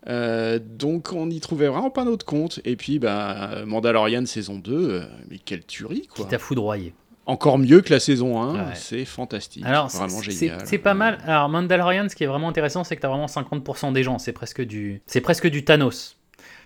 Euh, 0.09 0.59
donc 0.59 1.12
on 1.12 1.27
n'y 1.27 1.41
trouvait 1.41 1.69
vraiment 1.69 1.88
pas 1.91 2.05
notre 2.05 2.27
compte. 2.27 2.61
Et 2.65 2.77
puis 2.77 2.99
bah, 2.99 3.65
Mandalorian 3.65 4.27
saison 4.27 4.57
2, 4.59 4.73
euh, 4.75 5.05
mais 5.31 5.38
quelle 5.38 5.65
tuerie 5.65 6.07
quoi. 6.07 6.25
Qui 6.27 6.31
t'a 6.31 6.38
foudroyé. 6.38 6.93
Encore 7.25 7.57
mieux 7.59 7.81
que 7.83 7.93
la 7.95 8.01
saison 8.01 8.43
1, 8.43 8.55
Ouais. 8.55 8.61
c'est 8.75 9.05
fantastique. 9.05 9.65
Alors, 9.65 9.91
c'est- 9.93 9.99
vraiment 9.99 10.21
génial. 10.21 10.59
c'est 10.65 10.77
pas 10.79 10.93
mal. 10.95 11.19
Alors, 11.25 11.49
Mandalorian, 11.49 12.09
ce 12.09 12.17
qui 12.17 12.25
est 12.25 12.27
vraiment 12.27 12.49
intéressant, 12.49 12.83
c'est 12.85 12.97
que 12.97 13.01
tu 13.01 13.07
as 13.07 13.11
vraiment 13.11 13.29
50% 13.29 13.93
des 13.93 14.03
gens. 14.03 14.19
C'est 14.19 14.33
presque 14.33 14.61
du, 14.61 15.01
presque 15.23 15.47
du 15.47 15.65
Thanos. 15.65 16.19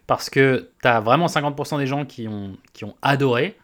Parce 0.07 0.31
que 0.31 0.71
tu 0.83 0.88
as 0.88 1.01
vraiment 1.01 1.27
50% 1.27 1.79
des 1.79 1.87
gens 1.87 2.05
qui 2.05 2.29
ont, 2.29 2.57
qui 2.73 2.85
ont 2.85 2.95
adoré. 3.03 3.57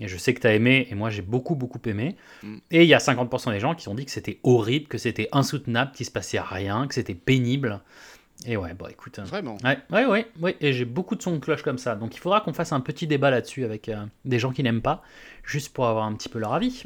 Et 0.00 0.06
je 0.06 0.16
sais 0.16 0.32
que 0.32 0.40
tu 0.40 0.46
as 0.46 0.54
aimé, 0.54 0.86
et 0.90 0.94
moi 0.94 1.10
j'ai 1.10 1.22
beaucoup, 1.22 1.56
beaucoup 1.56 1.80
aimé. 1.86 2.16
Mm. 2.42 2.56
Et 2.70 2.82
il 2.84 2.88
y 2.88 2.94
a 2.94 2.98
50% 2.98 3.50
des 3.50 3.58
gens 3.60 3.74
qui 3.74 3.88
ont 3.88 3.94
dit 3.94 4.04
que 4.04 4.10
c'était 4.10 4.38
horrible, 4.44 4.86
que 4.86 4.98
c'était 4.98 5.28
insoutenable, 5.32 5.92
qu'il 5.92 6.06
se 6.06 6.12
passait 6.12 6.38
rien, 6.38 6.86
que 6.86 6.94
c'était 6.94 7.14
pénible. 7.14 7.80
Et 8.50 8.56
ouais, 8.56 8.72
bon, 8.72 8.86
écoute. 8.86 9.18
euh, 9.18 9.24
Vraiment. 9.24 9.58
Ouais, 9.62 9.76
ouais, 9.92 10.06
ouais, 10.06 10.26
ouais, 10.40 10.56
et 10.62 10.72
j'ai 10.72 10.86
beaucoup 10.86 11.14
de 11.16 11.22
sons 11.22 11.32
de 11.34 11.38
cloche 11.38 11.62
comme 11.62 11.76
ça. 11.78 11.94
Donc 11.94 12.14
il 12.16 12.18
faudra 12.18 12.40
qu'on 12.40 12.54
fasse 12.54 12.72
un 12.72 12.80
petit 12.80 13.06
débat 13.06 13.30
là-dessus 13.30 13.64
avec 13.64 13.88
euh, 13.90 13.96
des 14.24 14.38
gens 14.38 14.52
qui 14.52 14.62
n'aiment 14.62 14.80
pas, 14.80 15.02
juste 15.44 15.74
pour 15.74 15.86
avoir 15.86 16.06
un 16.06 16.14
petit 16.14 16.30
peu 16.30 16.38
leur 16.38 16.54
avis. 16.54 16.82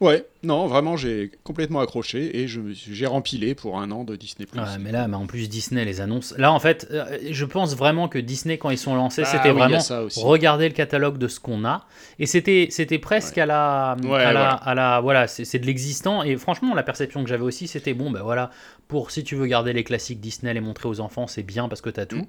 Ouais, 0.00 0.26
non, 0.42 0.66
vraiment, 0.66 0.96
j'ai 0.96 1.30
complètement 1.44 1.78
accroché 1.80 2.40
et 2.40 2.48
j'ai 2.48 3.06
rempilé 3.06 3.54
pour 3.54 3.78
un 3.78 3.90
an 3.92 4.02
de 4.02 4.16
Disney+. 4.16 4.48
Ouais, 4.54 4.62
mais 4.80 4.90
là, 4.90 5.06
mais 5.06 5.16
en 5.16 5.26
plus 5.26 5.48
Disney 5.48 5.84
les 5.84 6.00
annonces. 6.00 6.34
Là, 6.38 6.52
en 6.52 6.58
fait, 6.58 6.88
euh, 6.90 7.18
je 7.30 7.44
pense 7.44 7.76
vraiment 7.76 8.08
que 8.08 8.18
Disney, 8.18 8.58
quand 8.58 8.70
ils 8.70 8.78
sont 8.78 8.96
lancés, 8.96 9.22
Ah 9.24 9.30
c'était 9.30 9.50
oui, 9.52 9.58
vraiment 9.58 9.78
regarder 10.16 10.68
le 10.68 10.74
catalogue 10.74 11.18
de 11.18 11.28
ce 11.28 11.38
qu'on 11.38 11.64
a. 11.64 11.86
Et 12.18 12.26
c'était, 12.26 12.68
presque 13.00 13.38
à 13.38 13.46
la, 13.46 13.96
Ouais, 14.02 14.10
à 14.22 14.32
la, 14.32 14.32
voilà. 14.32 14.50
à 14.54 14.74
la, 14.74 15.00
voilà, 15.00 15.26
c'est 15.28 15.58
de 15.60 15.66
l'existant. 15.66 16.24
Et 16.24 16.36
franchement, 16.36 16.74
la 16.74 16.82
perception 16.82 17.22
que 17.22 17.28
j'avais 17.28 17.44
aussi, 17.44 17.68
c'était 17.68 17.94
bon, 17.94 18.10
ben 18.10 18.22
voilà, 18.22 18.50
pour 18.88 19.10
si 19.10 19.24
tu 19.24 19.34
veux 19.36 19.46
garder 19.46 19.72
les 19.72 19.84
classiques 19.84 20.20
Disney, 20.20 20.52
les 20.54 20.60
montrer 20.60 20.88
aux 20.88 21.00
enfants, 21.00 21.26
c'est 21.26 21.42
bien 21.42 21.68
parce 21.68 21.80
que 21.80 21.90
t'as 21.90 22.06
tout. 22.06 22.26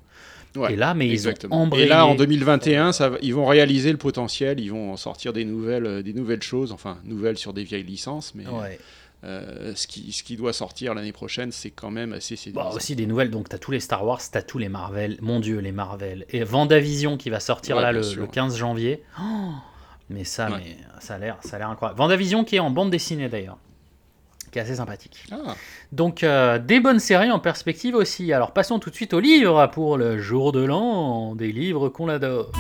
Ouais, 0.55 0.73
et 0.73 0.75
là, 0.75 0.93
mais 0.95 1.09
exactement. 1.09 1.55
ils 1.55 1.59
ont 1.59 1.61
embrayé. 1.63 1.85
Et 1.85 1.87
là, 1.87 2.05
en 2.07 2.15
2021, 2.15 2.91
ça 2.93 3.09
va- 3.09 3.17
ils 3.21 3.33
vont 3.35 3.45
réaliser 3.45 3.91
le 3.91 3.97
potentiel, 3.97 4.59
ils 4.59 4.71
vont 4.71 4.97
sortir 4.97 5.33
des 5.33 5.45
nouvelles, 5.45 5.85
euh, 5.85 6.01
des 6.01 6.13
nouvelles 6.13 6.41
choses, 6.41 6.71
enfin, 6.71 6.97
nouvelles 7.03 7.37
sur 7.37 7.53
des 7.53 7.63
vieilles 7.63 7.83
licences, 7.83 8.33
mais 8.33 8.47
Ouais. 8.47 8.79
euh, 9.23 9.73
ce, 9.75 9.85
qui, 9.85 10.11
ce 10.11 10.23
qui 10.23 10.35
doit 10.35 10.53
sortir 10.53 10.95
l'année 10.95 11.11
prochaine, 11.11 11.51
c'est 11.51 11.69
quand 11.69 11.91
même 11.91 12.13
assez 12.13 12.35
séduisant. 12.35 12.69
Bah, 12.69 12.75
aussi 12.75 12.95
des 12.95 13.05
nouvelles, 13.05 13.29
donc 13.29 13.49
t'as 13.49 13.59
tous 13.59 13.71
les 13.71 13.79
Star 13.79 14.03
Wars, 14.03 14.21
t'as 14.31 14.41
tous 14.41 14.57
les 14.57 14.69
Marvel, 14.69 15.17
mon 15.21 15.39
dieu, 15.39 15.59
les 15.59 15.71
Marvel. 15.73 16.25
Et 16.31 16.43
Vendavision 16.43 17.17
qui 17.17 17.29
va 17.29 17.39
sortir 17.39 17.75
Ouais, 17.75 17.81
là 17.83 17.91
le, 17.91 18.01
sûr. 18.01 18.21
le 18.21 18.27
15 18.27 18.55
janvier. 18.57 19.03
Oh, 19.21 19.23
mais 20.09 20.23
ça, 20.23 20.49
Ouais. 20.49 20.57
mais 20.63 20.77
ça 21.01 21.15
a 21.15 21.17
l'air, 21.19 21.37
ça 21.41 21.57
a 21.57 21.59
l'air 21.59 21.69
incroyable. 21.69 21.97
Vendavision 21.99 22.43
qui 22.43 22.55
est 22.55 22.59
en 22.59 22.71
bande 22.71 22.89
dessinée 22.89 23.29
d'ailleurs, 23.29 23.57
qui 24.57 24.61
est 24.61 24.63
assez 24.63 24.75
sympathique. 24.77 25.23
Ah, 25.31 25.53
Donc 25.91 26.23
euh, 26.23 26.57
des 26.57 26.79
bonnes 26.79 26.99
séries 26.99 27.29
en 27.29 27.37
perspective 27.37 27.93
aussi. 27.93 28.33
Alors 28.33 28.53
passons 28.53 28.79
tout 28.79 28.89
de 28.89 28.95
suite 28.95 29.13
aux 29.13 29.19
livres 29.19 29.67
pour 29.71 29.97
le 29.97 30.17
jour 30.17 30.51
de 30.51 30.63
l'an, 30.63 31.35
des 31.35 31.51
livres 31.51 31.89
qu'on 31.89 32.09
adore. 32.09 32.51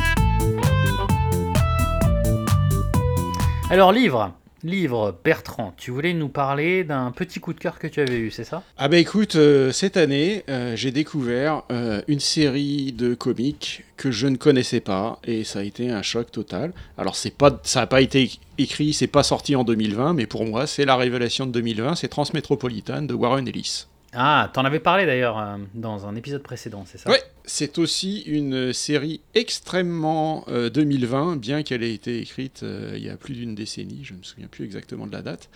Alors 3.71 3.91
livre, 3.91 4.31
livre 4.63 5.17
Bertrand, 5.23 5.73
tu 5.77 5.91
voulais 5.91 6.13
nous 6.13 6.29
parler 6.29 6.83
d'un 6.83 7.11
petit 7.11 7.39
coup 7.39 7.53
de 7.53 7.59
cœur 7.59 7.79
que 7.79 7.87
tu 7.87 7.99
avais 7.99 8.17
eu, 8.17 8.31
c'est 8.31 8.43
ça? 8.43 8.63
Ah 8.77 8.87
bah 8.87 8.97
écoute, 8.97 9.35
euh, 9.35 9.71
cette 9.71 9.97
année, 9.97 10.43
euh, 10.49 10.75
j'ai 10.75 10.91
découvert 10.91 11.63
euh, 11.71 12.01
une 12.07 12.19
série 12.19 12.91
de 12.91 13.13
comics 13.13 13.83
que 13.97 14.11
je 14.11 14.27
ne 14.27 14.37
connaissais 14.37 14.79
pas 14.79 15.19
et 15.25 15.43
ça 15.43 15.59
a 15.59 15.63
été 15.63 15.89
un 15.89 16.01
choc 16.01 16.31
total. 16.31 16.73
Alors 16.97 17.15
c'est 17.15 17.35
pas, 17.35 17.59
ça 17.63 17.81
n'a 17.81 17.87
pas 17.87 18.01
été 18.01 18.31
écrit, 18.57 18.93
c'est 18.93 19.07
pas 19.07 19.23
sorti 19.23 19.55
en 19.55 19.63
2020, 19.63 20.13
mais 20.13 20.25
pour 20.25 20.45
moi 20.45 20.67
c'est 20.67 20.85
la 20.85 20.95
révélation 20.95 21.45
de 21.45 21.51
2020, 21.51 21.95
c'est 21.95 22.07
Transmétropolitane 22.07 23.07
de 23.07 23.13
Warren 23.13 23.47
Ellis. 23.47 23.87
Ah, 24.19 24.49
t'en 24.51 24.65
avais 24.65 24.79
parlé 24.79 25.05
d'ailleurs 25.05 25.37
euh, 25.37 25.57
dans 25.75 26.07
un 26.07 26.15
épisode 26.15 26.41
précédent, 26.41 26.83
c'est 26.87 26.97
ça? 26.97 27.09
Ouais, 27.09 27.21
c'est 27.45 27.77
aussi 27.77 28.21
une 28.21 28.73
série 28.73 29.21
extrêmement 29.35 30.43
euh, 30.47 30.71
2020, 30.71 31.37
bien 31.37 31.61
qu'elle 31.61 31.83
ait 31.83 31.93
été 31.93 32.19
écrite 32.19 32.63
euh, 32.63 32.93
il 32.95 33.05
y 33.05 33.09
a 33.09 33.15
plus 33.15 33.35
d'une 33.35 33.53
décennie, 33.53 33.99
je 34.03 34.13
ne 34.13 34.17
me 34.17 34.23
souviens 34.23 34.47
plus 34.47 34.65
exactement 34.65 35.05
de 35.05 35.11
la 35.11 35.21
date. 35.21 35.49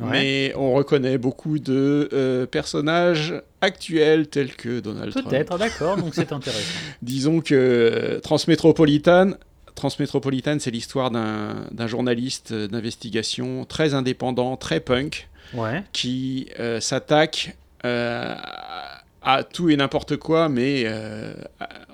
Ouais. 0.00 0.08
Mais 0.10 0.52
on 0.56 0.72
reconnaît 0.74 1.16
beaucoup 1.16 1.60
de 1.60 2.08
euh, 2.12 2.44
personnages 2.46 3.34
actuels 3.60 4.26
tels 4.26 4.54
que 4.56 4.80
Donald 4.80 5.12
Trump. 5.12 5.28
Peut-être, 5.28 5.56
d'accord, 5.56 5.96
donc 5.96 6.14
c'est 6.14 6.32
intéressant. 6.32 6.78
Disons 7.02 7.40
que 7.40 7.54
euh, 7.54 8.20
Transmétropolitane, 8.20 9.36
Transmétropolitane, 9.76 10.58
c'est 10.58 10.72
l'histoire 10.72 11.12
d'un 11.12 11.66
d'un 11.70 11.86
journaliste 11.86 12.50
euh, 12.50 12.66
d'investigation 12.66 13.64
très 13.64 13.94
indépendant, 13.94 14.56
très 14.56 14.80
punk, 14.80 15.28
Ouais, 15.54 15.82
qui 15.92 16.48
euh, 16.60 16.80
s'attaque 16.80 17.56
euh, 17.56 17.67
à- 17.82 19.02
à 19.22 19.42
tout 19.42 19.68
et 19.68 19.76
n'importe 19.76 20.16
quoi, 20.16 20.48
mais 20.48 20.84
euh, 20.86 21.34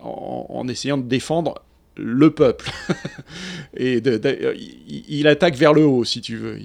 en, 0.03 0.47
en 0.51 0.69
essayant 0.69 0.99
de 0.99 1.03
défendre 1.09 1.63
le 1.97 2.31
peuple. 2.31 2.71
et 3.77 4.01
de- 4.01 4.19
de- 4.19 4.55
il, 4.57 5.05
il 5.09 5.27
attaque 5.27 5.55
vers 5.57 5.73
le 5.73 5.85
haut, 5.85 6.05
si 6.05 6.21
tu 6.21 6.37
veux. 6.37 6.59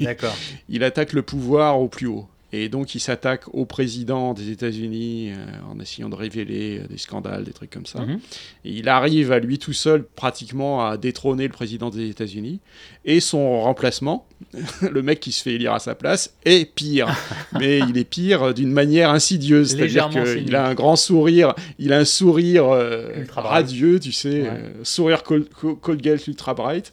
D'accord. 0.00 0.34
il 0.68 0.82
attaque 0.84 1.12
le 1.12 1.22
pouvoir 1.22 1.80
au 1.80 1.88
plus 1.88 2.06
haut. 2.06 2.26
Et 2.56 2.68
donc 2.68 2.94
il 2.94 3.00
s'attaque 3.00 3.44
au 3.52 3.64
président 3.64 4.32
des 4.32 4.50
États-Unis 4.50 5.32
euh, 5.32 5.34
en 5.72 5.80
essayant 5.80 6.08
de 6.08 6.14
révéler 6.14 6.78
euh, 6.82 6.86
des 6.86 6.98
scandales, 6.98 7.42
des 7.44 7.52
trucs 7.52 7.70
comme 7.70 7.86
ça. 7.86 8.00
Mhm. 8.02 8.20
Et 8.64 8.70
il 8.70 8.88
arrive 8.88 9.32
à 9.32 9.40
lui 9.40 9.58
tout 9.58 9.72
seul 9.72 10.04
pratiquement 10.04 10.86
à 10.86 10.96
détrôner 10.96 11.44
le 11.48 11.52
président 11.52 11.90
des 11.90 12.08
États-Unis. 12.10 12.60
Et 13.04 13.18
son 13.20 13.60
remplacement, 13.62 14.26
le 14.82 15.02
mec 15.02 15.18
qui 15.20 15.32
se 15.32 15.42
fait 15.42 15.54
élire 15.54 15.72
à 15.74 15.78
sa 15.80 15.94
place, 15.96 16.34
est 16.44 16.72
pire. 16.72 17.08
Mais 17.58 17.80
il 17.80 17.98
est 17.98 18.04
pire 18.04 18.54
d'une 18.54 18.70
manière 18.72 19.10
insidieuse. 19.10 19.70
C'est-à-dire 19.70 20.08
qu'il 20.10 20.54
a 20.54 20.66
un 20.68 20.74
grand 20.74 20.96
sourire, 20.96 21.54
il 21.80 21.92
a 21.92 21.98
un 21.98 22.04
sourire 22.04 22.66
euh, 22.68 23.08
radieux, 23.34 23.98
tu 23.98 24.12
sais, 24.12 24.42
Ouais. 24.42 24.48
euh, 24.48 24.70
sourire 24.84 25.22
Col- 25.22 25.48
Col- 25.60 25.76
Colgate 25.80 26.26
ultra 26.28 26.54
bright. 26.54 26.92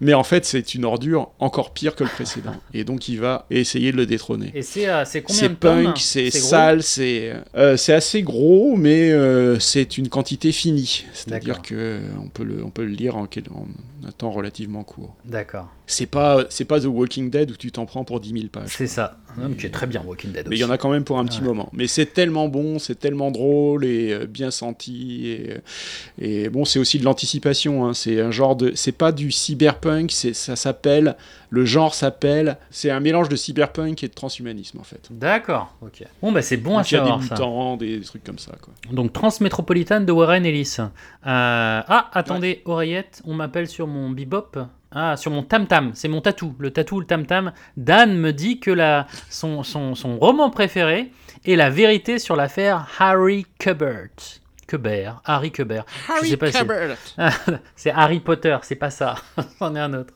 Mais 0.00 0.12
en 0.14 0.24
fait, 0.24 0.44
c'est 0.44 0.74
une 0.74 0.84
ordure 0.84 1.30
encore 1.38 1.72
pire 1.72 1.94
que 1.96 2.04
le 2.04 2.10
précédent. 2.10 2.54
Et 2.74 2.84
donc 2.84 3.08
il 3.08 3.18
va 3.20 3.46
essayer 3.50 3.90
de 3.92 3.96
le 3.96 4.06
détrôner. 4.06 4.50
Et 4.54 4.62
c'est 4.62 4.86
c'est 5.04 5.22
combien 5.22 5.48
de 5.48 5.54
punk, 5.54 5.98
c'est 5.98 6.30
sale, 6.30 6.82
c'est 6.82 7.32
euh, 7.54 7.76
c'est 7.76 7.92
assez 7.92 8.22
gros, 8.22 8.76
mais 8.76 9.10
euh, 9.10 9.58
c'est 9.58 9.98
une 9.98 10.08
quantité 10.08 10.52
finie. 10.52 11.04
C'est-à-dire 11.12 11.62
que 11.62 11.74
euh, 11.74 12.00
on 12.22 12.28
peut 12.28 12.44
le 12.44 12.64
on 12.64 12.70
peut 12.70 12.84
le 12.84 12.92
lire 12.92 13.16
en 13.16 13.24
un 13.24 14.12
temps 14.12 14.30
relativement 14.30 14.84
court. 14.84 15.14
D'accord. 15.24 15.68
C'est 15.88 16.06
pas, 16.06 16.44
c'est 16.50 16.64
pas 16.64 16.78
The 16.80 16.84
Walking 16.86 17.30
Dead 17.30 17.50
où 17.50 17.56
tu 17.56 17.72
t'en 17.72 17.86
prends 17.86 18.04
pour 18.04 18.20
10 18.20 18.30
000 18.32 18.44
pages. 18.52 18.68
C'est 18.68 18.86
ça. 18.86 19.16
Non, 19.36 19.48
mais 19.50 19.56
tu 19.56 19.66
es 19.66 19.70
très 19.70 19.86
bien 19.86 20.02
Walking 20.04 20.32
Dead 20.32 20.46
Mais 20.48 20.56
il 20.56 20.58
y 20.58 20.64
en 20.64 20.70
a 20.70 20.78
quand 20.78 20.90
même 20.90 21.04
pour 21.04 21.18
un 21.18 21.24
petit 21.24 21.40
Ouais. 21.40 21.46
moment. 21.46 21.68
Mais 21.72 21.86
c'est 21.86 22.06
tellement 22.06 22.48
bon, 22.48 22.78
c'est 22.80 22.98
tellement 22.98 23.30
drôle 23.30 23.84
et 23.84 24.12
euh, 24.12 24.26
bien 24.26 24.50
senti. 24.50 25.28
Et, 25.28 25.54
et 26.18 26.48
bon, 26.48 26.64
c'est 26.64 26.78
aussi 26.78 26.98
de 26.98 27.04
l'anticipation. 27.04 27.86
hein. 27.86 27.94
C'est 27.94 28.20
un 28.20 28.30
genre 28.30 28.56
de. 28.56 28.72
C'est 28.74 28.92
pas 28.92 29.12
du 29.12 29.30
cyberpunk, 29.30 30.10
c'est, 30.12 30.34
ça 30.34 30.56
s'appelle. 30.56 31.16
Le 31.50 31.64
genre 31.64 31.94
s'appelle. 31.94 32.58
C'est 32.70 32.90
un 32.90 33.00
mélange 33.00 33.28
de 33.28 33.36
cyberpunk 33.36 34.02
et 34.02 34.08
de 34.08 34.12
transhumanisme 34.14 34.78
en 34.80 34.84
fait. 34.84 35.06
D'accord, 35.10 35.74
ok. 35.82 36.04
Bon, 36.20 36.32
bah 36.32 36.42
c'est 36.42 36.56
bon 36.56 36.76
à 36.78 36.82
Donc, 36.82 36.90
il 36.90 36.94
y 36.94 36.98
a 36.98 37.00
des 37.00 37.06
savoir 37.08 37.22
ça. 37.24 37.34
mutants, 37.34 37.76
des 37.76 38.00
trucs 38.00 38.24
comme 38.24 38.38
ça. 38.38 38.52
Quoi. 38.60 38.74
Donc 38.92 39.12
Transmétropolitane 39.12 40.04
de 40.04 40.12
Warren 40.12 40.44
Ellis. 40.44 40.76
Euh, 40.80 40.86
Ah, 41.24 42.10
attendez, 42.12 42.62
oreillette, 42.64 43.22
on 43.24 43.34
m'appelle 43.34 43.68
sur 43.68 43.86
mon 43.86 44.10
bebop. 44.10 44.56
Ah, 45.00 45.16
sur 45.16 45.30
mon 45.30 45.44
tam-tam, 45.44 45.92
c'est 45.94 46.08
mon 46.08 46.20
tatou, 46.20 46.56
le 46.58 46.72
tatou, 46.72 46.98
le 46.98 47.06
tam-tam. 47.06 47.52
Dan 47.76 48.18
me 48.18 48.32
dit 48.32 48.58
que 48.58 48.72
la, 48.72 49.06
son, 49.30 49.62
son, 49.62 49.94
son 49.94 50.18
roman 50.18 50.50
préféré 50.50 51.12
est 51.46 51.54
la 51.54 51.70
vérité 51.70 52.18
sur 52.18 52.34
l'affaire 52.34 52.88
Harry 52.98 53.46
Kubert. 53.60 54.10
Kubert, 54.66 55.22
Harry. 55.24 55.52
Je 56.24 56.28
sais 56.30 56.36
pas 56.36 56.50
si- 56.50 56.58
c'est 57.76 57.92
Harry 57.92 58.18
Potter, 58.18 58.56
c'est 58.62 58.74
pas 58.74 58.90
ça. 58.90 59.14
C'en 59.60 59.76
est 59.76 59.80
un 59.80 59.94
autre. 59.94 60.12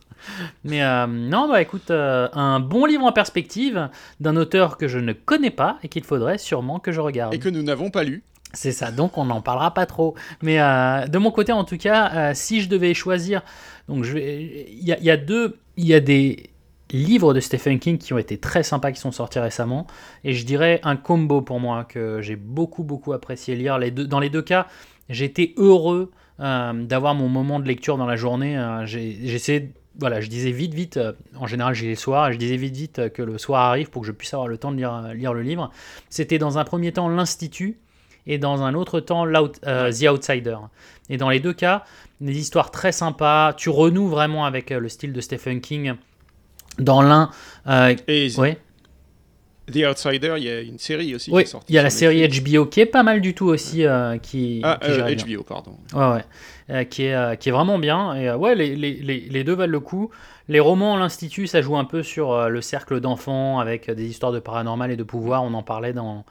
Mais 0.65 0.83
euh, 0.83 1.07
non, 1.07 1.47
bah 1.47 1.61
écoute, 1.61 1.89
euh, 1.89 2.27
un 2.33 2.59
bon 2.59 2.85
livre 2.85 3.05
en 3.05 3.13
perspective 3.13 3.87
d'un 4.19 4.35
auteur 4.35 4.75
que 4.77 4.89
je 4.89 4.99
ne 4.99 5.13
connais 5.13 5.49
pas 5.49 5.77
et 5.83 5.87
qu'il 5.87 6.03
faudrait 6.03 6.37
sûrement 6.37 6.79
que 6.79 6.91
je 6.91 6.99
regarde. 6.99 7.33
Et 7.33 7.39
que 7.39 7.47
nous 7.47 7.63
n'avons 7.63 7.89
pas 7.89 8.03
lu. 8.03 8.21
C'est 8.55 8.71
ça, 8.73 8.91
donc 8.91 9.17
on 9.17 9.25
n'en 9.25 9.41
parlera 9.41 9.73
pas 9.73 9.85
trop. 9.87 10.13
Mais 10.43 10.61
euh, 10.61 11.07
de 11.07 11.17
mon 11.17 11.31
côté, 11.31 11.51
en 11.53 11.63
tout 11.63 11.77
cas, 11.77 12.33
si 12.35 12.61
je 12.61 12.69
devais 12.69 12.93
choisir, 12.93 13.41
donc 13.87 14.05
il 14.15 14.83
y, 14.83 15.09
a- 15.09 15.17
deux, 15.17 15.57
il 15.77 15.85
y 15.85 15.93
a 15.93 15.99
des 15.99 16.49
livres 16.91 17.33
de 17.33 17.39
Stephen 17.39 17.79
King 17.79 17.97
qui 17.97 18.13
ont 18.13 18.17
été 18.17 18.37
très 18.37 18.63
sympas, 18.63 18.91
qui 18.91 18.99
sont 18.99 19.11
sortis 19.11 19.39
récemment, 19.39 19.87
et 20.23 20.33
je 20.33 20.45
dirais 20.45 20.79
un 20.83 20.95
combo 20.95 21.41
pour 21.41 21.59
moi 21.59 21.83
que 21.83 22.21
j'ai 22.21 22.35
beaucoup 22.35 22.83
beaucoup 22.83 23.13
apprécié 23.13 23.55
lire. 23.55 23.77
Les 23.79 23.91
deux, 23.91 24.05
dans 24.05 24.19
les 24.19 24.29
deux 24.29 24.41
cas, 24.43 24.67
été 25.09 25.53
heureux 25.57 26.11
euh, 26.39 26.73
d'avoir 26.73 27.15
mon 27.15 27.29
moment 27.29 27.59
de 27.59 27.67
lecture 27.67 27.97
dans 27.97 28.05
la 28.05 28.15
journée. 28.15 28.57
Euh, 28.57 28.85
voilà, 29.99 30.21
je 30.21 30.27
disais 30.27 30.51
vite, 30.51 30.73
vite, 30.73 30.97
euh, 30.97 31.13
en 31.35 31.45
général 31.45 31.75
j'ai 31.75 31.87
les 31.87 31.95
soirs, 31.95 32.31
je 32.33 32.37
disais 32.37 32.57
vite, 32.57 32.75
vite 32.75 32.99
euh, 32.99 33.09
que 33.09 33.21
le 33.21 33.37
soir 33.37 33.69
arrive 33.69 33.91
pour 33.91 34.01
que 34.01 34.07
je 34.07 34.11
puisse 34.11 34.33
avoir 34.33 34.47
le 34.47 34.57
temps 34.57 34.71
de 34.71 34.77
lire 35.13 35.33
le 35.33 35.41
livre. 35.43 35.71
C'était 36.09 36.39
dans 36.39 36.57
un 36.57 36.63
premier 36.63 36.91
temps 36.91 37.09
l'Institut, 37.09 37.77
et 38.27 38.37
dans 38.37 38.63
un 38.63 38.73
autre 38.73 38.99
temps 38.99 39.25
euh, 39.27 39.91
The 39.91 40.03
Outsider. 40.09 40.57
Et 41.09 41.17
dans 41.17 41.29
les 41.29 41.39
deux 41.39 41.53
cas, 41.53 41.83
des 42.21 42.37
histoires 42.37 42.71
très 42.71 42.91
sympas, 42.91 43.53
tu 43.53 43.69
renoues 43.69 44.07
vraiment 44.07 44.45
avec 44.45 44.71
euh, 44.71 44.79
le 44.79 44.89
style 44.89 45.13
de 45.13 45.21
Stephen 45.21 45.61
King. 45.61 45.93
Dans 46.79 47.01
l'un, 47.01 47.29
euh, 47.67 47.95
ouais, 48.07 48.57
The 49.71 49.85
Outsider, 49.89 50.35
il 50.37 50.43
y 50.43 50.49
a 50.49 50.61
une 50.61 50.77
série 50.77 51.15
aussi 51.15 51.31
oui, 51.31 51.43
qui 51.43 51.47
est 51.47 51.51
sortie. 51.51 51.65
il 51.71 51.75
y 51.75 51.79
a 51.79 51.83
la 51.83 51.89
série 51.89 52.21
Netflix. 52.21 52.51
HBO 52.51 52.65
qui 52.65 52.79
est 52.81 52.85
pas 52.85 53.03
mal 53.03 53.21
du 53.21 53.33
tout 53.33 53.45
aussi, 53.45 53.85
euh, 53.85 54.17
qui, 54.17 54.61
Ah, 54.63 54.77
qui 54.81 54.91
euh, 54.91 55.13
bien. 55.13 55.37
HBO, 55.37 55.43
pardon. 55.43 55.77
Ouais, 55.93 56.15
ouais. 56.15 56.25
Euh, 56.69 56.83
qui, 56.83 57.03
est, 57.03 57.37
qui 57.39 57.49
est 57.49 57.51
vraiment 57.51 57.79
bien. 57.79 58.15
Et 58.15 58.31
ouais, 58.31 58.55
les, 58.55 58.75
les, 58.75 58.93
les, 58.93 59.43
deux 59.43 59.53
valent 59.53 59.71
le 59.71 59.79
coup. 59.79 60.09
Les 60.49 60.59
romans, 60.59 60.97
l'Institut, 60.97 61.47
ça 61.47 61.61
joue 61.61 61.77
un 61.77 61.85
peu 61.85 62.03
sur 62.03 62.49
le 62.49 62.61
cercle 62.61 62.99
d'enfants 62.99 63.59
avec 63.59 63.89
des 63.89 64.05
histoires 64.05 64.31
de 64.31 64.39
paranormal 64.39 64.91
et 64.91 64.97
de 64.97 65.03
pouvoir. 65.03 65.43
On 65.43 65.53
en 65.53 65.63
parlait 65.63 65.93
dans, 65.93 66.25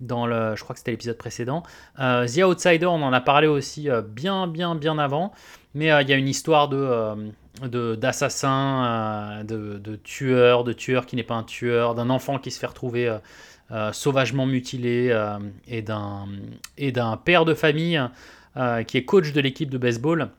dans 0.00 0.26
le. 0.26 0.54
Je 0.56 0.62
crois 0.64 0.74
que 0.74 0.78
c'était 0.80 0.90
l'épisode 0.92 1.16
précédent. 1.18 1.62
Euh, 1.98 2.26
The 2.26 2.38
Outsider, 2.44 2.86
on 2.86 3.02
en 3.02 3.12
a 3.12 3.20
parlé 3.20 3.46
aussi 3.46 3.88
euh, 3.90 4.02
bien, 4.02 4.46
bien, 4.46 4.74
bien 4.74 4.98
avant. 4.98 5.32
Mais 5.74 5.90
euh, 5.92 6.02
il 6.02 6.08
y 6.08 6.12
a 6.12 6.16
une 6.16 6.28
histoire 6.28 6.68
de. 6.68 6.76
euh, 6.78 7.14
de- 7.62 7.96
de, 7.96 9.78
de 9.78 9.96
tueurs, 9.96 10.64
de 10.64 10.72
tueurs 10.72 11.06
qui 11.06 11.16
n'est 11.16 11.22
pas 11.22 11.34
un 11.34 11.42
tueur, 11.42 11.94
d'un 11.94 12.08
enfant 12.10 12.38
qui 12.38 12.50
se 12.50 12.58
fait 12.58 12.66
retrouver 12.66 13.14
sauvagement 13.92 14.46
mutilé 14.46 15.14
et 15.68 15.82
d'un 15.82 16.26
et 16.78 16.90
d'un 16.92 17.16
père 17.16 17.44
de 17.44 17.54
famille 17.54 18.00
qui 18.86 18.96
est 18.96 19.04
coach 19.04 19.32
de 19.32 19.40
l'équipe 19.40 19.70
de 19.70 19.78
baseball, 19.78 20.30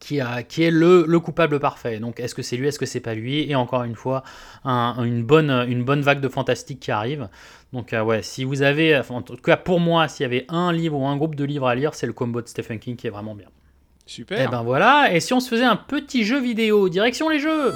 qui, 0.00 0.20
a, 0.20 0.42
qui 0.42 0.62
est 0.64 0.70
le, 0.70 1.04
le 1.06 1.20
coupable 1.20 1.60
parfait. 1.60 1.98
Donc 1.98 2.20
est-ce 2.20 2.34
que 2.34 2.42
c'est 2.42 2.56
lui, 2.56 2.68
est-ce 2.68 2.78
que 2.78 2.86
c'est 2.86 3.00
pas 3.00 3.14
lui? 3.14 3.50
Et 3.50 3.54
encore 3.54 3.84
une 3.84 3.94
fois, 3.94 4.22
un- 4.64 5.02
une, 5.04 5.22
bonne, 5.22 5.50
une 5.68 5.84
bonne 5.84 6.02
vague 6.02 6.20
de 6.20 6.28
fantastique 6.28 6.80
qui 6.80 6.90
arrive. 6.90 7.28
Donc 7.72 7.92
euh, 7.92 8.02
ouais, 8.02 8.22
si 8.22 8.44
vous 8.44 8.62
avez, 8.62 9.00
en 9.08 9.22
tout 9.22 9.36
cas 9.36 9.56
pour 9.56 9.80
moi, 9.80 10.08
s'il 10.08 10.24
y 10.24 10.26
avait 10.26 10.44
un 10.48 10.72
livre 10.72 10.98
ou 10.98 11.06
un 11.06 11.16
groupe 11.16 11.34
de 11.34 11.44
livres 11.44 11.68
à 11.68 11.74
lire, 11.74 11.94
c'est 11.94 12.06
le 12.06 12.12
combo 12.12 12.42
de 12.42 12.48
Stephen 12.48 12.78
King 12.78 12.96
qui 12.96 13.06
est 13.06 13.10
vraiment 13.10 13.34
bien. 13.34 13.48
Super. 14.04 14.40
Et 14.40 14.48
ben 14.48 14.62
voilà, 14.62 15.14
et 15.14 15.20
si 15.20 15.32
on 15.32 15.40
se 15.40 15.48
faisait 15.48 15.64
un 15.64 15.76
petit 15.76 16.24
jeu 16.24 16.40
vidéo, 16.40 16.88
direction 16.88 17.28
les 17.28 17.38
jeux 17.38 17.72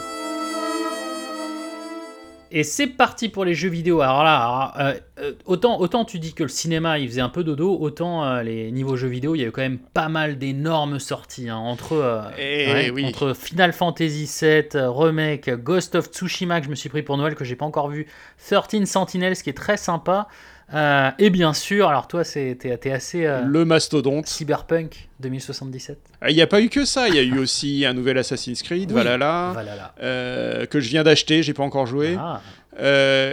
et 2.51 2.63
c'est 2.63 2.87
parti 2.87 3.29
pour 3.29 3.45
les 3.45 3.55
jeux 3.55 3.69
vidéo. 3.69 4.01
Alors 4.01 4.23
là, 4.25 4.37
alors, 4.37 4.73
euh, 4.79 4.95
euh, 5.21 5.33
autant, 5.47 5.81
autant 5.81 6.05
tu 6.05 6.19
dis 6.19 6.33
que 6.35 6.43
le 6.43 6.49
cinéma 6.49 6.99
il 6.99 7.09
faisait 7.09 7.21
un 7.21 7.29
peu 7.29 7.43
dodo, 7.45 7.77
autant 7.81 8.25
euh, 8.25 8.43
les 8.43 8.71
niveaux 8.73 8.97
jeux 8.97 9.09
vidéo, 9.09 9.35
il 9.35 9.41
y 9.41 9.45
a 9.45 9.49
eu 9.49 9.53
quand 9.53 9.63
même 9.63 9.79
pas 9.79 10.09
mal 10.09 10.39
d'énormes 10.39 10.99
sorties. 10.99 11.49
hein, 11.49 11.57
entre, 11.57 11.93
euh, 11.95 12.23
Eh 12.39 12.91
oui. 12.91 13.05
entre 13.05 13.35
Final 13.35 13.73
Fantasy 13.73 14.31
VII, 14.41 14.69
Remake, 14.75 15.51
Ghost 15.63 15.95
of 15.95 16.07
Tsushima 16.11 16.61
que 16.61 16.67
je 16.67 16.71
me 16.71 16.75
suis 16.77 16.89
pris 16.89 17.03
pour 17.03 17.17
Noël 17.17 17.35
que 17.35 17.45
j'ai 17.45 17.57
pas 17.57 17.67
encore 17.67 17.89
vu, 17.89 18.07
13 18.49 18.85
Sentinels 18.85 19.37
qui 19.37 19.51
est 19.51 19.57
très 19.57 19.77
sympa. 19.77 20.29
Euh, 20.75 21.11
et 21.19 21.31
bien 21.31 21.53
sûr, 21.53 21.89
alors 21.89 22.09
toi 22.09 22.25
t'es 22.25 22.55
t'es 22.57 22.91
assez 22.91 23.25
euh, 23.25 23.43
Le 23.43 23.65
mastodonte. 23.65 24.27
Cyberpunk 24.27 25.09
2077. 25.21 25.99
Ah, 26.21 26.31
Il 26.31 26.37
n'y 26.37 26.43
a 26.43 26.47
pas 26.47 26.61
eu 26.61 26.69
que 26.69 26.85
ça, 26.85 27.09
il 27.09 27.15
y 27.15 27.19
a 27.19 27.23
eu 27.23 27.39
aussi 27.39 27.85
un 27.87 27.93
nouvel 27.95 28.19
Assassin's 28.19 28.63
Creed, 28.63 28.91
Oui, 28.91 28.95
Valhalla, 28.97 29.53
Valhalla. 29.55 29.95
euh, 30.03 30.67
que 30.67 30.81
je 30.81 30.89
viens 30.89 31.05
d'acheter, 31.05 31.43
j'ai 31.43 31.55
pas 31.55 31.63
encore 31.63 31.87
joué. 31.87 32.17
Ah. 32.19 32.41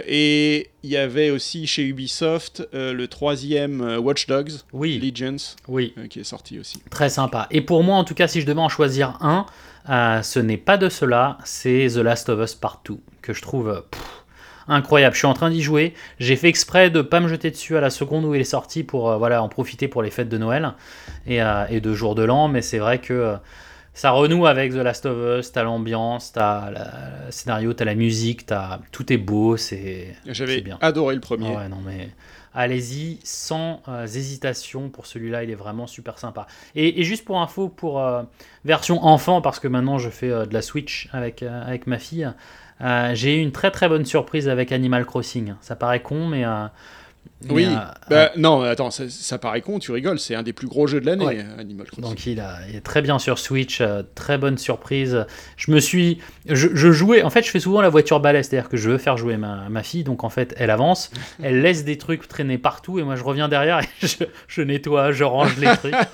Et 0.06 0.70
il 0.82 0.90
y 0.90 0.96
avait 0.96 1.28
aussi 1.30 1.66
chez 1.66 1.82
Ubisoft 1.84 2.66
le 2.72 3.06
troisième 3.06 3.98
Watch 3.98 4.26
Dogs, 4.26 4.52
Oui, 4.72 4.98
Legends, 4.98 5.56
oui. 5.68 5.94
qui 6.08 6.20
est 6.20 6.24
sorti 6.24 6.58
aussi. 6.58 6.82
Très 6.90 7.10
sympa. 7.10 7.46
Et 7.50 7.60
pour 7.60 7.82
moi, 7.82 7.96
en 7.96 8.04
tout 8.04 8.14
cas, 8.14 8.26
si 8.26 8.40
je 8.40 8.46
devais 8.46 8.60
en 8.60 8.70
choisir 8.70 9.18
un, 9.20 9.44
ce 10.22 10.38
n'est 10.38 10.56
pas 10.56 10.78
de 10.78 10.88
cela, 10.88 11.36
c'est 11.44 11.88
The 11.92 11.98
Last 11.98 12.30
of 12.30 12.40
Us 12.42 12.54
Part 12.54 12.80
2, 12.86 12.96
que 13.20 13.34
je 13.34 13.42
trouve 13.42 13.84
pff, 13.90 14.02
incroyable. 14.68 15.14
Je 15.14 15.18
suis 15.18 15.26
en 15.26 15.34
train 15.34 15.50
d'y 15.50 15.62
jouer. 15.62 15.94
J'ai 16.18 16.36
fait 16.36 16.48
exprès 16.48 16.90
de 16.90 17.02
pas 17.02 17.20
me 17.20 17.28
jeter 17.28 17.50
dessus 17.50 17.76
à 17.76 17.80
la 17.80 17.90
seconde 17.90 18.24
où 18.24 18.34
il 18.34 18.40
est 18.40 18.44
sorti 18.44 18.82
pour 18.82 19.10
euh, 19.10 19.16
voilà, 19.16 19.42
en 19.42 19.48
profiter 19.48 19.88
pour 19.88 20.02
les 20.02 20.10
fêtes 20.10 20.28
de 20.28 20.38
Noël 20.38 20.72
et, 21.26 21.42
euh, 21.42 21.64
et 21.70 21.80
de 21.80 21.94
jour 21.94 22.14
de 22.14 22.22
l'an. 22.22 22.48
Mais 22.48 22.62
c'est 22.62 22.78
vrai 22.78 22.98
que 23.00 23.12
euh, 23.12 23.36
ça 23.92 24.10
renoue 24.10 24.46
avec 24.46 24.72
The 24.72 24.76
Last 24.76 25.06
of 25.06 25.40
Us. 25.40 25.52
T'as 25.52 25.62
l'ambiance, 25.62 26.32
t'as 26.32 26.70
le 26.70 27.30
scénario, 27.30 27.72
t'as 27.74 27.84
la 27.84 27.94
musique, 27.94 28.46
t'as... 28.46 28.80
tout 28.92 29.12
est 29.12 29.18
beau. 29.18 29.56
C'est 29.56 30.14
J'avais 30.26 30.60
bien. 30.60 30.78
adoré 30.80 31.14
le 31.14 31.20
premier. 31.20 31.52
Ah 31.54 31.60
ouais, 31.60 31.68
non, 31.68 31.78
mais 31.84 32.08
allez-y 32.56 33.18
sans 33.24 33.82
euh, 33.88 34.04
hésitation 34.06 34.88
pour 34.88 35.06
celui-là, 35.06 35.42
il 35.42 35.50
est 35.50 35.56
vraiment 35.56 35.88
super 35.88 36.18
sympa. 36.18 36.46
Et, 36.76 37.00
et 37.00 37.02
juste 37.02 37.24
pour 37.24 37.40
info, 37.40 37.68
pour 37.68 38.00
euh, 38.00 38.22
version 38.64 39.04
enfant, 39.04 39.40
parce 39.40 39.58
que 39.58 39.66
maintenant 39.68 39.98
je 39.98 40.08
fais 40.08 40.30
euh, 40.30 40.46
de 40.46 40.54
la 40.54 40.62
Switch 40.62 41.08
avec, 41.12 41.42
avec 41.42 41.88
ma 41.88 41.98
fille, 41.98 42.28
j'ai 42.80 43.38
eu 43.38 43.40
une 43.40 43.52
très 43.52 43.70
très 43.70 43.88
bonne 43.88 44.04
surprise 44.04 44.48
avec 44.48 44.72
Animal 44.72 45.04
Crossing. 45.04 45.54
Ça 45.60 45.76
paraît 45.76 46.02
con, 46.02 46.26
mais. 46.26 46.44
Mais, 47.46 47.52
Oui, 47.52 47.66
euh, 47.66 47.76
bah, 48.08 48.30
non, 48.36 48.62
attends, 48.62 48.90
ça, 48.90 49.04
ça 49.10 49.36
paraît 49.38 49.60
con, 49.60 49.78
tu 49.78 49.92
rigoles, 49.92 50.18
c'est 50.18 50.34
un 50.34 50.42
des 50.42 50.52
plus 50.54 50.66
gros 50.66 50.86
jeux 50.86 51.00
de 51.00 51.06
l'année, 51.06 51.26
Ouais. 51.26 51.44
Animal 51.58 51.86
Crossing. 51.86 52.04
Donc 52.04 52.26
il, 52.26 52.40
a- 52.40 52.58
il 52.70 52.76
est 52.76 52.80
très 52.80 53.02
bien 53.02 53.18
sur 53.18 53.38
Switch, 53.38 53.80
euh, 53.82 54.02
très 54.14 54.38
bonne 54.38 54.56
surprise. 54.56 55.26
Je 55.58 55.70
me 55.70 55.78
suis, 55.80 56.20
je, 56.48 56.68
je 56.72 56.90
jouais, 56.92 57.22
en 57.22 57.28
fait 57.30 57.42
je 57.44 57.50
fais 57.50 57.60
souvent 57.60 57.82
la 57.82 57.90
voiture 57.90 58.18
balai, 58.20 58.42
c'est-à-dire 58.42 58.70
que 58.70 58.76
je 58.78 58.88
veux 58.88 58.98
faire 58.98 59.16
jouer 59.18 59.36
ma, 59.36 59.68
ma 59.68 59.82
fille, 59.82 60.04
donc 60.04 60.24
en 60.24 60.30
fait 60.30 60.54
elle 60.56 60.70
avance, 60.70 61.10
elle 61.42 61.60
laisse 61.60 61.84
des 61.84 61.98
trucs 61.98 62.26
traîner 62.28 62.56
partout 62.56 62.98
et 62.98 63.02
moi 63.02 63.14
je 63.16 63.24
reviens 63.24 63.48
derrière 63.48 63.80
et 63.80 64.06
je, 64.06 64.24
je 64.48 64.62
nettoie, 64.62 65.12
je 65.12 65.24
range 65.24 65.56
les 65.58 65.76
trucs. 65.76 65.94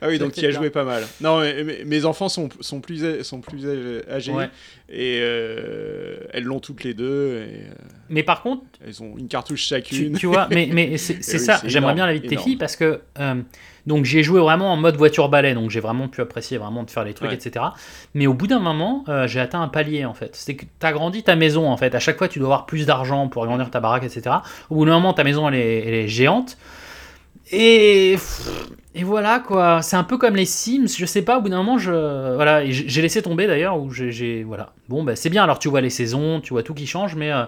Ah 0.00 0.08
oui, 0.08 0.18
donc 0.18 0.32
tu 0.34 0.46
as 0.46 0.50
joué 0.50 0.70
pas 0.70 0.84
mal. 0.84 1.02
Non, 1.20 1.40
mais, 1.40 1.62
mais- 1.64 1.84
mes 1.84 2.04
enfants 2.06 2.28
sont, 2.28 2.48
sont 2.60 2.80
plus, 2.80 3.22
sont 3.22 3.40
plus 3.40 3.66
âgés 4.10 4.32
Ouais. 4.32 4.48
et 4.88 5.18
euh, 5.20 6.16
elles 6.32 6.44
l'ont 6.44 6.60
toutes 6.60 6.84
les 6.84 6.94
deux 6.94 7.42
et 7.48 7.60
Mais 8.08 8.22
par 8.22 8.42
contre, 8.42 8.62
elles 8.86 9.02
ont 9.02 9.14
une 9.18 9.28
cartouche 9.28 9.62
tu, 9.62 9.68
chacune. 9.68 10.16
tu 10.18 10.26
vois, 10.34 10.48
mais, 10.50 10.68
mais 10.72 10.96
c'est 10.98 11.14
Eh 11.14 11.32
oui, 11.32 11.38
ça, 11.38 11.60
j'aimerais 11.64 11.94
bien 11.94 12.06
la 12.06 12.12
vie 12.12 12.20
de 12.20 12.26
tes 12.26 12.36
filles 12.36 12.56
parce 12.56 12.76
que 12.76 13.00
euh, 13.20 13.34
donc 13.86 14.04
j'ai 14.06 14.22
joué 14.22 14.40
vraiment 14.40 14.72
en 14.72 14.76
mode 14.76 14.96
voiture 14.96 15.28
balai, 15.28 15.52
donc 15.54 15.70
j'ai 15.70 15.80
vraiment 15.80 16.08
pu 16.08 16.20
apprécier 16.22 16.56
vraiment 16.58 16.82
de 16.84 16.90
faire 16.90 17.04
les 17.04 17.12
trucs, 17.14 17.28
Ouais. 17.30 17.34
etc. 17.36 17.66
Mais 18.14 18.26
au 18.26 18.32
bout 18.34 18.46
d'un 18.46 18.58
moment, 18.60 19.04
euh, 19.08 19.26
j'ai 19.26 19.40
atteint 19.40 19.60
un 19.60 19.68
palier 19.68 20.04
en 20.04 20.14
fait. 20.14 20.30
C'est 20.34 20.54
que 20.56 20.64
tu 20.64 20.86
as 20.86 20.92
grandi 20.92 21.22
ta 21.22 21.36
maison 21.36 21.70
en 21.70 21.76
fait. 21.76 21.94
À 21.94 22.00
chaque 22.00 22.16
fois, 22.18 22.28
tu 22.28 22.38
dois 22.38 22.48
avoir 22.48 22.66
plus 22.66 22.86
d'argent 22.86 23.28
pour 23.28 23.42
agrandir 23.44 23.70
ta 23.70 23.80
baraque, 23.80 24.04
etc. 24.04 24.36
Au 24.70 24.76
bout 24.76 24.84
d'un 24.86 24.92
moment, 24.94 25.12
ta 25.12 25.22
maison 25.24 25.48
elle 25.48 25.54
est, 25.56 25.86
elle 25.86 25.94
est 25.94 26.08
géante. 26.08 26.56
Et, 27.52 28.16
et 28.94 29.04
voilà 29.04 29.38
quoi, 29.38 29.82
c'est 29.82 29.96
un 29.96 30.04
peu 30.04 30.16
comme 30.16 30.34
les 30.34 30.46
Sims, 30.46 30.86
je 30.96 31.04
sais 31.04 31.20
pas, 31.22 31.36
au 31.38 31.42
bout 31.42 31.50
d'un 31.50 31.58
moment, 31.58 31.76
je, 31.76 31.90
voilà, 32.34 32.64
j'ai 32.68 33.02
laissé 33.02 33.20
tomber 33.20 33.46
d'ailleurs, 33.46 33.78
j'ai- 33.92 34.12
j'ai, 34.12 34.42
voilà. 34.44 34.72
Bon, 34.88 35.04
bah, 35.04 35.14
c'est 35.14 35.28
bien, 35.28 35.44
alors 35.44 35.58
tu 35.58 35.68
vois 35.68 35.82
les 35.82 35.90
saisons, 35.90 36.40
tu 36.40 36.54
vois 36.54 36.62
tout 36.62 36.72
qui 36.72 36.86
change, 36.86 37.14
mais 37.16 37.30
euh, 37.30 37.44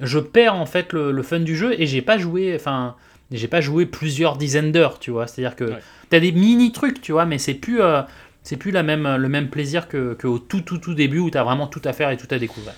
je 0.00 0.18
perds 0.18 0.54
en 0.54 0.66
fait 0.66 0.92
le, 0.92 1.12
le 1.12 1.22
fun 1.22 1.40
du 1.40 1.56
jeu 1.56 1.80
et 1.80 1.86
j'ai 1.86 2.02
pas 2.02 2.18
joué, 2.18 2.54
enfin, 2.54 2.96
j'ai 3.30 3.48
pas 3.48 3.60
joué 3.60 3.86
plusieurs 3.86 4.36
dizaines 4.36 4.72
d'heures, 4.72 4.98
tu 4.98 5.10
vois, 5.10 5.26
c'est-à-dire 5.26 5.56
que 5.56 5.64
Ouais. 5.64 5.78
t'as 6.08 6.20
des 6.20 6.32
mini 6.32 6.72
trucs, 6.72 7.00
tu 7.00 7.12
vois, 7.12 7.26
mais 7.26 7.38
c'est 7.38 7.54
plus, 7.54 7.80
euh, 7.80 8.02
C'est 8.42 8.56
plus 8.56 8.70
la 8.70 8.82
même, 8.82 9.16
le 9.16 9.28
même 9.28 9.50
plaisir 9.50 9.86
que, 9.86 10.14
que 10.14 10.26
au 10.26 10.38
tout, 10.38 10.62
tout, 10.62 10.78
tout 10.78 10.94
début 10.94 11.18
où 11.18 11.30
tu 11.30 11.36
as 11.36 11.44
vraiment 11.44 11.66
tout 11.66 11.82
à 11.84 11.92
faire 11.92 12.10
et 12.10 12.16
tout 12.16 12.26
à 12.30 12.38
découvrir. 12.38 12.72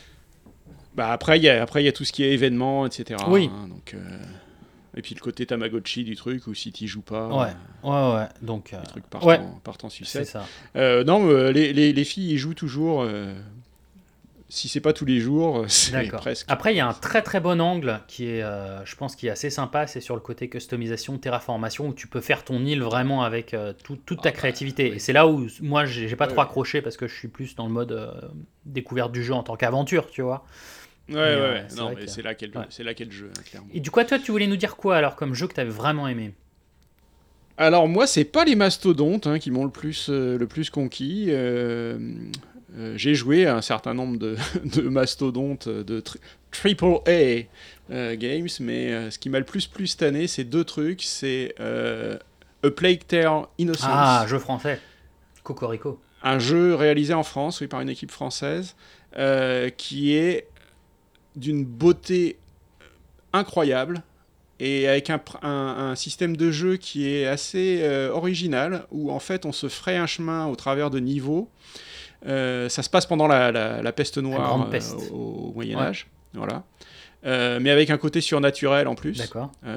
Bah 0.97 1.12
après, 1.12 1.39
il 1.39 1.45
y 1.45 1.49
a 1.49 1.62
après 1.62 1.83
il 1.83 1.87
y 1.87 1.89
a 1.89 1.93
tout 1.93 2.05
ce 2.05 2.12
qui 2.12 2.25
est 2.25 2.33
événements, 2.33 2.85
etc. 2.85 3.20
Oui. 3.29 3.49
hein, 3.51 3.68
donc, 3.68 3.95
euh, 3.95 3.99
Et 4.97 5.03
puis 5.03 5.14
le 5.14 5.20
côté 5.20 5.47
Tamagotchi 5.47 6.03
du 6.05 6.16
truc, 6.16 6.47
où 6.49 6.55
si 6.55 6.73
tu 6.73 6.87
joues 6.89 7.01
pas, 7.01 7.29
Ouais, 7.29 7.47
euh, 7.85 7.89
ouais, 8.14 8.16
ouais. 8.23 8.29
Donc, 8.43 8.73
euh, 8.75 8.79
les 8.81 8.87
trucs 8.89 9.07
partent, 9.07 9.25
ouais, 9.25 9.41
partent 9.62 9.85
en 9.85 9.89
c'est 9.89 9.99
sucette. 9.99 10.27
ça. 10.27 10.45
Euh, 10.77 11.05
non, 11.05 11.27
les, 11.51 11.73
les, 11.73 11.93
les 11.93 12.05
filles, 12.05 12.33
ils 12.33 12.39
jouent 12.39 12.55
toujours. 12.55 13.03
euh, 13.03 13.33
si 14.53 14.69
c'est 14.69 14.81
pas 14.81 14.93
tous 14.93 15.07
les 15.07 15.19
jours, 15.19 15.65
c'est 15.69 16.09
presque. 16.09 16.45
Après, 16.51 16.75
il 16.75 16.77
y 16.77 16.81
a 16.81 16.87
un 16.87 16.93
très 16.93 17.23
très 17.23 17.41
bon 17.41 17.59
angle 17.61 18.01
qui 18.07 18.27
est, 18.29 18.43
euh, 18.43 18.85
je 18.85 18.95
pense, 18.97 19.17
qui 19.17 19.27
est 19.27 19.31
assez 19.31 19.49
sympa. 19.49 19.87
C'est 19.87 20.03
sur 20.03 20.15
le 20.15 20.21
côté 20.21 20.51
customisation, 20.51 21.17
terraformation, 21.17 21.89
où 21.89 21.95
tu 21.95 22.07
peux 22.07 22.21
faire 22.21 22.45
ton 22.45 22.63
île 22.65 22.83
vraiment 22.83 23.23
avec 23.23 23.55
euh, 23.55 23.73
tout- 23.83 23.97
toute 24.05 24.19
ta 24.21 24.29
Ah 24.29 24.33
bah, 24.33 24.37
créativité. 24.39 24.91
oui. 24.91 24.97
Et 24.97 24.99
c'est 24.99 25.15
là 25.15 25.27
où 25.27 25.47
moi, 25.63 25.87
j'ai 25.87 26.15
pas 26.17 26.25
Ouais, 26.27 26.33
trop 26.33 26.43
ouais. 26.43 26.47
accroché 26.47 26.83
parce 26.83 26.99
que 26.99 27.09
je 27.09 27.15
suis 27.15 27.29
plus 27.29 27.55
dans 27.57 27.67
le 27.67 27.73
mode 27.73 27.93
euh, 27.93 28.13
découverte 28.67 29.11
du 29.11 29.25
jeu 29.25 29.33
en 29.33 29.43
tant 29.43 29.57
qu'aventure, 29.57 30.11
tu 30.11 30.21
vois. 30.21 30.45
Ouais, 31.09 31.15
Mais, 31.15 31.21
ouais, 31.35 31.65
Non, 31.77 31.89
mais 31.89 32.05
que- 32.05 32.07
c'est 32.11 32.23
là 32.23 32.35
qu'elle 32.35 32.51
ouais. 32.55 32.95
qu'elle 32.95 33.11
jeu, 33.11 33.31
hein, 33.35 33.41
clairement. 33.49 33.69
Et 33.73 33.81
du 33.81 33.91
coup, 33.91 34.03
toi, 34.05 34.19
tu 34.19 34.31
voulais 34.33 34.47
nous 34.47 34.57
dire 34.57 34.77
quoi 34.77 34.97
alors 34.97 35.17
comme 35.17 35.35
jeu 35.35 35.47
que 35.47 35.55
t'avais 35.55 35.71
vraiment 35.71 36.09
aimé? 36.09 36.35
Alors 37.57 37.89
moi, 37.89 38.07
c'est 38.07 38.25
pas 38.25 38.45
les 38.45 38.57
mastodontes 38.57 39.27
hein, 39.27 39.39
qui 39.39 39.51
m'ont 39.51 39.65
le 39.65 39.71
plus 39.71 40.09
euh, 40.11 40.39
le 40.39 40.47
plus 40.47 40.71
conquis. 40.71 41.27
Euh, 41.29 41.99
euh, 42.77 42.95
J'ai 42.97 43.14
joué 43.14 43.47
à 43.47 43.57
un 43.57 43.62
certain 43.62 43.95
nombre 43.95 44.18
de, 44.18 44.37
de 44.64 44.83
mastodontes 44.83 45.66
euh, 45.66 45.85
de 45.85 46.01
tri- 46.01 46.20
triple 46.51 47.01
A 47.07 47.45
euh, 47.91 48.16
games, 48.16 48.49
mais 48.61 48.93
euh, 48.93 49.11
ce 49.11 49.18
qui 49.18 49.29
m'a 49.31 49.39
le 49.39 49.45
plus 49.45 49.66
plu 49.66 49.87
cette 49.87 50.03
année, 50.03 50.27
c'est 50.27 50.45
deux 50.45 50.64
trucs. 50.64 51.03
C'est 51.03 51.55
A 51.59 52.70
Plague 52.70 53.07
Tale 53.07 53.43
Innocence, 53.59 53.89
Ah, 53.91 54.25
jeu 54.29 54.39
français. 54.39 54.81
Cocorico. 55.43 56.01
un 56.23 56.39
jeu 56.39 56.75
réalisé 56.75 57.14
en 57.14 57.25
France, 57.25 57.61
oui, 57.61 57.66
par 57.66 57.81
une 57.81 57.89
équipe 57.89 58.11
française, 58.12 58.77
qui 59.77 60.14
est 60.14 60.47
d'une 61.37 61.64
beauté 61.64 62.37
incroyable 63.33 64.03
et 64.61 64.87
avec 64.87 65.11
un, 65.11 65.20
un- 65.43 65.49
un 65.91 65.95
système 65.97 66.37
de 66.37 66.51
jeu 66.53 66.77
qui 66.77 67.09
est 67.09 67.27
assez 67.27 67.83
original, 68.12 68.87
où 68.93 69.11
en 69.11 69.18
fait 69.18 69.45
on 69.47 69.53
se 69.53 69.68
ferait 69.68 69.97
un 69.97 70.07
chemin 70.07 70.47
au 70.47 70.55
travers 70.55 70.91
de 70.91 71.01
niveaux. 71.01 71.49
Euh, 72.27 72.68
ça 72.68 72.83
se 72.83 72.91
passe 72.91 73.07
pendant 73.07 73.27
la, 73.27 73.51
la- 73.53 73.83
la 73.83 73.93
peste 73.93 74.18
noire 74.18 74.62
euh, 74.66 74.70
peste. 74.70 74.97
au, 75.12 75.16
au 75.16 75.53
Moyen 75.55 75.79
Ouais. 75.79 75.87
Âge, 75.87 76.07
voilà. 76.35 76.62
Euh, 77.25 77.61
mais 77.62 77.70
avec 77.70 77.91
un 77.91 77.99
côté 77.99 78.20
surnaturel 78.20 78.89
en 78.89 78.97
plus. 78.97 79.14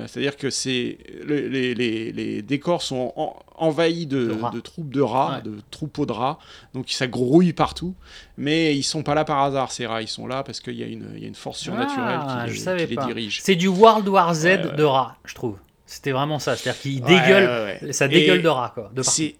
C'est-à-dire 0.07 0.35
que 0.35 0.49
c'est 0.49 0.97
le- 1.23 1.47
les, 1.47 1.75
les- 1.75 2.11
les 2.11 2.41
décors 2.41 2.81
sont 2.81 3.13
en- 3.15 3.35
envahis 3.55 4.07
de, 4.07 4.27
De 4.29 4.41
rats. 4.41 4.49
de 4.51 4.59
troupes 4.59 4.89
de 4.91 5.01
rats, 5.01 5.35
Ouais. 5.43 5.51
de 5.51 5.57
troupeaux 5.69 6.07
de 6.07 6.11
rats, 6.11 6.39
donc 6.73 6.89
ça 6.89 7.05
grouille 7.05 7.53
partout. 7.53 7.93
Mais 8.37 8.75
ils 8.75 8.81
sont 8.83 9.03
pas 9.03 9.13
là 9.13 9.25
par 9.25 9.39
hasard 9.43 9.71
ces 9.71 9.85
rats, 9.85 10.01
ils 10.01 10.07
sont 10.07 10.25
là 10.25 10.41
parce 10.43 10.59
qu'il 10.59 10.73
y, 10.75 10.81
a 10.83 10.87
une- 10.87 11.11
il 11.15 11.21
y 11.21 11.25
a 11.25 11.27
une 11.27 11.35
force 11.35 11.59
surnaturelle 11.59 12.19
Ah, 12.19 12.45
qui, 12.47 12.55
je 12.55 12.69
les, 12.71 12.87
qui 12.87 12.95
dirige. 12.97 13.41
C'est 13.43 13.55
du 13.55 13.67
World 13.67 14.07
War 14.07 14.33
Z 14.33 14.73
de 14.75 14.83
rats, 14.83 15.15
je 15.25 15.35
trouve. 15.35 15.57
C'était 15.85 16.11
vraiment 16.13 16.39
ça. 16.39 16.55
C'est-à-dire 16.55 16.81
qu'il 16.81 17.03
Ouais, 17.03 17.09
dégueule, 17.09 17.43
ouais, 17.47 17.79
ouais. 17.87 17.93
ça 17.93 18.07
dégueule 18.07 18.39
Et 18.39 18.41
de 18.41 18.47
rats, 18.47 18.71
quoi. 18.73 18.89
De 18.91 18.95
partout. 19.03 19.11
C'est 19.11 19.35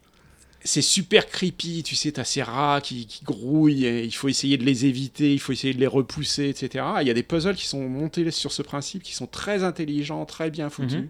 c'est 0.66 0.82
super 0.82 1.28
creepy, 1.28 1.84
tu 1.84 1.95
sais, 1.95 2.11
t'as 2.11 2.24
ces 2.24 2.41
rats 2.41 2.82
qui, 2.82 3.05
qui 3.05 3.24
grouillent, 3.24 3.86
et 3.86 4.03
il 4.03 4.11
faut 4.11 4.28
essayer 4.28 4.57
de 4.57 4.63
les 4.66 4.86
éviter, 4.86 5.32
il 5.32 5.39
faut 5.39 5.53
essayer 5.53 5.74
de 5.74 5.80
les 5.80 5.88
repousser, 5.88 6.49
etc. 6.49 6.84
Il 7.01 7.07
y 7.07 7.11
a 7.11 7.13
des 7.13 7.24
puzzles 7.24 7.55
qui 7.55 7.68
sont 7.68 7.88
montés 7.88 8.30
sur 8.32 8.51
ce 8.51 8.63
principe, 8.63 9.03
qui 9.03 9.13
sont 9.13 9.28
très 9.28 9.63
intelligents, 9.63 10.26
très 10.26 10.49
bien 10.49 10.70
foutus. 10.70 11.01
Mhm. 11.01 11.09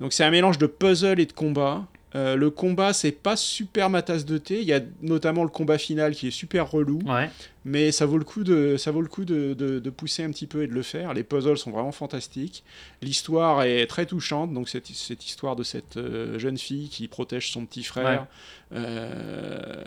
Donc 0.00 0.12
c'est 0.12 0.24
un 0.24 0.30
mélange 0.30 0.58
de 0.58 0.66
puzzle 0.66 1.20
et 1.20 1.26
de 1.26 1.32
combat. 1.32 1.86
Euh, 2.14 2.36
le 2.36 2.48
combat, 2.48 2.94
c'est 2.94 3.12
pas 3.12 3.36
super 3.36 3.90
ma 3.90 4.00
tasse 4.00 4.24
de 4.24 4.38
thé. 4.38 4.60
Il 4.62 4.66
y 4.66 4.72
a 4.72 4.80
notamment 5.02 5.44
le 5.44 5.50
combat 5.50 5.76
final 5.76 6.14
qui 6.14 6.28
est 6.28 6.30
super 6.30 6.70
relou, 6.70 7.00
Ouais. 7.04 7.28
Mais 7.68 7.92
ça 7.92 8.06
vaut 8.06 8.18
le 8.18 8.24
coup 8.24 8.44
de, 8.44 8.76
ça 8.76 8.90
vaut 8.90 9.02
le 9.02 9.08
coup 9.08 9.24
de, 9.24 9.54
de- 9.54 9.78
de 9.78 9.90
pousser 9.90 10.24
un 10.24 10.30
petit 10.30 10.46
peu 10.46 10.62
et 10.62 10.66
de 10.66 10.72
le 10.74 10.82
faire. 10.82 11.14
Les 11.14 11.22
puzzles 11.24 11.58
sont 11.58 11.70
vraiment 11.70 11.92
fantastiques. 11.92 12.64
L'histoire 13.02 13.62
est 13.62 13.86
très 13.86 14.06
touchante. 14.06 14.52
Donc 14.54 14.68
cette, 14.68 14.86
cette 14.88 15.26
histoire 15.26 15.54
de 15.56 15.62
cette 15.62 15.96
euh, 15.96 16.38
jeune 16.38 16.58
fille 16.58 16.88
qui 16.88 17.06
protège 17.08 17.50
son 17.50 17.66
petit 17.66 17.84
frère 17.84 18.26
euh, 18.72 19.84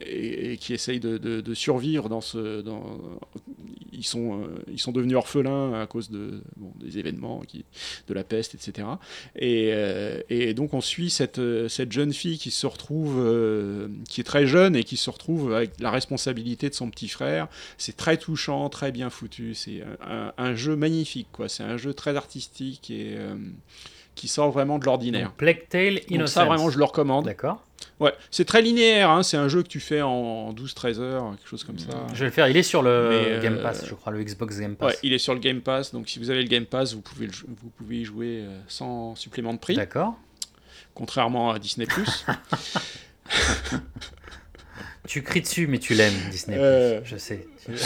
et, 0.00 0.52
et 0.52 0.56
qui 0.56 0.72
essaye 0.74 1.00
de, 1.00 1.18
de- 1.18 1.54
survivre 1.54 2.08
dans 2.08 2.20
ce, 2.22 2.60
dans, 2.62 2.98
ils 3.92 4.04
sont, 4.04 4.40
euh, 4.42 4.46
ils 4.72 4.80
sont 4.80 4.90
devenus 4.92 5.16
orphelins 5.16 5.74
à 5.80 5.86
cause 5.86 6.10
de 6.10 6.40
bon, 6.56 6.72
des 6.80 6.98
événements, 6.98 7.40
qui, 7.46 7.64
de 8.08 8.14
la 8.14 8.24
peste, 8.24 8.54
etc. 8.54 8.88
Et, 9.36 9.70
euh, 9.72 10.20
et 10.30 10.54
donc 10.54 10.72
on 10.74 10.80
suit 10.80 11.10
cette, 11.10 11.40
cette 11.68 11.92
jeune 11.92 12.12
fille 12.14 12.38
qui 12.38 12.50
se 12.50 12.66
retrouve, 12.66 13.16
euh, 13.18 13.88
qui 14.08 14.20
est 14.22 14.24
très 14.24 14.46
jeune 14.46 14.76
et 14.76 14.84
qui 14.84 14.96
se 14.96 15.10
retrouve 15.10 15.52
avec 15.54 15.78
la 15.80 15.90
responsabilité 15.90 16.70
de 16.70 16.74
son 16.74 16.88
petit 16.90 17.01
frère. 17.08 17.48
C'est 17.78 17.96
très 17.96 18.16
touchant, 18.16 18.68
très 18.68 18.92
bien 18.92 19.10
foutu. 19.10 19.54
C'est 19.54 19.82
un, 20.06 20.32
un 20.36 20.54
jeu 20.54 20.76
magnifique, 20.76 21.28
quoi. 21.32 21.48
C'est 21.48 21.62
un 21.62 21.76
jeu 21.76 21.94
très 21.94 22.16
artistique 22.16 22.90
et 22.90 23.14
euh, 23.16 23.34
qui 24.14 24.28
sort 24.28 24.50
vraiment 24.50 24.78
de 24.78 24.84
l'ordinaire. 24.84 25.32
Plague 25.32 25.68
Tale 25.68 25.94
Donc 25.94 26.10
Innocence. 26.10 26.32
ça 26.34 26.44
vraiment 26.44 26.70
je 26.70 26.78
le 26.78 26.84
recommande. 26.84 27.24
D'accord. 27.24 27.64
Ouais, 28.00 28.12
c'est 28.30 28.44
très 28.44 28.62
linéaire, 28.62 29.10
hein, 29.10 29.22
c'est 29.22 29.36
un 29.36 29.46
jeu 29.48 29.62
que 29.62 29.68
tu 29.68 29.78
fais 29.78 30.02
en 30.02 30.52
12-13 30.52 30.98
heures, 31.00 31.30
quelque 31.36 31.48
chose 31.48 31.62
comme 31.62 31.78
ça. 31.78 31.90
Je 32.14 32.18
vais 32.20 32.24
le 32.26 32.30
faire. 32.32 32.48
Il 32.48 32.56
est 32.56 32.62
sur 32.64 32.82
le 32.82 33.08
Mais, 33.10 33.32
euh, 33.32 33.40
Game 33.42 33.60
Pass, 33.62 33.84
je 33.86 33.94
crois, 33.94 34.12
le 34.12 34.22
Xbox 34.24 34.58
Game 34.58 34.74
Pass. 34.74 34.92
Ouais, 34.94 34.98
il 35.04 35.12
est 35.12 35.18
sur 35.18 35.34
le 35.34 35.40
Game 35.40 35.60
Pass, 35.60 35.92
donc 35.92 36.08
si 36.08 36.18
vous 36.18 36.30
avez 36.30 36.42
le 36.42 36.48
Game 36.48 36.66
Pass, 36.66 36.94
vous 36.94 37.00
pouvez, 37.00 37.26
le 37.26 37.32
vous 37.32 37.70
pouvez 37.76 38.00
y 38.00 38.04
jouer 38.04 38.40
euh, 38.42 38.58
sans 38.66 39.14
supplément 39.14 39.52
de 39.52 39.58
prix, 39.58 39.74
D'accord. 39.76 40.16
contrairement 40.94 41.50
à 41.52 41.58
Disney+. 41.60 41.86
Tu 45.08 45.22
cries 45.22 45.40
dessus, 45.40 45.66
mais 45.66 45.78
tu 45.78 45.94
l'aimes, 45.94 46.12
Disney. 46.30 46.56
Euh. 46.58 47.00
Je 47.04 47.16
sais. 47.16 47.46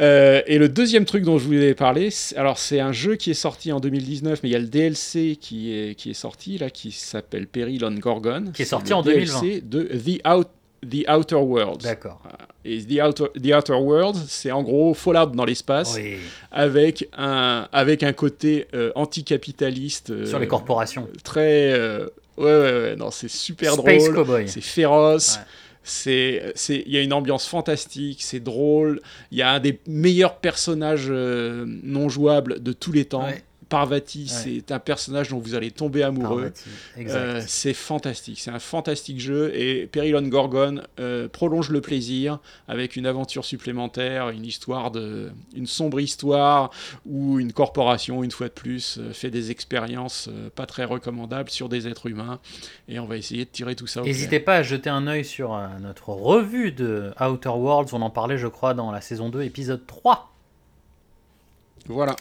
Euh, 0.00 0.42
et 0.46 0.58
le 0.58 0.68
deuxième 0.68 1.04
truc 1.04 1.24
dont 1.24 1.38
je 1.38 1.44
voulais 1.44 1.74
parler, 1.74 2.10
alors 2.36 2.56
c'est 2.58 2.78
un 2.78 2.92
jeu 2.92 3.16
qui 3.16 3.32
est 3.32 3.34
sorti 3.34 3.72
en 3.72 3.80
2019, 3.80 4.44
mais 4.44 4.48
il 4.48 4.52
y 4.52 4.54
a 4.54 4.60
le 4.60 4.68
DLC 4.68 5.36
qui 5.40 5.72
est, 5.76 5.96
qui 5.96 6.10
est 6.10 6.14
sorti, 6.14 6.56
là, 6.56 6.70
qui 6.70 6.92
s'appelle 6.92 7.48
Peril 7.48 7.84
on 7.84 7.90
Gorgon. 7.94 8.44
Qui 8.54 8.62
est 8.62 8.66
sorti 8.66 8.90
le 8.90 8.94
en 8.96 9.02
2020. 9.02 9.40
DLC 9.40 9.60
de 9.60 9.82
The, 9.82 10.24
Out, 10.28 10.46
The 10.88 11.10
Outer 11.10 11.34
Worlds. 11.34 11.82
D'accord. 11.82 12.22
Et 12.64 12.78
The 12.84 13.02
Outer, 13.02 13.24
The 13.42 13.52
Outer 13.56 13.72
Worlds, 13.72 14.20
c'est 14.28 14.52
en 14.52 14.62
gros 14.62 14.94
Fallout 14.94 15.32
dans 15.34 15.44
l'espace, 15.44 15.94
Oui. 15.96 16.18
avec, 16.52 17.08
un, 17.16 17.66
avec 17.72 18.04
un 18.04 18.12
côté 18.12 18.68
euh, 18.74 18.92
anticapitaliste. 18.94 20.10
euh, 20.10 20.26
Sur 20.26 20.38
les 20.38 20.46
corporations. 20.46 21.08
Très. 21.24 21.72
Ouais, 22.38 22.44
ouais, 22.44 22.80
ouais, 22.82 22.96
non, 22.96 23.10
c'est 23.10 23.28
super 23.28 23.74
Space 23.74 24.04
drôle. 24.04 24.14
Cowboy. 24.14 24.48
C'est 24.48 24.60
féroce. 24.60 25.36
Ouais. 25.36 25.42
C'est, 25.84 26.52
c'est, 26.54 26.82
il 26.84 26.92
y 26.92 26.98
a 26.98 27.02
une 27.02 27.14
ambiance 27.14 27.46
fantastique, 27.46 28.18
c'est 28.22 28.40
drôle. 28.40 29.00
Il 29.30 29.38
y 29.38 29.42
a 29.42 29.52
un 29.52 29.60
des 29.60 29.80
meilleurs 29.86 30.36
personnages 30.36 31.06
euh, 31.08 31.64
non 31.66 32.10
jouables 32.10 32.62
de 32.62 32.72
tous 32.72 32.92
les 32.92 33.06
temps. 33.06 33.24
Ouais. 33.24 33.42
Parvati, 33.68 34.22
Ouais. 34.22 34.62
c'est 34.64 34.72
un 34.72 34.78
personnage 34.78 35.28
dont 35.28 35.38
vous 35.38 35.54
allez 35.54 35.70
tomber 35.70 36.02
amoureux. 36.02 36.52
Euh, 36.98 37.42
c'est 37.46 37.74
fantastique, 37.74 38.40
c'est 38.40 38.50
un 38.50 38.58
fantastique 38.58 39.20
jeu 39.20 39.54
et 39.54 39.86
Peril 39.86 40.16
on 40.16 40.22
Gorgon 40.22 40.80
euh, 40.98 41.28
prolonge 41.28 41.68
le 41.70 41.80
plaisir 41.80 42.38
avec 42.66 42.96
une 42.96 43.06
aventure 43.06 43.44
supplémentaire, 43.44 44.30
une 44.30 44.44
histoire 44.46 44.90
de, 44.90 45.30
une 45.54 45.66
sombre 45.66 46.00
histoire 46.00 46.70
où 47.04 47.38
une 47.38 47.52
corporation, 47.52 48.24
une 48.24 48.30
fois 48.30 48.48
de 48.48 48.54
plus, 48.54 48.98
euh, 48.98 49.12
fait 49.12 49.30
des 49.30 49.50
expériences 49.50 50.30
pas 50.54 50.66
très 50.66 50.84
recommandables 50.84 51.50
sur 51.50 51.68
des 51.68 51.86
êtres 51.88 52.06
humains 52.06 52.40
et 52.88 52.98
on 52.98 53.06
va 53.06 53.16
essayer 53.16 53.44
de 53.44 53.50
tirer 53.50 53.74
tout 53.74 53.86
ça. 53.86 54.00
N'hésitez 54.02 54.40
pas 54.40 54.56
à 54.56 54.62
jeter 54.62 54.90
un 54.90 55.06
œil 55.06 55.24
sur 55.24 55.58
notre 55.80 56.08
revue 56.08 56.72
de 56.72 57.12
Outer 57.20 57.48
Worlds. 57.50 57.90
On 57.92 58.02
en 58.02 58.10
parlait, 58.10 58.38
je 58.38 58.46
crois, 58.46 58.72
dans 58.74 58.90
la 58.90 59.00
saison 59.00 59.28
2, 59.28 59.42
épisode 59.42 59.86
3. 59.86 60.32
Voilà. 61.86 62.16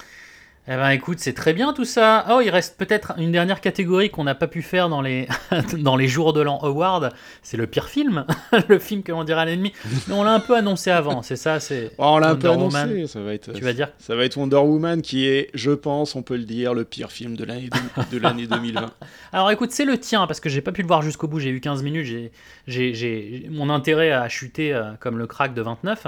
Eh 0.69 0.75
ben 0.75 0.89
écoute, 0.89 1.19
c'est 1.19 1.31
très 1.33 1.53
bien 1.53 1.71
tout 1.71 1.85
ça. 1.85 2.25
Oh, 2.29 2.41
il 2.43 2.49
reste 2.49 2.77
peut-être 2.77 3.13
une 3.17 3.31
dernière 3.31 3.61
catégorie 3.61 4.09
qu'on 4.09 4.25
n'a 4.25 4.35
pas 4.35 4.47
pu 4.47 4.61
faire 4.61 4.89
dans 4.89 5.01
les, 5.01 5.25
dans 5.79 5.95
les 5.95 6.09
jours 6.09 6.33
de 6.33 6.41
l'an 6.41 6.59
Award. 6.61 7.13
C'est 7.41 7.55
le 7.55 7.67
pire 7.67 7.87
film. 7.87 8.25
le 8.67 8.77
film 8.77 9.01
que 9.01 9.13
l'on 9.13 9.23
dira 9.23 9.43
à 9.43 9.45
l'ennemi. 9.45 9.71
Mais 10.09 10.13
on 10.13 10.23
l'a 10.23 10.33
un 10.33 10.41
peu 10.41 10.57
annoncé 10.57 10.91
avant, 10.91 11.21
c'est 11.21 11.37
ça 11.37 11.61
c'est 11.61 11.91
Oh, 11.97 12.03
on 12.07 12.17
l'a 12.17 12.31
un 12.31 12.35
peu 12.35 12.49
annoncé, 12.49 12.77
Woman. 12.79 13.07
ça 13.07 13.21
va 13.21 13.33
être 13.33 13.53
Tu 13.53 13.63
vas 13.63 13.71
dire 13.71 13.87
ça 13.97 14.13
va 14.17 14.25
être 14.25 14.35
Wonder 14.35 14.57
Woman 14.57 15.01
qui 15.01 15.25
est, 15.25 15.49
je 15.53 15.71
pense, 15.71 16.15
on 16.17 16.21
peut 16.21 16.35
le 16.35 16.43
dire, 16.43 16.73
le 16.73 16.83
pire 16.83 17.13
film 17.13 17.37
de 17.37 17.45
l'année 17.45 17.69
de, 17.69 18.17
de 18.17 18.21
l'année 18.21 18.47
2020. 18.47 18.91
Alors 19.31 19.49
écoute, 19.51 19.71
c'est 19.71 19.85
le 19.85 19.97
tien, 19.97 20.27
parce 20.27 20.41
que 20.41 20.49
j'ai 20.49 20.61
pas 20.61 20.73
pu 20.73 20.81
le 20.81 20.87
voir 20.87 21.01
jusqu'au 21.01 21.29
bout, 21.29 21.39
j'ai 21.39 21.49
eu 21.49 21.61
15 21.61 21.81
minutes, 21.81 22.05
j'ai, 22.05 22.31
j'ai, 22.67 22.93
j'ai- 22.93 23.47
mon 23.49 23.69
intérêt 23.69 24.11
a 24.11 24.27
chuté 24.27 24.73
euh, 24.73 24.91
comme 24.99 25.17
le 25.17 25.27
crack 25.27 25.53
de 25.53 25.61
29, 25.61 26.07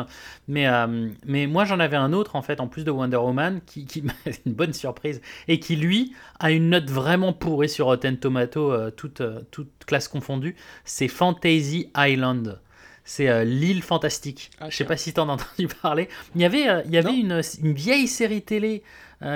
mais, 0.49 0.67
euh, 0.67 1.07
mais 1.25 1.47
moi 1.47 1.63
j'en 1.63 1.79
avais 1.79 1.95
un 1.97 2.11
autre 2.11 2.35
en 2.35 2.41
fait, 2.41 2.59
en 2.59 2.67
plus 2.67 2.83
de 2.83 2.91
Wonder 2.91 3.15
Woman, 3.15 3.61
qui, 3.65 3.85
qui 3.85 4.03
une 4.49 4.55
bonne 4.55 4.73
surprise, 4.73 5.21
et 5.47 5.59
qui 5.59 5.75
lui 5.75 6.13
a 6.39 6.51
une 6.51 6.69
note 6.69 6.89
vraiment 6.89 7.33
pourrie 7.33 7.69
sur 7.69 7.85
Rotten 7.85 8.17
Tomato, 8.17 8.71
euh, 8.71 8.91
toute, 8.91 9.21
euh, 9.21 9.41
toute 9.51 9.71
classe 9.85 10.07
confondue, 10.07 10.55
c'est 10.85 11.07
Fantasy 11.07 11.91
Island. 11.95 12.59
C'est 13.05 13.29
euh, 13.29 13.43
l'île 13.43 13.81
fantastique. 13.81 14.51
Ah, 14.59 14.69
je 14.69 14.75
sais 14.75 14.85
pas 14.85 14.97
si 14.97 15.13
t'en 15.13 15.29
as 15.29 15.33
entendu 15.33 15.67
parler. 15.81 16.09
Il 16.35 16.41
y 16.41 16.45
avait, 16.45 16.83
il 16.85 16.91
y 16.91 16.97
avait 16.97 17.15
une, 17.15 17.41
une 17.63 17.73
vieille 17.73 18.07
série 18.07 18.41
télé 18.41 18.83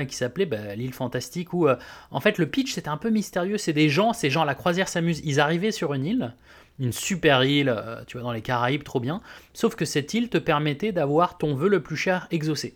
qui 0.07 0.15
s'appelait 0.15 0.45
bah, 0.45 0.75
l'île 0.75 0.93
fantastique 0.93 1.51
où 1.51 1.67
en 2.09 2.19
fait 2.21 2.37
le 2.37 2.47
pitch 2.47 2.71
c'était 2.71 2.87
un 2.87 2.95
peu 2.95 3.09
mystérieux. 3.09 3.57
C'est 3.57 3.73
des 3.73 3.89
gens, 3.89 4.13
ces 4.13 4.29
gens 4.29 4.43
à 4.43 4.45
la 4.45 4.55
croisière 4.55 4.87
s'amusent. 4.87 5.21
Ils 5.25 5.41
arrivaient 5.41 5.73
sur 5.73 5.93
une 5.93 6.05
île, 6.05 6.33
une 6.79 6.93
super 6.93 7.43
île, 7.43 7.75
tu 8.07 8.15
vois 8.15 8.23
dans 8.23 8.31
les 8.31 8.41
Caraïbes, 8.41 8.83
trop 8.83 9.01
bien. 9.01 9.21
Sauf 9.53 9.75
que 9.75 9.83
cette 9.83 10.13
île 10.13 10.29
te 10.29 10.37
permettait 10.37 10.93
d'avoir 10.93 11.37
ton 11.37 11.53
vœu 11.53 11.67
le 11.67 11.83
plus 11.83 11.97
cher 11.97 12.27
exaucé. 12.31 12.75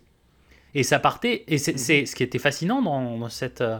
Et 0.78 0.82
ça 0.84 0.98
partait. 0.98 1.44
Et 1.48 1.58
c'est 1.58 1.78
c'est- 1.78 2.06
ce 2.06 2.14
qui 2.14 2.22
était 2.22 2.38
fascinant 2.38 2.80
dans, 2.82 3.18
dans 3.18 3.28
cette 3.28 3.60
euh, 3.60 3.78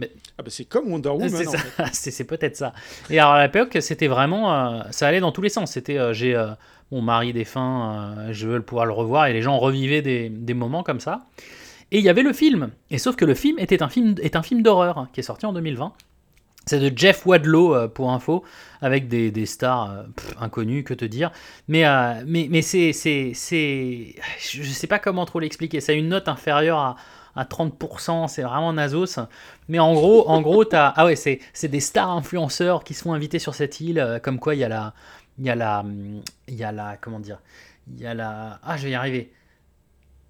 Ah 0.00 0.42
bah 0.42 0.50
c'est 0.50 0.64
comme 0.64 0.90
Wonder 0.92 1.08
Woman. 1.08 1.28
c'est 1.28 1.46
en 1.48 1.52
fait. 1.52 2.24
peut-être 2.24 2.56
ça. 2.56 2.72
Et 3.10 3.18
alors 3.18 3.32
à 3.32 3.42
l'époque, 3.44 3.76
c'était 3.80 4.06
vraiment, 4.06 4.54
euh, 4.54 4.82
ça 4.92 5.08
allait 5.08 5.20
dans 5.20 5.32
tous 5.32 5.42
les 5.42 5.48
sens. 5.48 5.72
C'était, 5.72 5.98
euh, 5.98 6.12
j'ai 6.12 6.34
euh, 6.36 6.48
mon 6.92 7.02
mari 7.02 7.32
défunt, 7.32 8.14
je 8.30 8.46
veux 8.46 8.62
pouvoir 8.62 8.86
le 8.86 8.92
revoir, 8.92 9.26
et 9.26 9.32
les 9.32 9.42
gens 9.42 9.58
revivaient 9.58 10.00
des, 10.02 10.28
des 10.28 10.54
moments 10.54 10.82
comme 10.82 11.00
ça. 11.00 11.22
Et 11.90 11.98
il 11.98 12.04
y 12.04 12.08
avait 12.08 12.22
le 12.22 12.32
film. 12.32 12.70
Et 12.90 12.98
sauf 12.98 13.16
que 13.16 13.24
le 13.24 13.34
film 13.34 13.58
était 13.58 13.82
un 13.82 13.88
film, 13.88 14.14
est 14.22 14.36
un 14.36 14.42
film 14.42 14.62
d'horreur 14.62 15.08
qui 15.12 15.20
est 15.20 15.22
sorti 15.24 15.44
en 15.46 15.52
2020. 15.52 15.92
C'est 16.68 16.80
de 16.80 16.96
Jeff 16.96 17.24
Wadlow 17.24 17.74
euh, 17.74 17.88
pour 17.88 18.12
info, 18.12 18.44
avec 18.82 19.08
des, 19.08 19.46
stars 19.46 19.90
euh, 19.90 20.02
pff, 20.14 20.34
inconnues, 20.38 20.84
que 20.84 20.92
te 20.92 21.06
dire. 21.06 21.32
Mais, 21.66 21.86
euh, 21.86 22.60
c'est, 22.60 22.92
c'est, 22.92 23.32
c'est, 23.34 24.14
je 24.38 24.62
sais 24.64 24.86
pas 24.86 24.98
comment 24.98 25.24
trop 25.24 25.40
l'expliquer. 25.40 25.80
Ça 25.80 25.92
a 25.92 25.94
une 25.94 26.08
note 26.08 26.28
inférieure 26.28 26.78
à, 26.78 26.96
à 27.36 27.44
30%, 27.44 28.28
c'est 28.28 28.42
vraiment 28.42 28.74
nasos. 28.74 29.18
Mais 29.68 29.78
en 29.78 29.94
gros, 29.94 30.28
en 30.28 30.42
gros, 30.42 30.64
ah 30.72 31.06
c'est, 31.16 31.68
des 31.68 31.80
stars 31.80 32.10
influenceurs 32.10 32.84
qui 32.84 32.92
se 32.92 33.02
font 33.02 33.14
inviter 33.14 33.38
sur 33.38 33.54
cette 33.54 33.80
île, 33.80 34.20
comme 34.22 34.38
quoi 34.38 34.54
il 34.54 34.58
y 34.58 34.64
a 34.64 34.68
la, 34.68 34.92
il 35.38 35.46
y 35.46 35.50
a 35.50 35.54
la, 35.54 35.84
il 36.48 36.54
y 36.54 36.64
a 36.64 36.72
la, 36.72 36.98
comment 37.00 37.20
dire, 37.20 37.40
il 37.96 38.02
y 38.02 38.06
a 38.06 38.12
la, 38.12 38.60
ah, 38.62 38.76
je 38.76 38.84
vais 38.84 38.90
y 38.90 38.94
arriver. 38.94 39.32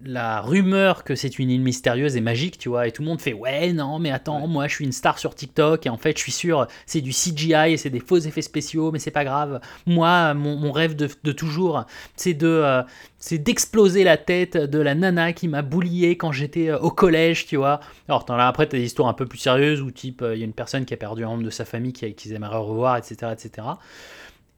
La 0.05 0.39
rumeur 0.39 1.03
que 1.03 1.13
c'est 1.13 1.39
une 1.39 1.49
île 1.49 1.59
mystérieuse 1.59 2.15
et 2.15 2.21
magique, 2.21 2.57
tu 2.57 2.69
vois, 2.69 2.87
et 2.87 2.91
tout 2.93 3.01
le 3.01 3.09
monde 3.09 3.19
fait 3.19 3.33
ouais, 3.33 3.73
non, 3.73 3.99
mais 3.99 4.11
attends, 4.11 4.47
moi 4.47 4.65
je 4.69 4.75
suis 4.75 4.85
une 4.85 4.93
star 4.93 5.19
sur 5.19 5.35
TikTok 5.35 5.85
et 5.85 5.89
en 5.89 5.97
fait 5.97 6.17
je 6.17 6.23
suis 6.23 6.31
sûr 6.31 6.67
c'est 6.85 7.01
du 7.01 7.11
CGI 7.11 7.73
et 7.73 7.77
c'est 7.77 7.89
des 7.89 7.99
faux 7.99 8.17
effets 8.17 8.41
spéciaux, 8.41 8.91
mais 8.93 8.99
c'est 8.99 9.11
pas 9.11 9.25
grave. 9.25 9.59
Moi, 9.85 10.33
mon, 10.35 10.55
mon 10.55 10.71
rêve 10.71 10.95
de, 10.95 11.09
de 11.25 11.31
toujours, 11.33 11.83
c'est 12.15 12.33
de, 12.33 12.47
euh, 12.47 12.81
c'est 13.17 13.39
d'exploser 13.39 14.05
la 14.05 14.15
tête 14.15 14.55
de 14.55 14.79
la 14.79 14.95
nana 14.95 15.33
qui 15.33 15.49
m'a 15.49 15.63
boulié 15.63 16.15
quand 16.15 16.31
j'étais 16.31 16.69
euh, 16.69 16.79
au 16.79 16.91
collège, 16.91 17.45
tu 17.45 17.57
vois. 17.57 17.81
Alors 18.07 18.23
t'en 18.23 18.35
as 18.35 18.47
après 18.47 18.67
t'as 18.67 18.77
des 18.77 18.85
histoires 18.85 19.09
un 19.09 19.13
peu 19.13 19.25
plus 19.25 19.39
sérieuses 19.39 19.81
où 19.81 19.91
type 19.91 20.23
il 20.33 20.39
y 20.39 20.43
a 20.43 20.45
une 20.45 20.53
personne 20.53 20.85
qui 20.85 20.93
a 20.93 20.97
perdu 20.97 21.25
un 21.25 21.27
membre 21.27 21.43
de 21.43 21.49
sa 21.49 21.65
famille 21.65 21.91
qui 21.91 22.13
qu'ils 22.13 22.31
aimeraient 22.31 22.55
revoir, 22.55 22.95
etc., 22.95 23.33
etc. 23.33 23.67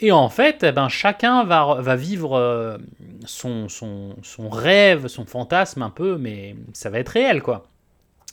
Et 0.01 0.11
en 0.11 0.29
fait, 0.29 0.63
eh 0.63 0.71
ben, 0.71 0.89
chacun 0.89 1.43
va, 1.43 1.77
va 1.79 1.95
vivre 1.95 2.35
euh, 2.35 2.77
son, 3.25 3.69
son, 3.69 4.15
son 4.23 4.49
rêve, 4.49 5.07
son 5.07 5.25
fantasme 5.25 5.83
un 5.83 5.91
peu, 5.91 6.17
mais 6.17 6.55
ça 6.73 6.89
va 6.89 6.99
être 6.99 7.09
réel, 7.09 7.43
quoi. 7.43 7.67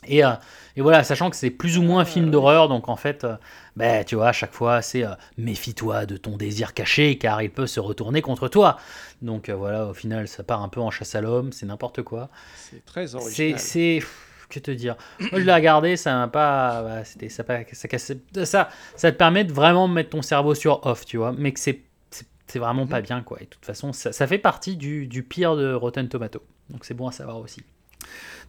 Et, 0.07 0.25
euh, 0.25 0.31
et 0.77 0.81
voilà, 0.81 1.03
sachant 1.03 1.29
que 1.29 1.37
c'est 1.37 1.51
plus 1.51 1.77
ou 1.77 1.83
moins 1.83 2.01
un 2.03 2.05
film 2.05 2.31
d'horreur, 2.31 2.69
donc 2.69 2.89
en 2.89 2.97
fait, 2.97 3.25
euh, 3.25 3.37
ben, 3.77 4.05
tu 4.05 4.15
vois, 4.15 4.29
à 4.29 4.33
chaque 4.33 4.53
fois, 4.53 4.81
c'est 4.81 5.05
euh, 5.05 5.11
méfie-toi 5.37 6.07
de 6.07 6.17
ton 6.17 6.37
désir 6.37 6.73
caché, 6.73 7.19
car 7.19 7.43
il 7.43 7.51
peut 7.51 7.67
se 7.67 7.81
retourner 7.81 8.23
contre 8.23 8.49
toi. 8.49 8.79
Donc 9.21 9.51
voilà, 9.51 9.87
au 9.87 9.95
final, 9.95 10.29
ça 10.29 10.45
part 10.45 10.63
un 10.63 10.69
peu 10.69 10.81
en 10.81 10.91
chasse 10.91 11.15
à 11.15 11.21
l'homme, 11.21 11.53
c'est 11.53 11.67
n'importe 11.67 12.03
quoi. 12.03 12.31
C'est 12.57 12.85
très 12.85 13.15
original. 13.15 13.59
c'est, 13.59 14.01
que 14.49 14.59
te 14.59 14.71
dire. 14.71 14.97
Moi, 15.21 15.41
je 15.41 15.45
l'ai 15.45 15.55
regardé, 15.55 15.97
ça 15.97 16.15
m'a 16.15 16.29
pas, 16.29 16.83
bah, 16.83 17.05
c'était, 17.05 17.29
ça, 17.29 17.45
ça, 17.73 18.45
ça, 18.45 18.69
ça 18.97 19.13
te 19.13 19.17
permet 19.17 19.45
de 19.45 19.53
vraiment 19.53 19.89
mettre 19.89 20.11
ton 20.11 20.23
cerveau 20.23 20.55
sur 20.55 20.85
off, 20.87 21.05
tu 21.05 21.17
vois, 21.17 21.35
mais 21.37 21.53
que 21.53 21.61
c'est, 21.61 21.81
vraiment 22.55 22.87
pas 22.87 23.03
bien, 23.03 23.21
quoi. 23.21 23.39
Et 23.41 23.45
de 23.45 23.51
toute 23.51 23.67
façon, 23.67 23.93
ça, 23.93 24.11
ça 24.13 24.27
fait 24.27 24.39
partie 24.39 24.77
du, 24.77 25.07
du 25.07 25.23
pire 25.23 25.55
de 25.55 25.75
Rotten 25.75 26.09
Tomato. 26.09 26.43
Donc 26.71 26.87
c'est 26.87 26.95
bon 26.95 27.07
à 27.07 27.13
savoir 27.13 27.39
aussi. 27.39 27.63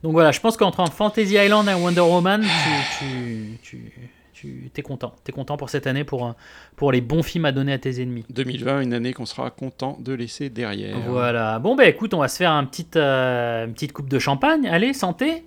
Donc 0.03 0.13
voilà, 0.13 0.31
je 0.31 0.39
pense 0.39 0.55
qu'entre 0.55 0.89
Fantasy 0.91 1.35
Island 1.35 1.67
et 1.67 1.73
Wonder 1.73 1.99
Woman, 1.99 2.41
tu, 2.41 3.59
tu, 3.61 3.61
tu, 3.61 4.09
tu 4.33 4.69
t'es 4.73 4.81
content. 4.81 5.13
T'es 5.25 5.33
content 5.33 5.57
pour 5.57 5.69
cette 5.69 5.87
année, 5.87 6.05
pour, 6.05 6.33
pour 6.77 6.93
les 6.93 7.01
bons 7.01 7.23
films 7.23 7.45
à 7.45 7.51
donner 7.51 7.73
à 7.73 7.77
tes 7.77 8.01
ennemis. 8.01 8.25
2020, 8.29 8.81
une 8.81 8.93
année 8.93 9.13
qu'on 9.13 9.25
sera 9.25 9.49
content 9.49 9.97
de 9.99 10.13
laisser 10.13 10.49
derrière. 10.49 10.97
Voilà. 11.07 11.59
Bon, 11.59 11.75
bah 11.75 11.85
écoute, 11.85 12.13
on 12.13 12.19
va 12.19 12.29
se 12.29 12.37
faire 12.37 12.51
un 12.51 12.63
petit, 12.63 12.87
euh, 12.95 13.65
une 13.65 13.73
petite 13.73 13.91
coupe 13.91 14.09
de 14.09 14.19
champagne. 14.19 14.67
Allez, 14.67 14.93
santé 14.93 15.43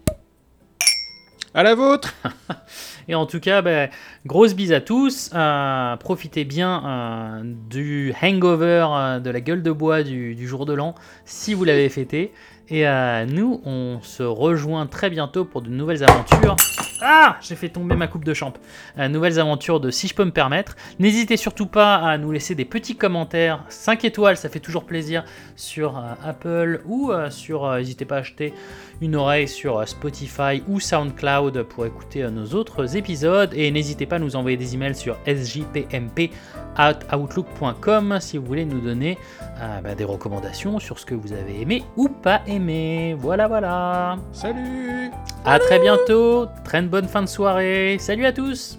À 1.55 1.63
la 1.63 1.75
vôtre 1.75 2.15
Et 3.09 3.15
en 3.15 3.27
tout 3.27 3.41
cas, 3.41 3.63
ben, 3.63 3.91
grosse 4.25 4.55
bise 4.55 4.73
à 4.73 4.81
tous. 4.81 5.31
Euh, 5.35 5.97
profitez 5.97 6.45
bien 6.45 6.83
euh, 6.87 7.43
du 7.69 8.15
hangover 8.23 8.87
euh, 8.91 9.19
de 9.19 9.29
la 9.29 9.41
gueule 9.41 9.63
de 9.63 9.73
bois 9.73 10.03
du, 10.03 10.35
du 10.35 10.47
jour 10.47 10.67
de 10.67 10.73
l'an, 10.73 10.95
si 11.25 11.53
vous 11.53 11.65
l'avez 11.65 11.89
fêté. 11.89 12.33
Et 12.69 12.87
nous, 13.29 13.61
on 13.67 13.99
se 14.03 14.23
rejoint 14.23 14.87
très 14.87 15.11
bientôt 15.11 15.45
pour 15.45 15.61
de 15.61 15.69
nouvelles 15.69 16.05
aventures. 16.05 16.57
Ah 17.05 17.37
J'ai 17.41 17.57
fait 17.57 17.69
tomber 17.69 17.97
ma 17.97 18.07
coupe 18.07 18.23
de 18.23 18.33
champ. 18.33 18.53
Euh, 18.97 19.09
nouvelles 19.09 19.41
aventures 19.41 19.81
de 19.81 19.91
Si 19.91 20.07
je 20.07 20.15
peux 20.15 20.25
me 20.25 20.31
permettre. 20.31 20.77
N'hésitez 21.01 21.37
surtout 21.37 21.67
pas 21.67 21.97
à 21.97 22.17
nous 22.17 22.31
laisser 22.31 22.55
des 22.55 22.65
petits 22.65 22.95
commentaires. 22.95 23.65
5 23.71 24.05
étoiles, 24.05 24.37
ça 24.37 24.49
fait 24.49 24.61
toujours 24.61 24.85
plaisir 24.85 25.25
sur 25.57 25.99
euh, 25.99 26.03
Apple 26.25 26.81
ou 26.87 27.11
euh, 27.11 27.29
sur. 27.29 27.69
N'hésitez 27.73 28.05
pas 28.05 28.19
à 28.19 28.21
acheter 28.21 28.55
une 29.01 29.17
oreille 29.17 29.49
sur 29.49 29.89
Spotify 29.89 30.63
ou 30.69 30.79
SoundCloud 30.79 31.65
pour 31.65 31.87
écouter 31.87 32.23
nos 32.31 32.47
autres 32.55 32.97
épisodes. 32.97 33.51
Et 33.53 33.73
n'hésitez 33.73 34.07
pas 34.07 34.15
à 34.17 34.21
nous 34.21 34.37
envoyer 34.37 34.57
des 34.57 34.75
emails 34.75 34.95
sur 34.95 35.17
sjpmp.outlook.com 35.27 38.19
si 38.21 38.39
vous 38.39 38.47
voulez 38.47 38.65
nous 38.65 38.81
donner 38.81 39.19
bah, 39.83 39.97
des 39.97 40.05
recommandations 40.05 40.79
sur 40.79 41.01
ce 41.01 41.07
que 41.07 41.17
vous 41.17 41.33
avez 41.33 41.61
aimé 41.61 41.83
ou 41.97 42.09
pas 42.09 42.43
aimé. 42.47 43.17
Voilà, 43.19 43.49
voilà. 43.49 44.19
Salut 44.31 45.11
À 45.45 45.59
très 45.59 45.81
bientôt. 45.81 46.47
Très 46.65 46.92
bonne 46.93 47.09
fin 47.09 47.23
de 47.23 47.27
soirée. 47.27 47.97
Salut 47.99 48.27
à 48.27 48.33
tous. 48.33 48.79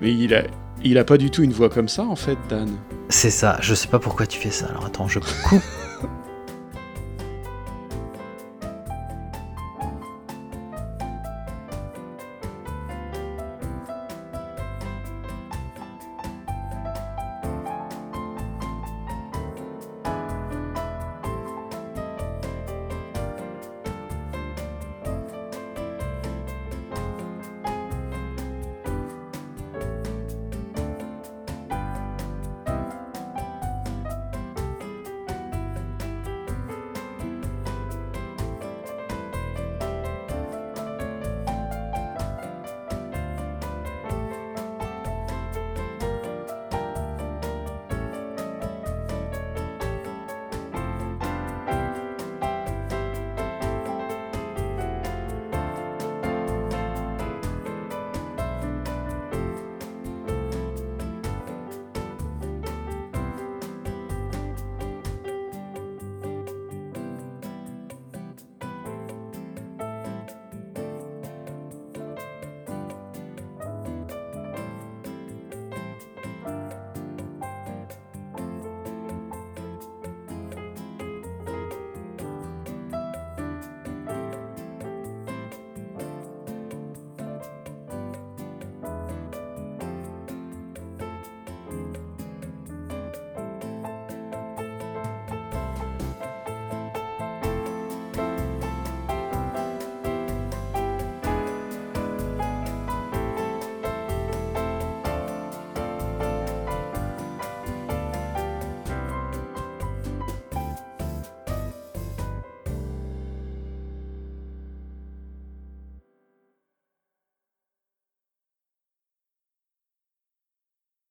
Mais 0.00 0.12
il 0.12 0.34
a, 0.34 0.42
il 0.82 0.96
a 0.96 1.04
pas 1.04 1.18
du 1.18 1.30
tout 1.30 1.42
une 1.42 1.52
voix 1.52 1.68
comme 1.68 1.88
ça 1.88 2.02
en 2.02 2.16
fait, 2.16 2.38
Dan. 2.48 2.70
C'est 3.10 3.30
ça. 3.30 3.58
Je 3.60 3.74
sais 3.74 3.88
pas 3.88 3.98
pourquoi 3.98 4.26
tu 4.26 4.40
fais 4.40 4.50
ça. 4.50 4.66
Alors 4.68 4.86
attends, 4.86 5.06
je 5.06 5.18
coupe 5.18 5.62